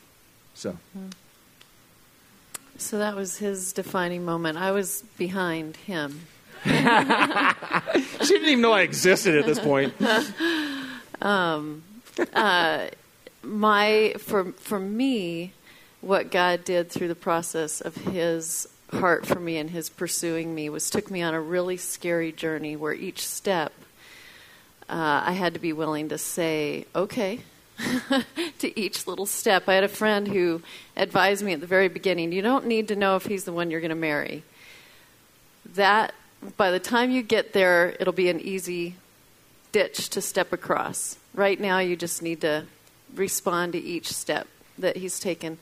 So. 0.55 0.77
So 2.77 2.97
that 2.97 3.15
was 3.15 3.37
his 3.37 3.71
defining 3.71 4.25
moment. 4.25 4.57
I 4.57 4.71
was 4.71 5.05
behind 5.17 5.77
him. 5.77 6.27
she 6.65 6.69
didn't 6.71 8.49
even 8.49 8.61
know 8.61 8.73
I 8.73 8.81
existed 8.81 9.37
at 9.37 9.45
this 9.45 9.59
point. 9.59 9.93
um, 11.21 11.81
uh, 12.33 12.87
my 13.41 14.15
for 14.17 14.51
for 14.53 14.79
me, 14.79 15.53
what 16.01 16.29
God 16.29 16.65
did 16.65 16.89
through 16.89 17.07
the 17.07 17.15
process 17.15 17.79
of 17.79 17.95
His 17.95 18.67
heart 18.91 19.25
for 19.25 19.39
me 19.39 19.57
and 19.57 19.69
His 19.69 19.89
pursuing 19.89 20.53
me 20.53 20.69
was 20.69 20.89
took 20.89 21.09
me 21.09 21.21
on 21.21 21.33
a 21.33 21.41
really 21.41 21.77
scary 21.77 22.31
journey 22.31 22.75
where 22.75 22.93
each 22.93 23.27
step 23.27 23.73
uh, 24.89 25.23
I 25.25 25.33
had 25.33 25.53
to 25.53 25.59
be 25.59 25.73
willing 25.73 26.09
to 26.09 26.17
say 26.17 26.85
okay 26.95 27.39
to 28.59 28.79
each 28.79 29.07
little 29.07 29.25
step. 29.25 29.67
I 29.67 29.73
had 29.73 29.83
a 29.83 29.89
friend 29.89 30.27
who 30.27 30.61
advised 30.95 31.43
me 31.43 31.53
at 31.53 31.61
the 31.61 31.67
very 31.67 31.87
beginning: 31.87 32.31
you 32.31 32.41
don't 32.41 32.65
need 32.65 32.87
to 32.89 32.95
know 32.95 33.15
if 33.15 33.25
he's 33.25 33.43
the 33.43 33.53
one 33.53 33.71
you're 33.71 33.81
going 33.81 33.89
to 33.89 33.95
marry. 33.95 34.43
That 35.73 36.13
by 36.57 36.71
the 36.71 36.79
time 36.79 37.11
you 37.11 37.23
get 37.23 37.53
there, 37.53 37.95
it'll 37.99 38.13
be 38.13 38.29
an 38.29 38.39
easy 38.39 38.95
ditch 39.71 40.09
to 40.09 40.21
step 40.21 40.53
across. 40.53 41.17
Right 41.33 41.59
now, 41.59 41.79
you 41.79 41.95
just 41.95 42.21
need 42.21 42.41
to 42.41 42.65
respond 43.15 43.73
to 43.73 43.79
each 43.79 44.11
step 44.11 44.47
that 44.77 44.97
he's 44.97 45.19
taken. 45.19 45.57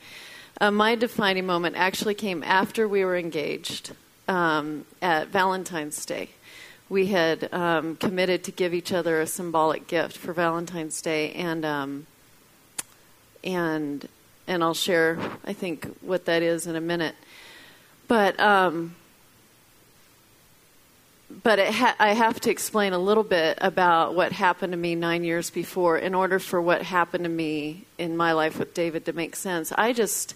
Uh, 0.60 0.70
my 0.70 0.94
defining 0.94 1.46
moment 1.46 1.76
actually 1.76 2.14
came 2.14 2.42
after 2.42 2.86
we 2.86 3.04
were 3.04 3.16
engaged 3.16 3.92
um, 4.28 4.84
at 5.00 5.28
Valentine's 5.28 6.04
Day. 6.04 6.30
We 6.88 7.06
had 7.06 7.52
um, 7.52 7.96
committed 7.96 8.44
to 8.44 8.52
give 8.52 8.74
each 8.74 8.92
other 8.92 9.20
a 9.20 9.26
symbolic 9.26 9.86
gift 9.86 10.16
for 10.16 10.32
Valentine's 10.32 11.00
Day, 11.00 11.32
and 11.32 11.64
um, 11.64 12.06
and 13.42 14.08
and 14.46 14.62
I'll 14.62 14.74
share, 14.74 15.18
I 15.44 15.52
think, 15.52 15.86
what 16.00 16.26
that 16.26 16.42
is 16.42 16.66
in 16.66 16.76
a 16.76 16.80
minute. 16.80 17.14
But 18.08 18.38
um, 18.38 18.94
but 21.42 21.58
ha- 21.58 21.96
I 21.98 22.12
have 22.14 22.40
to 22.40 22.50
explain 22.50 22.92
a 22.92 22.98
little 22.98 23.24
bit 23.24 23.58
about 23.60 24.14
what 24.14 24.32
happened 24.32 24.72
to 24.72 24.76
me 24.76 24.94
nine 24.94 25.24
years 25.24 25.50
before 25.50 25.96
in 25.98 26.14
order 26.14 26.38
for 26.38 26.60
what 26.60 26.82
happened 26.82 27.24
to 27.24 27.30
me 27.30 27.84
in 27.98 28.16
my 28.16 28.32
life 28.32 28.58
with 28.58 28.74
David 28.74 29.06
to 29.06 29.12
make 29.12 29.36
sense. 29.36 29.72
I 29.72 29.92
just, 29.92 30.34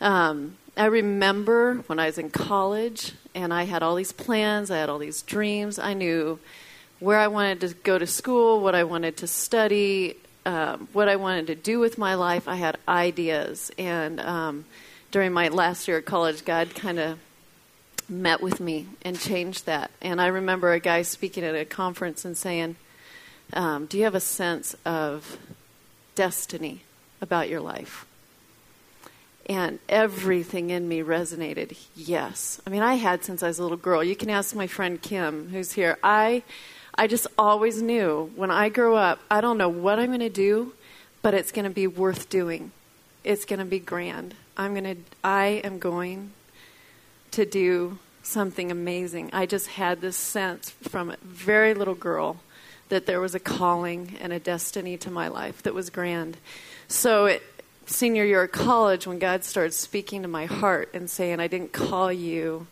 um, 0.00 0.56
I 0.76 0.86
remember 0.86 1.76
when 1.86 1.98
I 1.98 2.06
was 2.06 2.18
in 2.18 2.30
college 2.30 3.12
and 3.34 3.52
I 3.52 3.64
had 3.64 3.82
all 3.82 3.94
these 3.94 4.12
plans, 4.12 4.70
I 4.70 4.78
had 4.78 4.88
all 4.88 4.98
these 4.98 5.22
dreams. 5.22 5.78
I 5.78 5.92
knew 5.92 6.38
where 6.98 7.18
I 7.18 7.28
wanted 7.28 7.60
to 7.60 7.74
go 7.74 7.98
to 7.98 8.06
school, 8.06 8.60
what 8.60 8.74
I 8.74 8.84
wanted 8.84 9.18
to 9.18 9.26
study, 9.26 10.16
um, 10.46 10.88
what 10.92 11.08
I 11.08 11.16
wanted 11.16 11.48
to 11.48 11.54
do 11.54 11.78
with 11.78 11.98
my 11.98 12.14
life. 12.14 12.48
I 12.48 12.56
had 12.56 12.78
ideas. 12.88 13.70
And 13.76 14.20
um, 14.20 14.64
during 15.10 15.32
my 15.32 15.48
last 15.48 15.88
year 15.88 15.98
at 15.98 16.06
college, 16.06 16.44
God 16.44 16.74
kind 16.74 16.98
of 16.98 17.18
met 18.08 18.40
with 18.40 18.60
me 18.60 18.86
and 19.02 19.18
changed 19.18 19.66
that. 19.66 19.90
And 20.00 20.20
I 20.20 20.28
remember 20.28 20.72
a 20.72 20.80
guy 20.80 21.02
speaking 21.02 21.44
at 21.44 21.54
a 21.54 21.64
conference 21.64 22.24
and 22.24 22.36
saying, 22.36 22.76
um, 23.52 23.86
Do 23.86 23.98
you 23.98 24.04
have 24.04 24.14
a 24.14 24.20
sense 24.20 24.74
of 24.84 25.38
destiny 26.14 26.82
about 27.20 27.48
your 27.48 27.60
life? 27.60 28.06
And 29.46 29.80
everything 29.88 30.70
in 30.70 30.88
me 30.88 31.00
resonated. 31.00 31.76
Yes. 31.96 32.60
I 32.66 32.70
mean, 32.70 32.82
I 32.82 32.94
had 32.94 33.24
since 33.24 33.42
I 33.42 33.48
was 33.48 33.58
a 33.58 33.62
little 33.62 33.76
girl. 33.76 34.04
You 34.04 34.14
can 34.14 34.30
ask 34.30 34.54
my 34.54 34.66
friend 34.66 35.02
Kim, 35.02 35.48
who's 35.48 35.72
here. 35.72 35.98
I, 36.02 36.44
I 36.94 37.06
just 37.06 37.26
always 37.36 37.82
knew 37.82 38.30
when 38.36 38.50
I 38.50 38.68
grow 38.68 38.94
up, 38.96 39.18
I 39.30 39.40
don't 39.40 39.58
know 39.58 39.68
what 39.68 39.98
I'm 39.98 40.08
going 40.08 40.20
to 40.20 40.28
do, 40.28 40.74
but 41.22 41.34
it's 41.34 41.50
going 41.50 41.64
to 41.64 41.70
be 41.70 41.86
worth 41.86 42.28
doing. 42.28 42.70
It's 43.24 43.44
going 43.44 43.58
to 43.58 43.64
be 43.64 43.78
grand. 43.78 44.34
I'm 44.56 44.74
going 44.74 44.96
to, 44.96 45.02
I 45.24 45.60
am 45.64 45.78
going 45.78 46.32
to 47.32 47.44
do 47.44 47.98
something 48.22 48.70
amazing. 48.70 49.30
I 49.32 49.46
just 49.46 49.68
had 49.68 50.00
this 50.00 50.16
sense 50.16 50.70
from 50.70 51.10
a 51.10 51.16
very 51.22 51.74
little 51.74 51.94
girl 51.94 52.40
that 52.88 53.06
there 53.06 53.20
was 53.20 53.34
a 53.34 53.40
calling 53.40 54.16
and 54.20 54.32
a 54.32 54.38
destiny 54.38 54.96
to 54.98 55.10
my 55.10 55.28
life 55.28 55.62
that 55.62 55.74
was 55.74 55.88
grand. 55.88 56.36
So, 56.88 57.26
it, 57.26 57.42
senior 57.86 58.24
year 58.24 58.42
of 58.42 58.52
college, 58.52 59.06
when 59.06 59.18
God 59.18 59.44
started 59.44 59.74
speaking 59.74 60.22
to 60.22 60.28
my 60.28 60.46
heart 60.46 60.90
and 60.94 61.08
saying, 61.10 61.40
I 61.40 61.46
didn't 61.46 61.72
call 61.72 62.12
you 62.12 62.66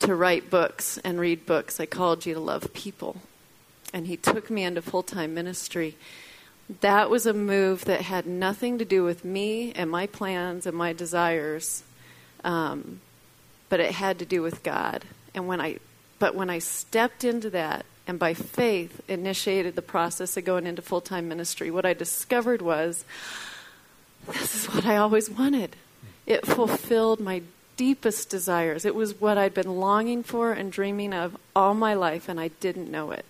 to 0.00 0.14
write 0.14 0.50
books 0.50 0.98
and 0.98 1.20
read 1.20 1.46
books, 1.46 1.78
I 1.78 1.86
called 1.86 2.26
you 2.26 2.34
to 2.34 2.40
love 2.40 2.72
people. 2.72 3.16
And 3.92 4.06
He 4.06 4.16
took 4.16 4.50
me 4.50 4.64
into 4.64 4.82
full 4.82 5.02
time 5.02 5.34
ministry. 5.34 5.96
That 6.80 7.10
was 7.10 7.26
a 7.26 7.34
move 7.34 7.84
that 7.86 8.02
had 8.02 8.26
nothing 8.26 8.78
to 8.78 8.84
do 8.84 9.02
with 9.02 9.24
me 9.24 9.72
and 9.72 9.90
my 9.90 10.06
plans 10.06 10.66
and 10.66 10.76
my 10.76 10.92
desires. 10.92 11.82
Um, 12.44 13.00
but 13.68 13.80
it 13.80 13.92
had 13.92 14.18
to 14.20 14.24
do 14.24 14.42
with 14.42 14.62
God. 14.62 15.04
And 15.34 15.46
when 15.46 15.60
I, 15.60 15.78
but 16.18 16.34
when 16.34 16.50
I 16.50 16.58
stepped 16.58 17.24
into 17.24 17.50
that 17.50 17.84
and 18.06 18.18
by 18.18 18.34
faith 18.34 19.00
initiated 19.08 19.76
the 19.76 19.82
process 19.82 20.36
of 20.36 20.44
going 20.44 20.66
into 20.66 20.82
full 20.82 21.00
time 21.00 21.28
ministry, 21.28 21.70
what 21.70 21.84
I 21.84 21.92
discovered 21.92 22.62
was 22.62 23.04
this 24.26 24.54
is 24.54 24.66
what 24.66 24.86
I 24.86 24.96
always 24.96 25.30
wanted. 25.30 25.76
It 26.26 26.46
fulfilled 26.46 27.20
my 27.20 27.42
deepest 27.76 28.28
desires. 28.28 28.84
It 28.84 28.94
was 28.94 29.20
what 29.20 29.38
I'd 29.38 29.54
been 29.54 29.76
longing 29.76 30.22
for 30.22 30.52
and 30.52 30.70
dreaming 30.70 31.12
of 31.12 31.36
all 31.56 31.74
my 31.74 31.94
life, 31.94 32.28
and 32.28 32.38
I 32.38 32.48
didn't 32.60 32.90
know 32.90 33.10
it. 33.10 33.24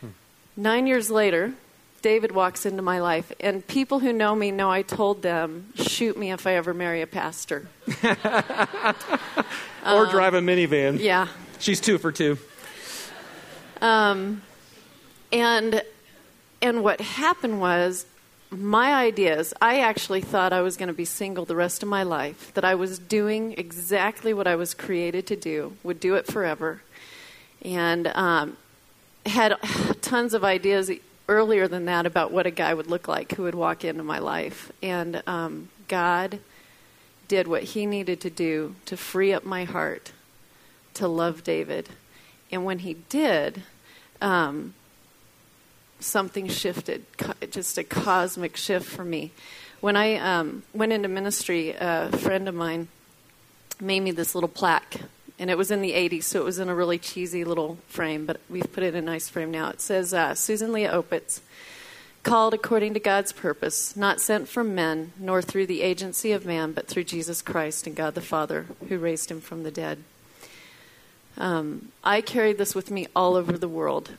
Hmm. 0.00 0.08
Nine 0.56 0.86
years 0.86 1.10
later, 1.10 1.54
David 2.02 2.32
walks 2.32 2.66
into 2.66 2.82
my 2.82 3.00
life, 3.00 3.32
and 3.40 3.66
people 3.66 4.00
who 4.00 4.12
know 4.12 4.34
me 4.34 4.50
know 4.50 4.70
I 4.70 4.82
told 4.82 5.22
them, 5.22 5.72
shoot 5.76 6.18
me 6.18 6.30
if 6.32 6.46
I 6.46 6.54
ever 6.56 6.74
marry 6.74 7.00
a 7.00 7.06
pastor. 7.06 7.66
or 8.04 8.10
um, 9.82 10.10
drive 10.10 10.34
a 10.34 10.40
minivan. 10.40 11.00
Yeah. 11.00 11.28
She's 11.58 11.80
two 11.80 11.96
for 11.96 12.12
two. 12.12 12.36
Um, 13.80 14.42
and 15.32 15.82
and 16.60 16.82
what 16.82 17.00
happened 17.00 17.60
was 17.60 18.06
my 18.54 18.94
ideas 18.94 19.52
i 19.60 19.80
actually 19.80 20.20
thought 20.20 20.52
i 20.52 20.60
was 20.60 20.76
going 20.76 20.86
to 20.88 20.94
be 20.94 21.04
single 21.04 21.44
the 21.44 21.56
rest 21.56 21.82
of 21.82 21.88
my 21.88 22.02
life 22.02 22.52
that 22.54 22.64
i 22.64 22.74
was 22.74 22.98
doing 22.98 23.52
exactly 23.58 24.32
what 24.32 24.46
i 24.46 24.54
was 24.54 24.74
created 24.74 25.26
to 25.26 25.36
do 25.36 25.76
would 25.82 26.00
do 26.00 26.14
it 26.14 26.26
forever 26.26 26.82
and 27.62 28.06
um, 28.08 28.56
had 29.26 29.56
tons 30.02 30.34
of 30.34 30.44
ideas 30.44 30.90
earlier 31.28 31.66
than 31.66 31.86
that 31.86 32.06
about 32.06 32.30
what 32.30 32.46
a 32.46 32.50
guy 32.50 32.74
would 32.74 32.86
look 32.86 33.08
like 33.08 33.32
who 33.32 33.44
would 33.44 33.54
walk 33.54 33.84
into 33.84 34.02
my 34.02 34.18
life. 34.18 34.70
And 34.82 35.22
um, 35.26 35.70
God 35.88 36.40
did 37.28 37.48
what 37.48 37.62
He 37.62 37.86
needed 37.86 38.20
to 38.20 38.30
do 38.30 38.74
to 38.86 38.96
free 38.96 39.32
up 39.32 39.44
my 39.44 39.64
heart 39.64 40.12
to 40.94 41.08
love 41.08 41.42
David. 41.42 41.88
And 42.52 42.64
when 42.64 42.80
He 42.80 42.94
did, 43.08 43.62
um, 44.20 44.74
something 46.04 46.48
shifted, 46.48 47.04
just 47.50 47.78
a 47.78 47.84
cosmic 47.84 48.56
shift 48.56 48.86
for 48.86 49.04
me. 49.04 49.32
When 49.80 49.96
I 49.96 50.16
um, 50.16 50.62
went 50.72 50.92
into 50.92 51.08
ministry, 51.08 51.74
a 51.78 52.10
friend 52.16 52.48
of 52.48 52.54
mine 52.54 52.88
made 53.80 54.00
me 54.00 54.10
this 54.10 54.34
little 54.34 54.48
plaque. 54.48 55.00
And 55.38 55.50
it 55.50 55.58
was 55.58 55.70
in 55.70 55.82
the 55.82 55.92
80s, 55.92 56.22
so 56.24 56.40
it 56.40 56.44
was 56.44 56.60
in 56.60 56.68
a 56.68 56.74
really 56.74 56.96
cheesy 56.96 57.44
little 57.44 57.78
frame, 57.88 58.24
but 58.24 58.40
we've 58.48 58.72
put 58.72 58.84
it 58.84 58.94
in 58.94 59.02
a 59.02 59.10
nice 59.10 59.28
frame 59.28 59.50
now. 59.50 59.68
It 59.68 59.80
says 59.80 60.14
uh, 60.14 60.34
Susan 60.34 60.72
Leah 60.72 60.92
Opitz, 60.92 61.40
called 62.22 62.54
according 62.54 62.94
to 62.94 63.00
God's 63.00 63.32
purpose, 63.32 63.96
not 63.96 64.20
sent 64.20 64.48
from 64.48 64.76
men, 64.76 65.12
nor 65.18 65.42
through 65.42 65.66
the 65.66 65.82
agency 65.82 66.30
of 66.30 66.46
man, 66.46 66.72
but 66.72 66.86
through 66.86 67.04
Jesus 67.04 67.42
Christ 67.42 67.86
and 67.86 67.96
God 67.96 68.14
the 68.14 68.20
Father, 68.20 68.66
who 68.88 68.96
raised 68.96 69.28
him 69.30 69.40
from 69.40 69.64
the 69.64 69.72
dead. 69.72 70.04
Um, 71.36 71.88
I 72.04 72.20
carried 72.20 72.58
this 72.58 72.74
with 72.74 72.90
me 72.92 73.08
all 73.14 73.34
over 73.34 73.58
the 73.58 73.68
world. 73.68 74.12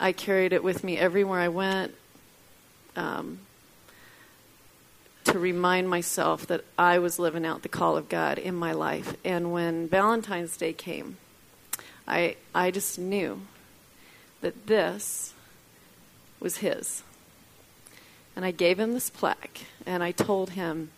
I 0.00 0.12
carried 0.12 0.52
it 0.52 0.64
with 0.64 0.82
me 0.82 0.98
everywhere 0.98 1.40
I 1.40 1.48
went 1.48 1.94
um, 2.96 3.40
to 5.24 5.38
remind 5.38 5.88
myself 5.88 6.46
that 6.46 6.64
I 6.76 6.98
was 6.98 7.18
living 7.18 7.46
out 7.46 7.62
the 7.62 7.68
call 7.68 7.96
of 7.96 8.08
God 8.08 8.38
in 8.38 8.54
my 8.54 8.72
life. 8.72 9.16
And 9.24 9.52
when 9.52 9.88
Valentine's 9.88 10.56
Day 10.56 10.72
came, 10.72 11.16
I, 12.06 12.36
I 12.54 12.70
just 12.70 12.98
knew 12.98 13.42
that 14.40 14.66
this 14.66 15.34
was 16.40 16.58
his. 16.58 17.02
And 18.34 18.44
I 18.44 18.50
gave 18.50 18.80
him 18.80 18.94
this 18.94 19.10
plaque, 19.10 19.62
and 19.86 20.02
I 20.02 20.10
told 20.10 20.50
him, 20.50 20.90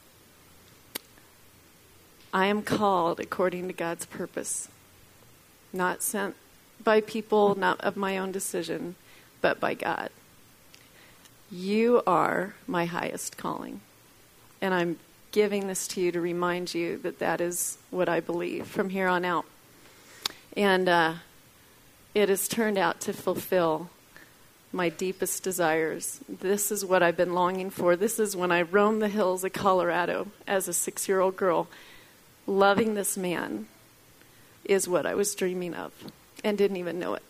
I 2.32 2.46
am 2.46 2.62
called 2.62 3.20
according 3.20 3.68
to 3.68 3.74
God's 3.74 4.06
purpose 4.06 4.68
not 5.74 6.02
sent 6.02 6.36
by 6.84 7.00
people, 7.00 7.54
not 7.54 7.80
of 7.80 7.96
my 7.96 8.18
own 8.18 8.30
decision, 8.30 8.94
but 9.40 9.58
by 9.58 9.74
God. 9.74 10.10
You 11.50 12.02
are 12.06 12.54
my 12.66 12.84
highest 12.84 13.36
calling. 13.36 13.80
And 14.60 14.72
I'm 14.72 14.98
giving 15.32 15.66
this 15.66 15.88
to 15.88 16.00
you 16.00 16.12
to 16.12 16.20
remind 16.20 16.74
you 16.74 16.98
that 16.98 17.18
that 17.18 17.40
is 17.40 17.78
what 17.90 18.08
I 18.08 18.20
believe 18.20 18.66
from 18.66 18.90
here 18.90 19.08
on 19.08 19.24
out. 19.24 19.44
And 20.56 20.88
uh, 20.88 21.14
it 22.14 22.28
has 22.28 22.48
turned 22.48 22.78
out 22.78 23.00
to 23.02 23.12
fulfill 23.12 23.90
my 24.72 24.88
deepest 24.88 25.42
desires. 25.42 26.20
This 26.28 26.72
is 26.72 26.84
what 26.84 27.02
I've 27.02 27.16
been 27.16 27.34
longing 27.34 27.70
for. 27.70 27.96
This 27.96 28.18
is 28.18 28.36
when 28.36 28.50
I 28.50 28.62
roamed 28.62 29.02
the 29.02 29.08
hills 29.08 29.44
of 29.44 29.52
Colorado 29.52 30.28
as 30.46 30.68
a 30.68 30.72
six 30.72 31.08
year 31.08 31.20
old 31.20 31.36
girl, 31.36 31.68
loving 32.46 32.94
this 32.94 33.16
man 33.16 33.68
is 34.64 34.88
what 34.88 35.06
I 35.06 35.14
was 35.14 35.34
dreaming 35.34 35.74
of 35.74 35.92
and 36.44 36.56
didn't 36.56 36.76
even 36.76 37.00
know 37.00 37.14
it. 37.14 37.22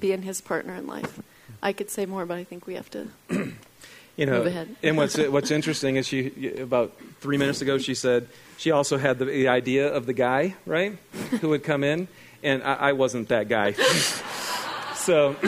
Being 0.00 0.22
his 0.22 0.40
partner 0.40 0.74
in 0.74 0.86
life. 0.86 1.20
I 1.62 1.72
could 1.72 1.90
say 1.90 2.06
more, 2.06 2.26
but 2.26 2.38
I 2.38 2.44
think 2.44 2.66
we 2.66 2.74
have 2.74 2.90
to 2.90 3.08
you 4.16 4.26
know, 4.26 4.38
move 4.38 4.46
ahead. 4.46 4.74
and 4.82 4.96
what's 4.96 5.16
what's 5.18 5.50
interesting 5.50 5.96
is 5.96 6.08
she 6.08 6.56
about 6.58 6.96
three 7.20 7.36
minutes 7.36 7.60
ago 7.60 7.78
she 7.78 7.94
said 7.94 8.28
she 8.56 8.70
also 8.70 8.98
had 8.98 9.18
the, 9.18 9.26
the 9.26 9.48
idea 9.48 9.92
of 9.92 10.06
the 10.06 10.12
guy 10.12 10.54
right 10.64 10.98
who 11.40 11.50
would 11.50 11.62
come 11.62 11.84
in, 11.84 12.08
and 12.42 12.62
I, 12.62 12.74
I 12.74 12.92
wasn't 12.92 13.28
that 13.28 13.48
guy. 13.48 13.72
so 14.94 15.34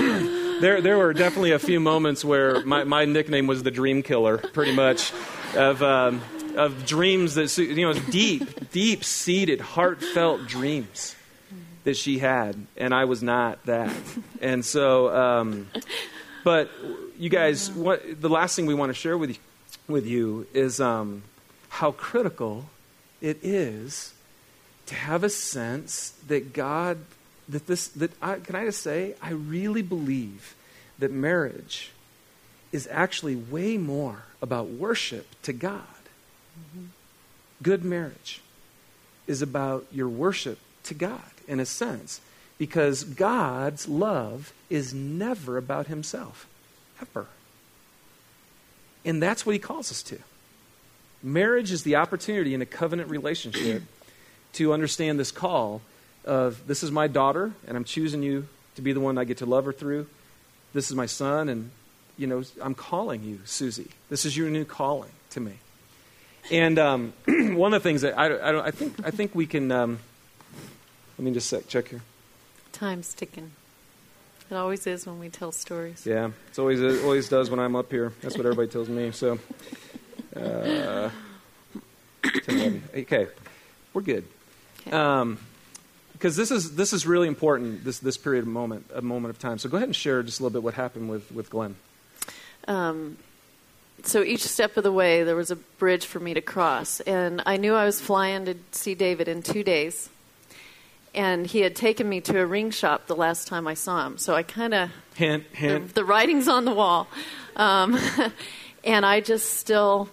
there 0.60 0.80
there 0.80 0.98
were 0.98 1.12
definitely 1.12 1.52
a 1.52 1.58
few 1.58 1.80
moments 1.80 2.24
where 2.24 2.64
my, 2.64 2.84
my 2.84 3.04
nickname 3.04 3.46
was 3.46 3.62
the 3.62 3.70
Dream 3.70 4.02
Killer, 4.02 4.38
pretty 4.38 4.74
much, 4.74 5.12
of. 5.56 5.82
Um, 5.82 6.22
of 6.56 6.86
dreams 6.86 7.36
that 7.36 7.56
you 7.56 7.86
know 7.86 7.92
deep, 7.92 8.72
deep 8.72 9.04
seated, 9.04 9.60
heartfelt 9.60 10.48
dreams 10.48 11.14
that 11.88 11.96
she 11.96 12.18
had, 12.18 12.54
and 12.76 12.94
I 12.94 13.06
was 13.06 13.22
not 13.22 13.64
that. 13.66 13.94
And 14.40 14.64
so, 14.64 15.12
um, 15.14 15.68
but 16.44 16.70
you 17.18 17.28
guys, 17.28 17.72
what 17.72 18.20
the 18.20 18.28
last 18.28 18.54
thing 18.54 18.66
we 18.66 18.74
want 18.74 18.90
to 18.90 18.94
share 18.94 19.18
with 19.18 19.30
you, 19.30 19.36
with 19.88 20.06
you 20.06 20.46
is 20.54 20.80
um, 20.80 21.22
how 21.68 21.90
critical 21.90 22.66
it 23.20 23.38
is 23.42 24.14
to 24.86 24.94
have 24.94 25.24
a 25.24 25.30
sense 25.30 26.10
that 26.28 26.52
God, 26.52 26.98
that 27.48 27.66
this, 27.66 27.88
that 27.88 28.12
I, 28.22 28.36
can 28.36 28.54
I 28.54 28.66
just 28.66 28.82
say, 28.82 29.14
I 29.20 29.30
really 29.30 29.82
believe 29.82 30.54
that 31.00 31.10
marriage 31.10 31.90
is 32.70 32.86
actually 32.92 33.34
way 33.34 33.76
more 33.76 34.22
about 34.40 34.68
worship 34.68 35.26
to 35.42 35.52
God 35.52 35.98
Mm-hmm. 36.58 36.86
Good 37.62 37.84
marriage 37.84 38.40
is 39.26 39.42
about 39.42 39.86
your 39.92 40.08
worship 40.08 40.58
to 40.84 40.94
God, 40.94 41.20
in 41.48 41.58
a 41.58 41.66
sense, 41.66 42.20
because 42.58 43.02
God's 43.04 43.88
love 43.88 44.52
is 44.70 44.94
never 44.94 45.56
about 45.56 45.86
himself, 45.86 46.46
ever. 47.00 47.26
And 49.04 49.22
that's 49.22 49.46
what 49.46 49.54
he 49.54 49.58
calls 49.58 49.90
us 49.90 50.02
to. 50.04 50.18
Marriage 51.22 51.72
is 51.72 51.82
the 51.82 51.96
opportunity 51.96 52.54
in 52.54 52.62
a 52.62 52.66
covenant 52.66 53.10
relationship 53.10 53.82
to 54.52 54.72
understand 54.72 55.18
this 55.18 55.32
call 55.32 55.80
of 56.24 56.66
this 56.66 56.82
is 56.82 56.90
my 56.90 57.06
daughter, 57.06 57.52
and 57.66 57.76
I'm 57.76 57.84
choosing 57.84 58.22
you 58.22 58.46
to 58.76 58.82
be 58.82 58.92
the 58.92 59.00
one 59.00 59.18
I 59.18 59.24
get 59.24 59.38
to 59.38 59.46
love 59.46 59.64
her 59.64 59.72
through. 59.72 60.06
This 60.72 60.90
is 60.90 60.96
my 60.96 61.06
son, 61.06 61.48
and 61.48 61.70
you 62.16 62.26
know, 62.26 62.42
I'm 62.60 62.74
calling 62.74 63.22
you, 63.22 63.40
Susie. 63.44 63.88
This 64.10 64.24
is 64.24 64.36
your 64.36 64.50
new 64.50 64.64
calling 64.64 65.10
to 65.30 65.40
me. 65.40 65.54
And 66.50 66.78
um, 66.78 67.12
one 67.26 67.72
of 67.72 67.82
the 67.82 67.88
things 67.88 68.02
that 68.02 68.18
I, 68.18 68.26
I, 68.26 68.66
I, 68.66 68.70
think, 68.70 68.94
I 69.04 69.10
think 69.10 69.34
we 69.34 69.46
can, 69.46 69.70
um, 69.70 69.98
let 71.18 71.24
me 71.24 71.32
just 71.32 71.48
sec, 71.48 71.66
check 71.66 71.88
here. 71.88 72.00
Time's 72.72 73.12
ticking. 73.12 73.50
It 74.50 74.54
always 74.54 74.86
is 74.86 75.06
when 75.06 75.18
we 75.18 75.28
tell 75.28 75.52
stories. 75.52 76.06
Yeah, 76.06 76.30
it's 76.48 76.58
always 76.58 76.80
it 76.80 77.04
always 77.04 77.28
does 77.28 77.50
when 77.50 77.60
I'm 77.60 77.76
up 77.76 77.90
here. 77.90 78.12
That's 78.22 78.36
what 78.36 78.46
everybody 78.46 78.68
tells 78.68 78.88
me. 78.88 79.10
So, 79.10 79.38
uh, 80.34 81.10
okay, 82.24 83.26
we're 83.92 84.02
good. 84.02 84.24
Okay. 84.86 84.96
Um, 84.96 85.38
because 86.12 86.36
this 86.36 86.50
is 86.50 86.76
this 86.76 86.92
is 86.92 87.06
really 87.06 87.28
important. 87.28 87.84
This 87.84 87.98
this 87.98 88.16
period 88.16 88.42
of 88.42 88.48
moment, 88.48 88.86
a 88.94 89.02
moment 89.02 89.30
of 89.30 89.38
time. 89.38 89.58
So 89.58 89.68
go 89.68 89.76
ahead 89.76 89.88
and 89.88 89.96
share 89.96 90.22
just 90.22 90.40
a 90.40 90.42
little 90.42 90.54
bit 90.54 90.62
what 90.62 90.74
happened 90.74 91.10
with 91.10 91.30
with 91.30 91.50
Glenn. 91.50 91.76
Um, 92.66 93.18
so 94.04 94.22
each 94.22 94.44
step 94.44 94.76
of 94.76 94.84
the 94.84 94.92
way 94.92 95.24
there 95.24 95.36
was 95.36 95.50
a 95.50 95.56
bridge 95.56 96.06
for 96.06 96.20
me 96.20 96.32
to 96.32 96.40
cross 96.40 97.00
and 97.00 97.42
i 97.46 97.56
knew 97.56 97.74
i 97.74 97.84
was 97.84 98.00
flying 98.00 98.44
to 98.44 98.54
see 98.70 98.94
david 98.94 99.26
in 99.26 99.42
two 99.42 99.64
days 99.64 100.08
and 101.18 101.48
he 101.48 101.62
had 101.62 101.74
taken 101.74 102.08
me 102.08 102.20
to 102.20 102.38
a 102.38 102.46
ring 102.46 102.70
shop 102.70 103.08
the 103.08 103.16
last 103.16 103.48
time 103.48 103.66
i 103.66 103.74
saw 103.74 104.06
him. 104.06 104.16
So 104.16 104.34
i 104.34 104.42
kind 104.42 104.72
of 104.72 104.90
hint 105.16 105.44
hint. 105.52 105.88
the, 105.88 105.94
the, 105.94 106.04
writing's 106.04 106.48
on 106.48 106.64
the 106.64 106.72
wall. 106.72 107.08
Um, 107.56 107.98
and 108.84 109.04
i 109.04 109.20
just 109.20 109.54
still 109.54 110.08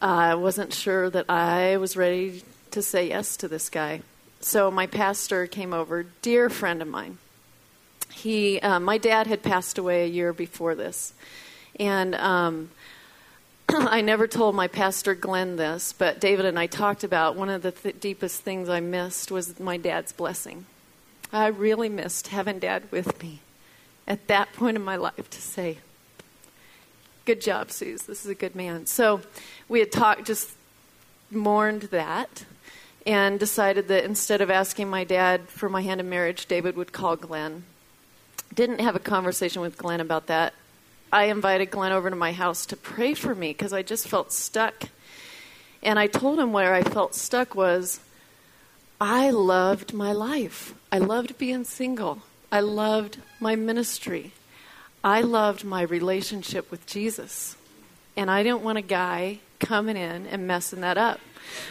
i 0.00 0.30
uh, 0.30 0.38
wasn't 0.38 0.72
sure 0.72 1.10
that 1.10 1.26
i 1.28 1.76
was 1.76 1.96
ready 1.96 2.42
to 2.70 2.82
say 2.82 3.08
yes 3.08 3.36
to 3.38 3.48
this 3.48 3.68
guy. 3.70 4.00
So 4.40 4.70
my 4.70 4.86
pastor 4.86 5.46
came 5.46 5.72
over 5.72 6.06
dear 6.22 6.48
friend 6.48 6.80
of 6.80 6.88
mine. 6.88 7.18
He 8.12 8.58
uh, 8.60 8.80
my 8.80 8.96
dad 8.96 9.26
had 9.26 9.42
passed 9.42 9.76
away 9.76 10.04
a 10.04 10.08
year 10.08 10.32
before 10.32 10.74
this. 10.74 11.12
And 11.78 12.14
um, 12.14 12.70
I 13.68 14.00
never 14.00 14.26
told 14.26 14.54
my 14.54 14.68
pastor 14.68 15.14
Glenn 15.14 15.56
this, 15.56 15.92
but 15.92 16.20
David 16.20 16.46
and 16.46 16.58
I 16.58 16.66
talked 16.66 17.02
about 17.02 17.36
one 17.36 17.48
of 17.48 17.62
the 17.62 17.72
th- 17.72 18.00
deepest 18.00 18.42
things 18.42 18.68
I 18.68 18.80
missed 18.80 19.32
was 19.32 19.58
my 19.58 19.76
dad's 19.76 20.12
blessing. 20.12 20.66
I 21.32 21.48
really 21.48 21.88
missed 21.88 22.28
having 22.28 22.60
dad 22.60 22.84
with 22.90 23.20
me 23.22 23.40
at 24.06 24.28
that 24.28 24.52
point 24.52 24.76
in 24.76 24.84
my 24.84 24.96
life 24.96 25.28
to 25.30 25.40
say, 25.42 25.78
Good 27.24 27.40
job, 27.40 27.72
Suze. 27.72 28.02
This 28.02 28.24
is 28.24 28.30
a 28.30 28.36
good 28.36 28.54
man. 28.54 28.86
So 28.86 29.20
we 29.68 29.80
had 29.80 29.90
talked, 29.90 30.26
just 30.26 30.52
mourned 31.28 31.82
that, 31.82 32.44
and 33.04 33.40
decided 33.40 33.88
that 33.88 34.04
instead 34.04 34.40
of 34.40 34.48
asking 34.48 34.88
my 34.88 35.02
dad 35.02 35.48
for 35.48 35.68
my 35.68 35.82
hand 35.82 35.98
in 35.98 36.08
marriage, 36.08 36.46
David 36.46 36.76
would 36.76 36.92
call 36.92 37.16
Glenn. 37.16 37.64
Didn't 38.54 38.80
have 38.80 38.94
a 38.94 39.00
conversation 39.00 39.60
with 39.60 39.76
Glenn 39.76 40.00
about 40.00 40.28
that 40.28 40.54
I 41.12 41.24
invited 41.24 41.70
Glenn 41.70 41.92
over 41.92 42.10
to 42.10 42.16
my 42.16 42.32
house 42.32 42.66
to 42.66 42.76
pray 42.76 43.14
for 43.14 43.34
me 43.34 43.50
because 43.50 43.72
I 43.72 43.82
just 43.82 44.08
felt 44.08 44.32
stuck. 44.32 44.88
And 45.82 45.98
I 45.98 46.08
told 46.08 46.38
him 46.40 46.52
where 46.52 46.74
I 46.74 46.82
felt 46.82 47.14
stuck 47.14 47.54
was 47.54 48.00
I 49.00 49.30
loved 49.30 49.92
my 49.92 50.12
life. 50.12 50.74
I 50.90 50.98
loved 50.98 51.38
being 51.38 51.64
single. 51.64 52.22
I 52.50 52.60
loved 52.60 53.18
my 53.38 53.54
ministry. 53.54 54.32
I 55.04 55.20
loved 55.20 55.64
my 55.64 55.82
relationship 55.82 56.70
with 56.70 56.86
Jesus. 56.86 57.56
And 58.16 58.30
I 58.30 58.42
didn't 58.42 58.62
want 58.62 58.78
a 58.78 58.82
guy 58.82 59.38
coming 59.60 59.96
in 59.96 60.26
and 60.26 60.46
messing 60.46 60.80
that 60.80 60.98
up. 60.98 61.20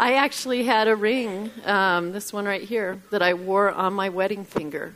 I 0.00 0.14
actually 0.14 0.64
had 0.64 0.88
a 0.88 0.96
ring, 0.96 1.50
um, 1.66 2.12
this 2.12 2.32
one 2.32 2.46
right 2.46 2.62
here, 2.62 3.00
that 3.10 3.22
I 3.22 3.34
wore 3.34 3.70
on 3.70 3.92
my 3.92 4.08
wedding 4.08 4.44
finger 4.44 4.94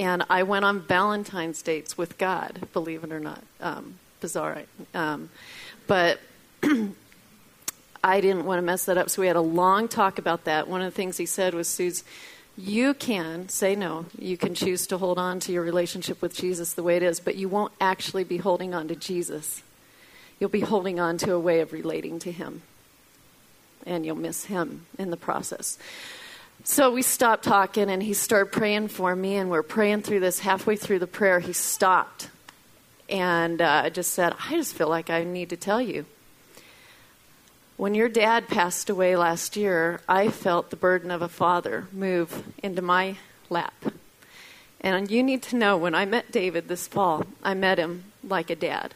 and 0.00 0.24
I 0.30 0.44
went 0.44 0.64
on 0.64 0.80
Valentine's 0.80 1.60
dates 1.60 1.98
with 1.98 2.16
God, 2.16 2.66
believe 2.72 3.04
it 3.04 3.12
or 3.12 3.20
not. 3.20 3.42
Um, 3.60 3.96
bizarre. 4.20 4.62
Um, 4.94 5.28
but 5.86 6.20
I 8.02 8.22
didn't 8.22 8.46
want 8.46 8.56
to 8.58 8.62
mess 8.62 8.86
that 8.86 8.96
up, 8.96 9.10
so 9.10 9.20
we 9.20 9.26
had 9.26 9.36
a 9.36 9.42
long 9.42 9.88
talk 9.88 10.18
about 10.18 10.44
that. 10.44 10.68
One 10.68 10.80
of 10.80 10.86
the 10.86 10.96
things 10.96 11.18
he 11.18 11.26
said 11.26 11.52
was, 11.52 11.68
Suze, 11.68 12.02
you 12.56 12.94
can 12.94 13.50
say 13.50 13.76
no. 13.76 14.06
You 14.18 14.38
can 14.38 14.54
choose 14.54 14.86
to 14.86 14.96
hold 14.96 15.18
on 15.18 15.38
to 15.40 15.52
your 15.52 15.62
relationship 15.62 16.22
with 16.22 16.34
Jesus 16.34 16.72
the 16.72 16.82
way 16.82 16.96
it 16.96 17.02
is, 17.02 17.20
but 17.20 17.36
you 17.36 17.50
won't 17.50 17.74
actually 17.78 18.24
be 18.24 18.38
holding 18.38 18.72
on 18.72 18.88
to 18.88 18.96
Jesus. 18.96 19.62
You'll 20.38 20.48
be 20.48 20.60
holding 20.60 20.98
on 20.98 21.18
to 21.18 21.34
a 21.34 21.38
way 21.38 21.60
of 21.60 21.74
relating 21.74 22.18
to 22.20 22.32
Him. 22.32 22.62
and 23.86 24.04
you'll 24.06 24.16
miss 24.16 24.44
him 24.44 24.86
in 24.98 25.10
the 25.10 25.16
process. 25.16 25.78
So 26.64 26.92
we 26.92 27.02
stopped 27.02 27.44
talking, 27.44 27.90
and 27.90 28.02
he 28.02 28.12
started 28.14 28.52
praying 28.52 28.88
for 28.88 29.16
me, 29.16 29.36
and 29.36 29.50
we're 29.50 29.62
praying 29.62 30.02
through 30.02 30.20
this. 30.20 30.40
Halfway 30.40 30.76
through 30.76 30.98
the 30.98 31.06
prayer, 31.06 31.40
he 31.40 31.52
stopped 31.52 32.28
and 33.10 33.60
uh, 33.60 33.90
just 33.90 34.12
said, 34.12 34.34
I 34.48 34.52
just 34.52 34.74
feel 34.74 34.88
like 34.88 35.10
I 35.10 35.24
need 35.24 35.50
to 35.50 35.56
tell 35.56 35.80
you. 35.80 36.06
When 37.76 37.94
your 37.94 38.08
dad 38.08 38.48
passed 38.48 38.88
away 38.90 39.16
last 39.16 39.56
year, 39.56 40.00
I 40.08 40.28
felt 40.28 40.70
the 40.70 40.76
burden 40.76 41.10
of 41.10 41.22
a 41.22 41.28
father 41.28 41.88
move 41.92 42.44
into 42.62 42.82
my 42.82 43.16
lap. 43.48 43.74
And 44.80 45.10
you 45.10 45.22
need 45.22 45.42
to 45.44 45.56
know 45.56 45.76
when 45.76 45.94
I 45.94 46.04
met 46.04 46.30
David 46.30 46.68
this 46.68 46.86
fall, 46.86 47.24
I 47.42 47.54
met 47.54 47.78
him 47.78 48.04
like 48.22 48.50
a 48.50 48.56
dad. 48.56 48.94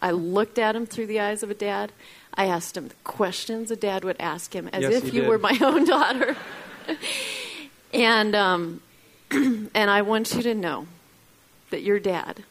I 0.00 0.12
looked 0.12 0.58
at 0.58 0.74
him 0.74 0.86
through 0.86 1.06
the 1.06 1.20
eyes 1.20 1.42
of 1.42 1.50
a 1.50 1.54
dad. 1.54 1.92
I 2.32 2.46
asked 2.46 2.76
him 2.76 2.88
the 2.88 2.94
questions 3.04 3.70
a 3.70 3.76
dad 3.76 4.04
would 4.04 4.16
ask 4.18 4.54
him 4.54 4.68
as 4.72 4.82
Yes, 4.82 5.04
if 5.04 5.12
you 5.12 5.22
you 5.22 5.28
were 5.28 5.38
my 5.38 5.58
own 5.60 5.84
daughter. 5.84 6.36
and 7.94 8.34
um, 8.34 8.80
and 9.30 9.70
I 9.90 10.02
want 10.02 10.34
you 10.34 10.42
to 10.42 10.54
know 10.54 10.86
that 11.70 11.82
your 11.82 12.00
dad 12.00 12.42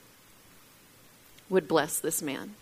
would 1.50 1.68
bless 1.68 2.00
this 2.00 2.22
man. 2.22 2.56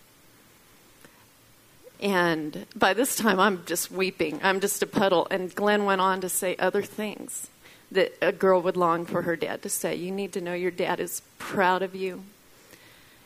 And 2.00 2.66
by 2.76 2.94
this 2.94 3.16
time, 3.16 3.40
I'm 3.40 3.66
just 3.66 3.92
weeping. 3.92 4.40
I'm 4.44 4.60
just 4.60 4.84
a 4.84 4.88
puddle. 4.88 5.28
And 5.32 5.54
Glenn 5.54 5.86
went 5.86 6.02
on 6.02 6.22
to 6.22 6.30
say 6.30 6.56
other 6.58 6.84
things 6.84 7.50
that 7.92 8.14
a 8.22 8.32
girl 8.32 8.62
would 8.62 8.78
long 8.78 9.06
for 9.06 9.24
her 9.24 9.36
dad 9.36 9.62
to 9.64 9.70
say. 9.70 9.96
You 9.96 10.12
need 10.12 10.34
to 10.34 10.42
know 10.42 10.54
your 10.54 10.72
dad 10.72 11.00
is 11.00 11.22
proud 11.38 11.82
of 11.82 11.96
you. 11.96 12.24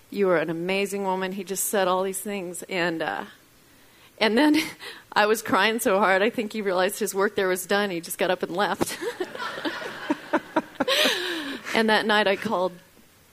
You 0.09 0.29
are 0.29 0.37
an 0.37 0.49
amazing 0.49 1.03
woman. 1.03 1.33
He 1.33 1.43
just 1.43 1.65
said 1.65 1.87
all 1.87 2.03
these 2.03 2.19
things. 2.19 2.63
And, 2.63 3.01
uh, 3.01 3.25
and 4.21 4.37
then 4.37 4.55
I 5.13 5.25
was 5.25 5.41
crying 5.41 5.79
so 5.79 5.99
hard, 5.99 6.21
I 6.21 6.29
think 6.29 6.53
he 6.53 6.61
realized 6.61 6.99
his 6.99 7.13
work 7.13 7.35
there 7.35 7.49
was 7.49 7.65
done. 7.65 7.89
He 7.89 7.99
just 7.99 8.17
got 8.17 8.31
up 8.31 8.43
and 8.43 8.55
left. 8.55 8.97
and 11.75 11.89
that 11.89 12.05
night 12.05 12.27
I 12.27 12.37
called 12.37 12.71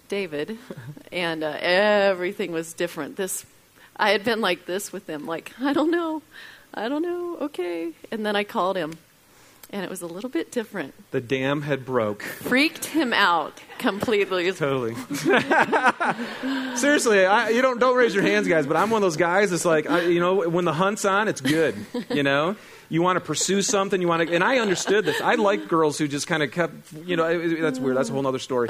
David, 0.08 0.58
and 1.12 1.44
uh, 1.44 1.56
everything 1.60 2.50
was 2.50 2.72
different. 2.72 3.16
This, 3.16 3.46
I 3.96 4.10
had 4.10 4.24
been 4.24 4.40
like 4.40 4.66
this 4.66 4.92
with 4.92 5.08
him, 5.08 5.24
like 5.26 5.52
I 5.60 5.72
don't 5.72 5.92
know, 5.92 6.22
I 6.74 6.88
don't 6.88 7.02
know, 7.02 7.36
okay. 7.42 7.92
And 8.10 8.26
then 8.26 8.34
I 8.34 8.42
called 8.42 8.76
him, 8.76 8.98
and 9.70 9.84
it 9.84 9.90
was 9.90 10.00
a 10.00 10.06
little 10.06 10.30
bit 10.30 10.50
different. 10.50 10.94
The 11.10 11.20
dam 11.20 11.62
had 11.62 11.84
broke. 11.84 12.22
Freaked 12.22 12.86
him 12.86 13.12
out 13.12 13.60
completely. 13.78 14.50
Totally. 14.52 14.94
Seriously, 16.76 17.26
I, 17.26 17.50
you 17.50 17.60
don't 17.60 17.78
don't 17.78 17.96
raise 17.96 18.14
your 18.14 18.22
hands, 18.22 18.48
guys. 18.48 18.66
But 18.66 18.76
I'm 18.76 18.90
one 18.90 19.02
of 19.02 19.06
those 19.06 19.16
guys. 19.16 19.50
that's 19.50 19.64
like, 19.64 19.88
I, 19.88 20.02
you 20.02 20.20
know, 20.20 20.48
when 20.48 20.64
the 20.64 20.72
hunt's 20.72 21.04
on, 21.04 21.28
it's 21.28 21.40
good. 21.40 21.74
You 22.08 22.22
know, 22.22 22.56
you 22.88 23.02
want 23.02 23.16
to 23.18 23.20
pursue 23.20 23.60
something. 23.60 24.00
You 24.00 24.08
want 24.08 24.28
to, 24.28 24.34
and 24.34 24.42
I 24.42 24.58
understood 24.58 25.04
this. 25.04 25.20
I 25.20 25.34
like 25.34 25.68
girls 25.68 25.98
who 25.98 26.08
just 26.08 26.26
kind 26.26 26.42
of 26.42 26.50
kept. 26.50 26.92
You 27.04 27.16
know, 27.16 27.56
that's 27.60 27.78
weird. 27.78 27.96
That's 27.96 28.08
a 28.08 28.12
whole 28.12 28.26
other 28.26 28.38
story. 28.38 28.68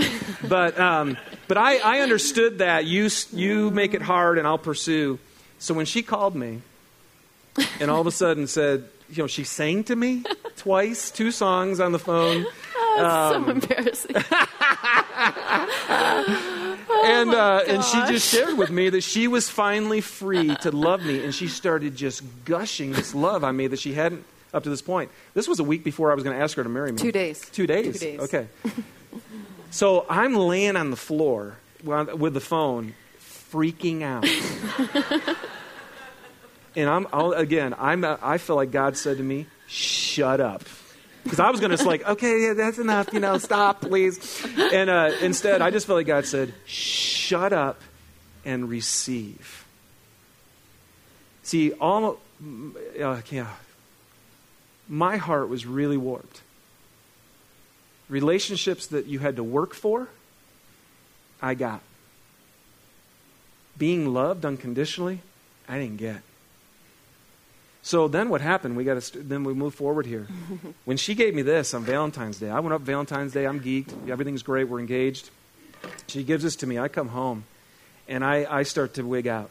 But 0.48 0.78
um, 0.80 1.16
but 1.46 1.56
I, 1.56 1.78
I 1.78 2.00
understood 2.00 2.58
that 2.58 2.86
you 2.86 3.08
you 3.32 3.70
make 3.70 3.94
it 3.94 4.02
hard, 4.02 4.38
and 4.38 4.46
I'll 4.46 4.58
pursue. 4.58 5.18
So 5.60 5.74
when 5.74 5.86
she 5.86 6.02
called 6.02 6.34
me, 6.34 6.62
and 7.80 7.90
all 7.90 8.00
of 8.00 8.06
a 8.06 8.12
sudden 8.12 8.46
said, 8.46 8.88
you 9.10 9.22
know, 9.22 9.26
she 9.26 9.44
sang 9.44 9.84
to 9.84 9.96
me 9.96 10.24
twice, 10.56 11.10
two 11.10 11.30
songs 11.30 11.80
on 11.80 11.92
the 11.92 11.98
phone. 11.98 12.46
Oh, 13.00 13.04
Um, 13.36 13.44
so 13.44 13.50
embarrassing. 13.50 14.16
and 17.04 17.30
uh, 17.34 17.62
and 17.66 17.84
she 17.84 18.00
just 18.06 18.28
shared 18.28 18.56
with 18.58 18.70
me 18.70 18.88
that 18.90 19.02
she 19.02 19.28
was 19.28 19.48
finally 19.48 20.00
free 20.00 20.54
to 20.56 20.70
love 20.70 21.04
me, 21.04 21.22
and 21.22 21.34
she 21.34 21.48
started 21.48 21.94
just 21.94 22.22
gushing 22.44 22.92
this 22.92 23.14
love 23.14 23.44
on 23.44 23.56
me 23.56 23.66
that 23.68 23.78
she 23.78 23.92
hadn't 23.94 24.24
up 24.52 24.64
to 24.64 24.70
this 24.70 24.82
point. 24.82 25.10
This 25.34 25.46
was 25.46 25.60
a 25.60 25.64
week 25.64 25.84
before 25.84 26.10
I 26.10 26.14
was 26.14 26.24
going 26.24 26.36
to 26.36 26.42
ask 26.42 26.56
her 26.56 26.62
to 26.62 26.68
marry 26.68 26.90
me. 26.90 26.98
Two 26.98 27.12
days. 27.12 27.48
Two 27.50 27.66
days. 27.66 28.00
Two 28.00 28.06
days. 28.06 28.20
Okay. 28.20 28.48
so 29.70 30.04
I'm 30.08 30.34
laying 30.34 30.74
on 30.76 30.90
the 30.90 30.96
floor 30.96 31.56
with 31.84 32.34
the 32.34 32.40
phone, 32.40 32.94
freaking 33.20 34.02
out. 34.02 34.24
And 36.78 36.88
I'm 36.88 37.06
I'll, 37.12 37.32
again. 37.32 37.74
I'm. 37.78 38.04
I 38.04 38.38
feel 38.38 38.56
like 38.56 38.70
God 38.70 38.96
said 38.96 39.18
to 39.18 39.22
me, 39.22 39.46
"Shut 39.66 40.40
up." 40.40 40.62
Because 41.24 41.40
I 41.40 41.50
was 41.50 41.60
going 41.60 41.76
to 41.76 41.84
like, 41.84 42.06
okay, 42.08 42.42
yeah, 42.42 42.54
that's 42.54 42.78
enough, 42.78 43.12
you 43.12 43.20
know, 43.20 43.36
stop, 43.36 43.82
please. 43.82 44.42
And 44.56 44.88
uh, 44.88 45.10
instead, 45.20 45.60
I 45.60 45.70
just 45.70 45.86
felt 45.86 45.98
like 45.98 46.06
God 46.06 46.24
said, 46.24 46.54
shut 46.64 47.52
up 47.52 47.82
and 48.46 48.66
receive. 48.66 49.66
See, 51.42 51.72
all, 51.72 52.18
uh, 52.98 53.20
yeah, 53.30 53.48
my 54.88 55.18
heart 55.18 55.50
was 55.50 55.66
really 55.66 55.98
warped. 55.98 56.40
Relationships 58.08 58.86
that 58.86 59.04
you 59.04 59.18
had 59.18 59.36
to 59.36 59.44
work 59.44 59.74
for, 59.74 60.08
I 61.42 61.52
got. 61.52 61.82
Being 63.76 64.14
loved 64.14 64.46
unconditionally, 64.46 65.20
I 65.68 65.78
didn't 65.78 65.98
get. 65.98 66.22
So 67.82 68.08
then 68.08 68.28
what 68.28 68.40
happened? 68.40 68.76
We 68.76 68.84
got 68.84 68.94
to 68.94 69.00
st- 69.00 69.28
then 69.28 69.44
we 69.44 69.54
move 69.54 69.74
forward 69.74 70.06
here. 70.06 70.26
when 70.84 70.96
she 70.96 71.14
gave 71.14 71.34
me 71.34 71.42
this 71.42 71.74
on 71.74 71.84
Valentine's 71.84 72.38
Day, 72.38 72.50
I 72.50 72.60
went 72.60 72.74
up 72.74 72.82
Valentine's 72.82 73.32
Day. 73.32 73.46
I'm 73.46 73.60
geeked. 73.60 74.08
Everything's 74.08 74.42
great. 74.42 74.68
We're 74.68 74.80
engaged. 74.80 75.30
She 76.08 76.24
gives 76.24 76.42
this 76.42 76.56
to 76.56 76.66
me. 76.66 76.78
I 76.78 76.88
come 76.88 77.08
home, 77.08 77.44
and 78.08 78.24
I, 78.24 78.46
I 78.50 78.62
start 78.64 78.94
to 78.94 79.02
wig 79.02 79.28
out, 79.28 79.50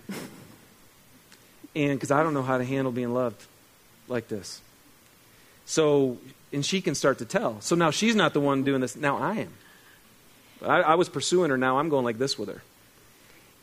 and 1.76 1.94
because 1.94 2.12
I 2.12 2.22
don't 2.22 2.34
know 2.34 2.44
how 2.44 2.58
to 2.58 2.66
handle 2.66 2.92
being 2.92 3.14
loved 3.14 3.42
like 4.08 4.28
this. 4.28 4.62
So 5.66 6.18
and 6.52 6.66
she 6.66 6.82
can 6.82 6.96
start 6.96 7.20
to 7.20 7.26
tell. 7.26 7.62
So 7.62 7.76
now 7.76 7.92
she's 7.92 8.16
not 8.16 8.34
the 8.34 8.42
one 8.42 8.64
doing 8.64 8.82
this. 8.82 8.96
Now 8.96 9.18
I 9.18 9.36
am. 9.36 9.54
I, 10.62 10.82
I 10.82 10.96
was 10.96 11.08
pursuing 11.08 11.50
her. 11.50 11.58
Now 11.58 11.80
I'm 11.80 11.90
going 11.90 12.04
like 12.04 12.18
this 12.18 12.38
with 12.38 12.50
her, 12.50 12.62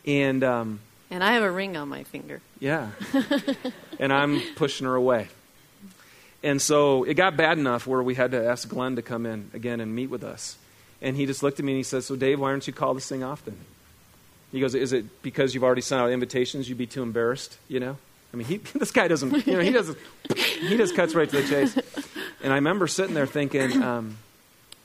and. 0.06 0.42
Um, 0.42 0.80
and 1.10 1.22
I 1.22 1.32
have 1.32 1.42
a 1.42 1.50
ring 1.50 1.76
on 1.76 1.88
my 1.88 2.04
finger. 2.04 2.40
yeah. 2.58 2.90
and 3.98 4.12
I'm 4.12 4.40
pushing 4.56 4.86
her 4.86 4.94
away. 4.94 5.28
And 6.42 6.60
so 6.60 7.04
it 7.04 7.14
got 7.14 7.36
bad 7.36 7.58
enough 7.58 7.86
where 7.86 8.02
we 8.02 8.14
had 8.14 8.32
to 8.32 8.46
ask 8.46 8.68
Glenn 8.68 8.96
to 8.96 9.02
come 9.02 9.24
in 9.24 9.50
again 9.54 9.80
and 9.80 9.94
meet 9.94 10.10
with 10.10 10.22
us. 10.22 10.58
And 11.00 11.16
he 11.16 11.24
just 11.26 11.42
looked 11.42 11.58
at 11.58 11.64
me 11.64 11.72
and 11.72 11.78
he 11.78 11.82
says, 11.82 12.06
So, 12.06 12.16
Dave, 12.16 12.38
why 12.38 12.50
aren't 12.50 12.66
you 12.66 12.72
call 12.72 12.94
this 12.94 13.08
thing 13.08 13.22
often? 13.22 13.56
He 14.52 14.60
goes, 14.60 14.74
Is 14.74 14.92
it 14.92 15.22
because 15.22 15.54
you've 15.54 15.64
already 15.64 15.80
sent 15.80 16.02
out 16.02 16.10
invitations? 16.10 16.68
You'd 16.68 16.78
be 16.78 16.86
too 16.86 17.02
embarrassed, 17.02 17.56
you 17.68 17.80
know? 17.80 17.96
I 18.32 18.36
mean, 18.36 18.46
he, 18.46 18.56
this 18.74 18.90
guy 18.90 19.08
doesn't, 19.08 19.46
you 19.46 19.54
know, 19.54 19.60
he 19.60 19.70
doesn't, 19.70 19.96
he 20.34 20.76
just 20.76 20.94
cuts 20.94 21.14
right 21.14 21.28
to 21.28 21.42
the 21.42 21.48
chase. 21.48 21.76
And 22.42 22.52
I 22.52 22.56
remember 22.56 22.86
sitting 22.86 23.14
there 23.14 23.26
thinking, 23.26 23.82
um, 23.82 24.18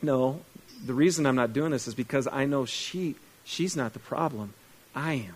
No, 0.02 0.42
the 0.86 0.94
reason 0.94 1.26
I'm 1.26 1.36
not 1.36 1.52
doing 1.52 1.72
this 1.72 1.88
is 1.88 1.94
because 1.94 2.28
I 2.32 2.46
know 2.46 2.66
she, 2.66 3.16
she's 3.44 3.76
not 3.76 3.94
the 3.94 4.00
problem. 4.00 4.54
I 4.96 5.14
am. 5.14 5.36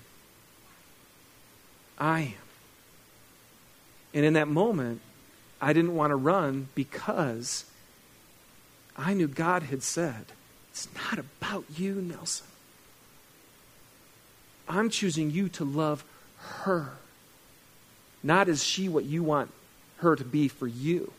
I 1.98 2.20
am. 2.20 2.34
And 4.14 4.26
in 4.26 4.34
that 4.34 4.48
moment, 4.48 5.02
I 5.62 5.74
didn't 5.74 5.96
want 5.96 6.12
to 6.12 6.16
run 6.16 6.70
because 6.76 7.66
I 8.98 9.14
knew 9.14 9.28
God 9.28 9.64
had 9.64 9.82
said, 9.82 10.26
It's 10.72 10.88
not 10.96 11.20
about 11.20 11.66
you, 11.76 11.96
Nelson. 11.96 12.48
I'm 14.68 14.90
choosing 14.90 15.32
you 15.32 15.50
to 15.50 15.66
love 15.66 16.06
her, 16.38 16.94
not 18.22 18.48
as 18.48 18.64
she 18.64 18.88
what 18.88 19.06
you 19.06 19.24
want 19.24 19.52
her 19.98 20.16
to 20.16 20.24
be 20.24 20.48
for 20.48 20.68
you. 20.68 21.12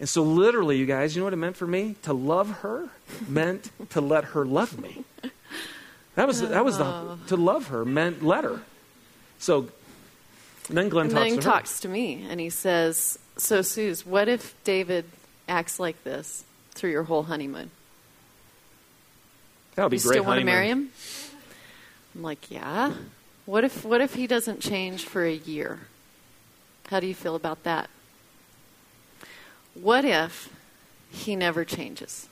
And 0.00 0.08
so, 0.08 0.22
literally, 0.22 0.76
you 0.76 0.86
guys, 0.86 1.14
you 1.14 1.20
know 1.20 1.24
what 1.24 1.32
it 1.32 1.36
meant 1.36 1.56
for 1.56 1.66
me? 1.66 1.96
To 2.02 2.12
love 2.12 2.50
her 2.60 2.88
meant 3.28 3.70
to 3.90 4.00
let 4.00 4.24
her 4.24 4.44
love 4.44 4.80
me. 4.80 5.04
That 6.14 6.26
was, 6.26 6.40
that 6.40 6.64
was 6.64 6.78
the, 6.78 6.84
oh. 6.84 7.18
to 7.28 7.36
love 7.36 7.68
her 7.68 7.84
meant 7.84 8.24
let 8.24 8.44
her. 8.44 8.62
So 9.38 9.68
then 10.68 10.88
Glenn 10.88 11.06
and 11.06 11.14
talks 11.14 11.24
then 11.24 11.30
he 11.30 11.36
to 11.36 11.42
talks 11.42 11.80
to 11.80 11.88
me 11.88 12.26
and 12.28 12.40
he 12.40 12.50
says, 12.50 13.18
So, 13.36 13.62
Suze, 13.62 14.04
what 14.04 14.28
if 14.28 14.54
David 14.64 15.04
acts 15.48 15.80
like 15.80 16.02
this 16.04 16.44
through 16.72 16.90
your 16.90 17.04
whole 17.04 17.24
honeymoon? 17.24 17.70
That 19.74 19.84
would 19.84 19.90
be 19.90 19.96
you 19.96 20.02
great. 20.02 20.14
still 20.14 20.24
want 20.24 20.40
to 20.40 20.44
marry 20.44 20.68
him? 20.68 20.90
I'm 22.14 22.22
like, 22.22 22.50
yeah. 22.50 22.94
What 23.46 23.64
if 23.64 23.84
what 23.84 24.00
if 24.00 24.14
he 24.14 24.26
doesn't 24.26 24.60
change 24.60 25.04
for 25.04 25.24
a 25.24 25.34
year? 25.34 25.80
How 26.88 27.00
do 27.00 27.06
you 27.06 27.14
feel 27.14 27.34
about 27.34 27.62
that? 27.62 27.88
What 29.74 30.04
if 30.04 30.52
he 31.10 31.36
never 31.36 31.64
changes? 31.64 32.28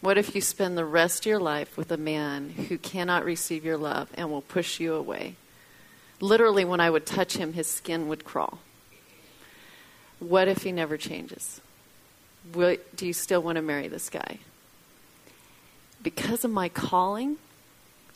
What 0.00 0.18
if 0.18 0.34
you 0.34 0.40
spend 0.40 0.76
the 0.76 0.84
rest 0.84 1.20
of 1.20 1.26
your 1.26 1.38
life 1.38 1.76
with 1.76 1.90
a 1.90 1.96
man 1.96 2.50
who 2.50 2.78
cannot 2.78 3.24
receive 3.24 3.64
your 3.64 3.76
love 3.76 4.10
and 4.14 4.30
will 4.30 4.42
push 4.42 4.78
you 4.78 4.94
away? 4.94 5.36
Literally, 6.20 6.64
when 6.64 6.80
I 6.80 6.90
would 6.90 7.06
touch 7.06 7.36
him, 7.36 7.54
his 7.54 7.66
skin 7.66 8.08
would 8.08 8.24
crawl. 8.24 8.58
What 10.18 10.48
if 10.48 10.62
he 10.62 10.72
never 10.72 10.96
changes? 10.96 11.60
Will, 12.54 12.76
do 12.94 13.06
you 13.06 13.12
still 13.12 13.42
want 13.42 13.56
to 13.56 13.62
marry 13.62 13.88
this 13.88 14.10
guy? 14.10 14.38
Because 16.02 16.44
of 16.44 16.50
my 16.50 16.68
calling, 16.68 17.36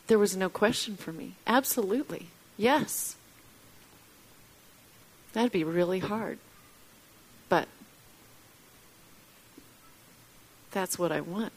there 0.07 0.19
was 0.19 0.37
no 0.37 0.49
question 0.49 0.97
for 0.97 1.11
me. 1.11 1.33
Absolutely. 1.47 2.27
Yes. 2.57 3.15
That'd 5.33 5.51
be 5.51 5.63
really 5.63 5.99
hard. 5.99 6.37
But 7.49 7.67
that's 10.71 10.97
what 10.97 11.11
I 11.11 11.21
want. 11.21 11.53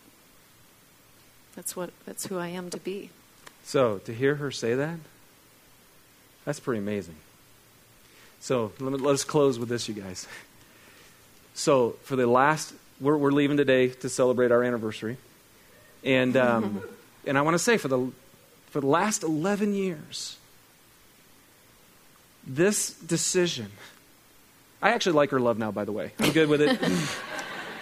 That's 1.55 1.77
what 1.77 1.91
that's 2.07 2.27
who 2.27 2.39
I 2.39 2.49
am 2.49 2.71
to 2.71 2.79
be. 2.79 3.11
So, 3.65 3.99
to 3.99 4.15
hear 4.15 4.37
her 4.37 4.51
say 4.51 4.75
that, 4.75 4.99
that's 6.49 6.61
pretty 6.61 6.79
amazing. 6.79 7.15
So 8.41 8.73
let, 8.81 8.91
me, 8.91 8.99
let 8.99 9.13
us 9.13 9.23
close 9.23 9.59
with 9.59 9.69
this, 9.69 9.87
you 9.87 9.93
guys. 9.93 10.27
So 11.53 11.97
for 12.05 12.17
the 12.17 12.27
last, 12.27 12.73
we're, 13.03 13.19
we're 13.19 13.33
leaving 13.33 13.59
today 13.59 13.89
to 13.89 14.09
celebrate 14.09 14.51
our 14.51 14.65
anniversary, 14.65 15.19
and 16.03 16.35
um, 16.39 16.83
and 17.27 17.37
I 17.37 17.43
want 17.43 17.53
to 17.53 17.59
say 17.59 17.77
for 17.77 17.89
the 17.89 18.11
for 18.71 18.81
the 18.81 18.87
last 18.87 19.25
eleven 19.25 19.75
years, 19.75 20.39
this 22.47 22.95
decision. 22.95 23.71
I 24.81 24.93
actually 24.93 25.17
like 25.17 25.29
her 25.33 25.41
love 25.41 25.59
now, 25.59 25.71
by 25.71 25.85
the 25.85 25.93
way. 25.93 26.13
I'm 26.19 26.33
good 26.33 26.49
with 26.49 26.63
it. 26.63 26.79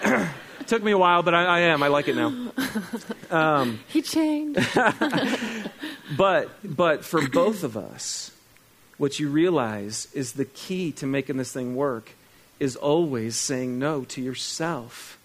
it 0.03 0.27
took 0.67 0.83
me 0.83 0.91
a 0.91 0.97
while, 0.97 1.23
but 1.23 1.33
I, 1.33 1.45
I 1.45 1.59
am. 1.61 1.83
I 1.83 1.87
like 1.87 2.09
it 2.09 2.17
now. 2.17 2.51
Um, 3.29 3.81
he 3.89 4.01
changed. 4.01 4.65
but 6.17 6.49
but 6.63 7.03
for 7.03 7.27
both 7.27 7.65
of 7.65 7.75
us, 7.75 8.31
what 8.97 9.19
you 9.19 9.29
realize 9.29 10.07
is 10.13 10.33
the 10.33 10.45
key 10.45 10.91
to 10.93 11.05
making 11.05 11.37
this 11.37 11.51
thing 11.51 11.75
work 11.75 12.11
is 12.59 12.75
always 12.75 13.35
saying 13.35 13.77
no 13.77 14.03
to 14.05 14.21
yourself. 14.21 15.17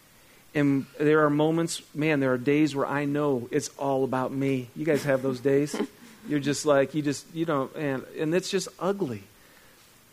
And 0.55 0.87
there 1.01 1.25
are 1.25 1.31
moments, 1.31 1.81
man, 1.95 2.21
there 2.21 2.33
are 2.33 2.39
days 2.39 2.77
where 2.77 2.87
I 2.87 3.07
know 3.07 3.49
it's 3.51 3.71
all 3.79 4.05
about 4.05 4.33
me. 4.33 4.69
You 4.77 4.85
guys 4.85 5.05
have 5.05 5.23
those 5.23 5.41
days? 5.41 5.75
You're 6.29 6.41
just 6.41 6.67
like, 6.67 6.95
you 6.95 7.03
just, 7.03 7.27
you 7.35 7.47
know, 7.47 7.71
and, 7.75 8.05
and 8.19 8.35
it's 8.35 8.51
just 8.51 8.69
ugly. 8.79 9.23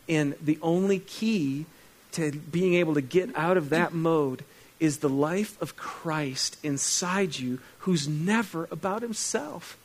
And 0.08 0.36
the 0.42 0.58
only 0.62 1.00
key 1.00 1.66
to 2.14 2.32
being 2.32 2.76
able 2.76 2.96
to 2.96 3.02
get 3.02 3.36
out 3.36 3.58
of 3.58 3.70
that 3.70 3.94
mode 3.94 4.44
is 4.80 5.00
the 5.00 5.10
life 5.10 5.62
of 5.62 5.76
Christ 5.76 6.58
inside 6.64 7.38
you 7.38 7.60
who's 7.80 8.08
never 8.08 8.68
about 8.72 9.02
himself. 9.02 9.78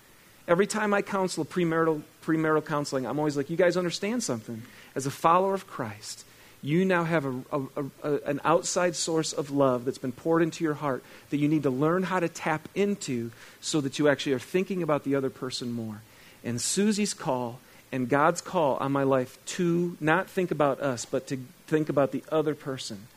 Every 0.47 0.66
time 0.66 0.92
I 0.92 1.03
counsel 1.03 1.45
premarital, 1.45 2.03
premarital 2.24 2.64
counseling, 2.64 3.07
I'm 3.07 3.18
always 3.18 3.36
like, 3.36 3.51
you 3.51 3.57
guys 3.57 3.76
understand 3.76 4.22
something. 4.22 4.62
As 4.95 5.07
a 5.07 5.11
follower 5.11 5.55
of 5.55 5.66
Christ, 5.66 6.24
you 6.62 6.84
now 6.84 7.05
have 7.05 7.26
a, 7.26 7.42
a, 7.53 7.62
a, 8.03 8.12
an 8.26 8.40
outside 8.45 8.97
source 8.97 9.32
of 9.32 9.51
love 9.51 9.84
that's 9.84 9.99
been 9.99 10.12
poured 10.12 10.42
into 10.42 10.64
your 10.64 10.74
heart 10.74 11.03
that 11.30 11.36
you 11.36 11.49
need 11.49 11.62
to 11.62 11.70
learn 11.70 12.05
how 12.05 12.20
to 12.20 12.28
tap 12.28 12.68
into 12.74 13.30
so 13.61 13.80
that 13.80 13.99
you 13.99 14.09
actually 14.09 14.32
are 14.32 14.38
thinking 14.38 14.82
about 14.82 15.05
the 15.05 15.14
other 15.14 15.30
person 15.30 15.72
more. 15.72 16.03
And 16.42 16.61
Susie's 16.61 17.14
call 17.14 17.59
and 17.92 18.09
God's 18.09 18.40
call 18.40 18.76
on 18.76 18.92
my 18.92 19.03
life 19.03 19.38
to 19.47 19.97
not 20.01 20.28
think 20.28 20.51
about 20.51 20.80
us, 20.80 21.05
but 21.05 21.26
to 21.28 21.38
think 21.66 21.88
about 21.88 22.12
the 22.12 22.24
other 22.30 22.55
person 22.55 23.09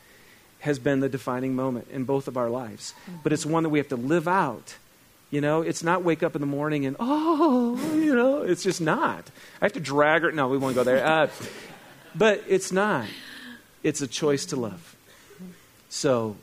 has 0.60 0.78
been 0.78 1.00
the 1.00 1.08
defining 1.08 1.54
moment 1.54 1.88
in 1.90 2.04
both 2.04 2.28
of 2.28 2.36
our 2.36 2.50
lives. 2.50 2.92
Mm-hmm. 3.02 3.20
But 3.22 3.32
it's 3.32 3.46
one 3.46 3.62
that 3.62 3.68
we 3.70 3.78
have 3.78 3.88
to 3.88 3.96
live 3.96 4.28
out. 4.28 4.76
You 5.30 5.40
know, 5.40 5.62
it's 5.62 5.82
not 5.82 6.02
wake 6.02 6.22
up 6.22 6.34
in 6.34 6.40
the 6.40 6.46
morning 6.46 6.86
and, 6.86 6.96
oh, 6.98 7.78
you 7.94 8.14
know, 8.14 8.42
it's 8.42 8.62
just 8.62 8.80
not. 8.80 9.30
I 9.60 9.66
have 9.66 9.74
to 9.74 9.80
drag 9.80 10.22
her. 10.22 10.32
No, 10.32 10.48
we 10.48 10.56
won't 10.56 10.74
go 10.74 10.84
there. 10.84 11.04
Uh, 11.04 11.28
but 12.14 12.42
it's 12.48 12.72
not. 12.72 13.06
It's 13.82 14.00
a 14.00 14.06
choice 14.06 14.46
to 14.46 14.56
love. 14.56 14.96
So, 15.90 16.36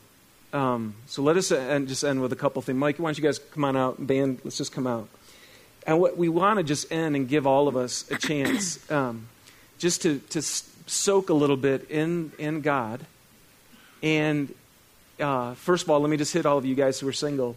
um, 0.52 0.94
so 1.06 1.22
let 1.22 1.36
us 1.36 1.48
just 1.48 2.04
end 2.04 2.22
with 2.22 2.32
a 2.32 2.36
couple 2.36 2.62
things. 2.62 2.78
Mike, 2.78 2.98
why 2.98 3.08
don't 3.08 3.18
you 3.18 3.24
guys 3.24 3.38
come 3.38 3.64
on 3.64 3.76
out? 3.76 4.04
Band, 4.06 4.40
let's 4.44 4.56
just 4.56 4.72
come 4.72 4.86
out. 4.86 5.08
And 5.86 6.00
what 6.00 6.16
we 6.16 6.28
want 6.28 6.58
to 6.58 6.62
just 6.62 6.90
end 6.92 7.16
and 7.16 7.28
give 7.28 7.46
all 7.46 7.68
of 7.68 7.76
us 7.76 8.08
a 8.10 8.16
chance 8.16 8.90
um, 8.90 9.28
just 9.78 10.02
to, 10.02 10.18
to 10.30 10.42
soak 10.42 11.28
a 11.28 11.34
little 11.34 11.56
bit 11.56 11.90
in, 11.90 12.32
in 12.38 12.60
God 12.60 13.04
and 14.02 14.54
uh, 15.18 15.54
first 15.54 15.84
of 15.84 15.90
all, 15.90 16.00
let 16.00 16.10
me 16.10 16.16
just 16.16 16.32
hit 16.32 16.46
all 16.46 16.58
of 16.58 16.64
you 16.64 16.74
guys 16.74 17.00
who 17.00 17.08
are 17.08 17.12
single. 17.12 17.56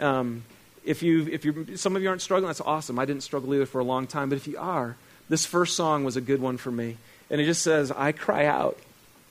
Um, 0.00 0.44
if 0.84 1.02
you, 1.02 1.28
if 1.30 1.44
you, 1.44 1.76
some 1.76 1.96
of 1.96 2.02
you 2.02 2.08
aren't 2.08 2.22
struggling, 2.22 2.48
that's 2.48 2.60
awesome. 2.60 2.98
I 2.98 3.04
didn't 3.04 3.22
struggle 3.22 3.54
either 3.54 3.66
for 3.66 3.80
a 3.80 3.84
long 3.84 4.06
time, 4.06 4.28
but 4.28 4.36
if 4.36 4.46
you 4.46 4.58
are, 4.58 4.96
this 5.28 5.46
first 5.46 5.76
song 5.76 6.04
was 6.04 6.16
a 6.16 6.20
good 6.20 6.40
one 6.40 6.56
for 6.56 6.70
me, 6.70 6.96
and 7.30 7.40
it 7.40 7.44
just 7.44 7.62
says, 7.62 7.90
"I 7.90 8.12
cry 8.12 8.46
out, 8.46 8.78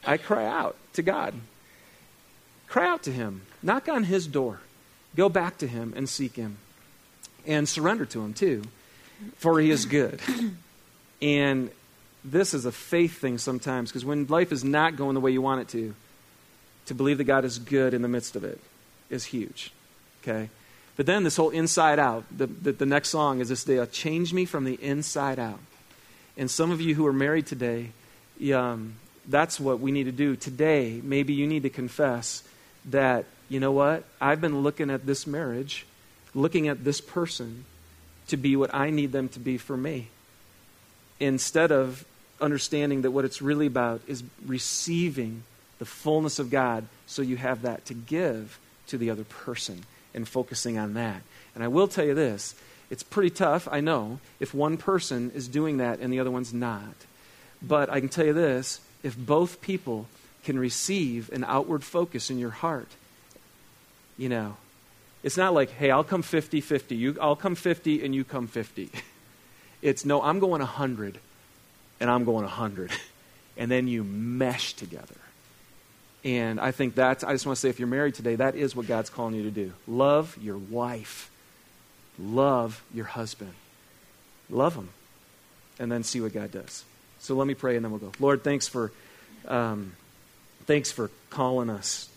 I 0.05 0.17
cry 0.17 0.45
out 0.45 0.75
to 0.93 1.01
God. 1.01 1.33
Cry 2.67 2.87
out 2.87 3.03
to 3.03 3.11
Him. 3.11 3.41
Knock 3.61 3.89
on 3.89 4.05
His 4.05 4.27
door. 4.27 4.61
Go 5.15 5.27
back 5.27 5.57
to 5.57 5.67
Him 5.67 5.93
and 5.95 6.07
seek 6.07 6.35
Him, 6.35 6.57
and 7.45 7.67
surrender 7.67 8.05
to 8.05 8.21
Him 8.21 8.33
too, 8.33 8.63
for 9.37 9.59
He 9.59 9.71
is 9.71 9.85
good." 9.85 10.21
And 11.21 11.69
this 12.23 12.53
is 12.53 12.65
a 12.65 12.71
faith 12.71 13.19
thing 13.19 13.37
sometimes 13.37 13.89
because 13.91 14.05
when 14.05 14.25
life 14.27 14.51
is 14.51 14.63
not 14.63 14.95
going 14.95 15.13
the 15.13 15.19
way 15.19 15.31
you 15.31 15.41
want 15.41 15.61
it 15.61 15.67
to, 15.69 15.93
to 16.87 16.95
believe 16.95 17.17
that 17.19 17.25
God 17.25 17.45
is 17.45 17.59
good 17.59 17.93
in 17.93 18.01
the 18.01 18.07
midst 18.07 18.35
of 18.35 18.43
it 18.43 18.59
is 19.09 19.25
huge. 19.25 19.71
Okay? 20.21 20.49
But 20.97 21.05
then 21.05 21.23
this 21.23 21.37
whole 21.37 21.49
inside 21.49 21.99
out, 21.99 22.25
the, 22.35 22.47
the, 22.47 22.71
the 22.73 22.85
next 22.85 23.09
song 23.09 23.39
is 23.39 23.49
this 23.49 23.63
day, 23.63 23.83
change 23.87 24.33
me 24.33 24.45
from 24.45 24.65
the 24.65 24.75
inside 24.75 25.39
out. 25.39 25.59
And 26.37 26.49
some 26.49 26.71
of 26.71 26.81
you 26.81 26.95
who 26.95 27.05
are 27.07 27.13
married 27.13 27.47
today, 27.47 27.91
um, 28.53 28.95
that's 29.27 29.59
what 29.59 29.79
we 29.79 29.91
need 29.91 30.05
to 30.05 30.11
do. 30.11 30.35
Today, 30.35 30.99
maybe 31.03 31.33
you 31.33 31.47
need 31.47 31.63
to 31.63 31.69
confess 31.69 32.43
that, 32.85 33.25
you 33.49 33.59
know 33.59 33.71
what? 33.71 34.03
I've 34.19 34.41
been 34.41 34.63
looking 34.63 34.89
at 34.89 35.05
this 35.05 35.27
marriage, 35.27 35.85
looking 36.33 36.67
at 36.67 36.83
this 36.83 37.01
person 37.01 37.65
to 38.27 38.37
be 38.37 38.55
what 38.55 38.73
I 38.73 38.89
need 38.89 39.11
them 39.11 39.29
to 39.29 39.39
be 39.39 39.57
for 39.57 39.77
me. 39.77 40.07
Instead 41.19 41.71
of 41.71 42.05
understanding 42.39 43.03
that 43.03 43.11
what 43.11 43.25
it's 43.25 43.41
really 43.41 43.67
about 43.67 44.01
is 44.07 44.23
receiving 44.45 45.43
the 45.79 45.85
fullness 45.85 46.39
of 46.39 46.49
God, 46.49 46.85
so 47.05 47.21
you 47.21 47.37
have 47.37 47.63
that 47.63 47.85
to 47.85 47.93
give 47.93 48.59
to 48.87 48.97
the 48.97 49.09
other 49.09 49.23
person 49.23 49.83
and 50.13 50.27
focusing 50.27 50.77
on 50.77 50.93
that. 50.95 51.21
And 51.55 51.63
I 51.63 51.67
will 51.67 51.87
tell 51.87 52.05
you 52.05 52.13
this 52.13 52.55
it's 52.89 53.03
pretty 53.03 53.29
tough, 53.29 53.67
I 53.71 53.79
know, 53.79 54.19
if 54.39 54.53
one 54.53 54.77
person 54.77 55.31
is 55.33 55.47
doing 55.47 55.77
that 55.77 55.99
and 55.99 56.11
the 56.11 56.19
other 56.19 56.31
one's 56.31 56.53
not. 56.53 56.93
But 57.61 57.89
I 57.89 57.99
can 57.99 58.09
tell 58.09 58.25
you 58.25 58.33
this 58.33 58.81
if 59.03 59.17
both 59.17 59.61
people 59.61 60.07
can 60.43 60.59
receive 60.59 61.31
an 61.31 61.43
outward 61.45 61.83
focus 61.83 62.29
in 62.29 62.37
your 62.39 62.49
heart, 62.49 62.89
you 64.17 64.29
know, 64.29 64.57
it's 65.23 65.37
not 65.37 65.53
like, 65.53 65.69
hey, 65.71 65.91
I'll 65.91 66.03
come 66.03 66.21
50 66.21 66.61
50. 66.61 66.95
You, 66.95 67.17
I'll 67.21 67.35
come 67.35 67.55
50 67.55 68.03
and 68.03 68.13
you 68.13 68.23
come 68.23 68.47
50. 68.47 68.89
It's 69.81 70.05
no, 70.05 70.21
I'm 70.21 70.37
going 70.37 70.59
100 70.59 71.17
and 71.99 72.07
I'm 72.07 72.23
going 72.23 72.43
100. 72.43 72.91
And 73.57 73.69
then 73.69 73.87
you 73.87 74.03
mesh 74.03 74.73
together. 74.73 75.20
And 76.23 76.59
I 76.59 76.71
think 76.71 76.93
that's, 76.93 77.23
I 77.23 77.31
just 77.31 77.45
want 77.45 77.55
to 77.55 77.59
say, 77.59 77.69
if 77.69 77.79
you're 77.79 77.87
married 77.87 78.13
today, 78.13 78.35
that 78.35 78.55
is 78.55 78.75
what 78.75 78.87
God's 78.87 79.09
calling 79.09 79.33
you 79.33 79.43
to 79.43 79.51
do. 79.51 79.73
Love 79.87 80.37
your 80.39 80.57
wife, 80.57 81.31
love 82.19 82.83
your 82.93 83.05
husband, 83.05 83.53
love 84.49 84.75
them, 84.75 84.89
and 85.79 85.91
then 85.91 86.03
see 86.03 86.21
what 86.21 86.33
God 86.33 86.51
does. 86.51 86.83
So 87.19 87.35
let 87.35 87.47
me 87.47 87.55
pray 87.55 87.75
and 87.75 87.83
then 87.83 87.91
we'll 87.91 87.99
go. 87.99 88.11
Lord, 88.19 88.43
thanks 88.43 88.67
for, 88.67 88.91
um, 89.47 89.93
thanks 90.65 90.91
for 90.91 91.09
calling 91.31 91.69
us. 91.69 92.07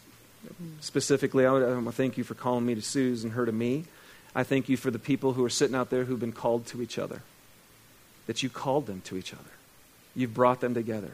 Specifically, 0.80 1.46
I 1.46 1.52
want 1.52 1.86
to 1.86 1.92
thank 1.92 2.18
you 2.18 2.24
for 2.24 2.34
calling 2.34 2.66
me 2.66 2.74
to 2.74 2.82
Suze 2.82 3.24
and 3.24 3.32
her 3.32 3.46
to 3.46 3.52
me. 3.52 3.84
I 4.34 4.42
thank 4.42 4.68
you 4.68 4.76
for 4.76 4.90
the 4.90 4.98
people 4.98 5.32
who 5.32 5.44
are 5.44 5.50
sitting 5.50 5.74
out 5.74 5.88
there 5.88 6.04
who've 6.04 6.20
been 6.20 6.32
called 6.32 6.66
to 6.66 6.82
each 6.82 6.98
other, 6.98 7.22
that 8.26 8.42
you 8.42 8.50
called 8.50 8.86
them 8.86 9.00
to 9.06 9.16
each 9.16 9.32
other. 9.32 9.42
You've 10.14 10.34
brought 10.34 10.60
them 10.60 10.74
together. 10.74 11.12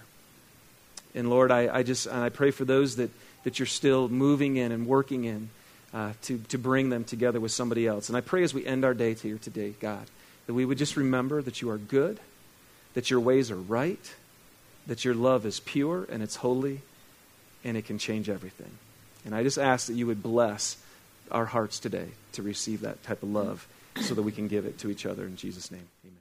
And 1.14 1.28
Lord, 1.28 1.50
I, 1.50 1.78
I 1.78 1.82
just 1.82 2.06
I 2.08 2.28
pray 2.28 2.50
for 2.50 2.64
those 2.64 2.96
that, 2.96 3.10
that 3.44 3.58
you're 3.58 3.66
still 3.66 4.08
moving 4.08 4.56
in 4.56 4.72
and 4.72 4.86
working 4.86 5.24
in 5.24 5.50
uh, 5.92 6.12
to, 6.22 6.38
to 6.48 6.58
bring 6.58 6.90
them 6.90 7.04
together 7.04 7.40
with 7.40 7.52
somebody 7.52 7.86
else. 7.86 8.08
And 8.08 8.16
I 8.16 8.20
pray 8.20 8.42
as 8.44 8.54
we 8.54 8.64
end 8.64 8.84
our 8.84 8.94
day 8.94 9.14
here 9.14 9.38
today, 9.38 9.74
God, 9.80 10.06
that 10.46 10.54
we 10.54 10.64
would 10.64 10.78
just 10.78 10.96
remember 10.96 11.42
that 11.42 11.60
you 11.60 11.70
are 11.70 11.78
good, 11.78 12.20
that 12.94 13.10
your 13.10 13.20
ways 13.20 13.50
are 13.50 13.56
right, 13.56 14.14
that 14.86 15.04
your 15.04 15.14
love 15.14 15.46
is 15.46 15.60
pure 15.60 16.06
and 16.10 16.22
it's 16.22 16.36
holy, 16.36 16.80
and 17.64 17.76
it 17.76 17.84
can 17.84 17.98
change 17.98 18.28
everything. 18.28 18.70
And 19.24 19.34
I 19.34 19.42
just 19.42 19.58
ask 19.58 19.86
that 19.88 19.94
you 19.94 20.06
would 20.06 20.22
bless 20.22 20.76
our 21.30 21.44
hearts 21.44 21.78
today 21.78 22.08
to 22.32 22.42
receive 22.42 22.80
that 22.82 23.02
type 23.02 23.22
of 23.22 23.30
love 23.30 23.66
so 24.00 24.14
that 24.14 24.22
we 24.22 24.32
can 24.32 24.48
give 24.48 24.66
it 24.66 24.78
to 24.78 24.90
each 24.90 25.06
other 25.06 25.24
in 25.24 25.36
Jesus' 25.36 25.70
name. 25.70 25.86
Amen. 26.04 26.19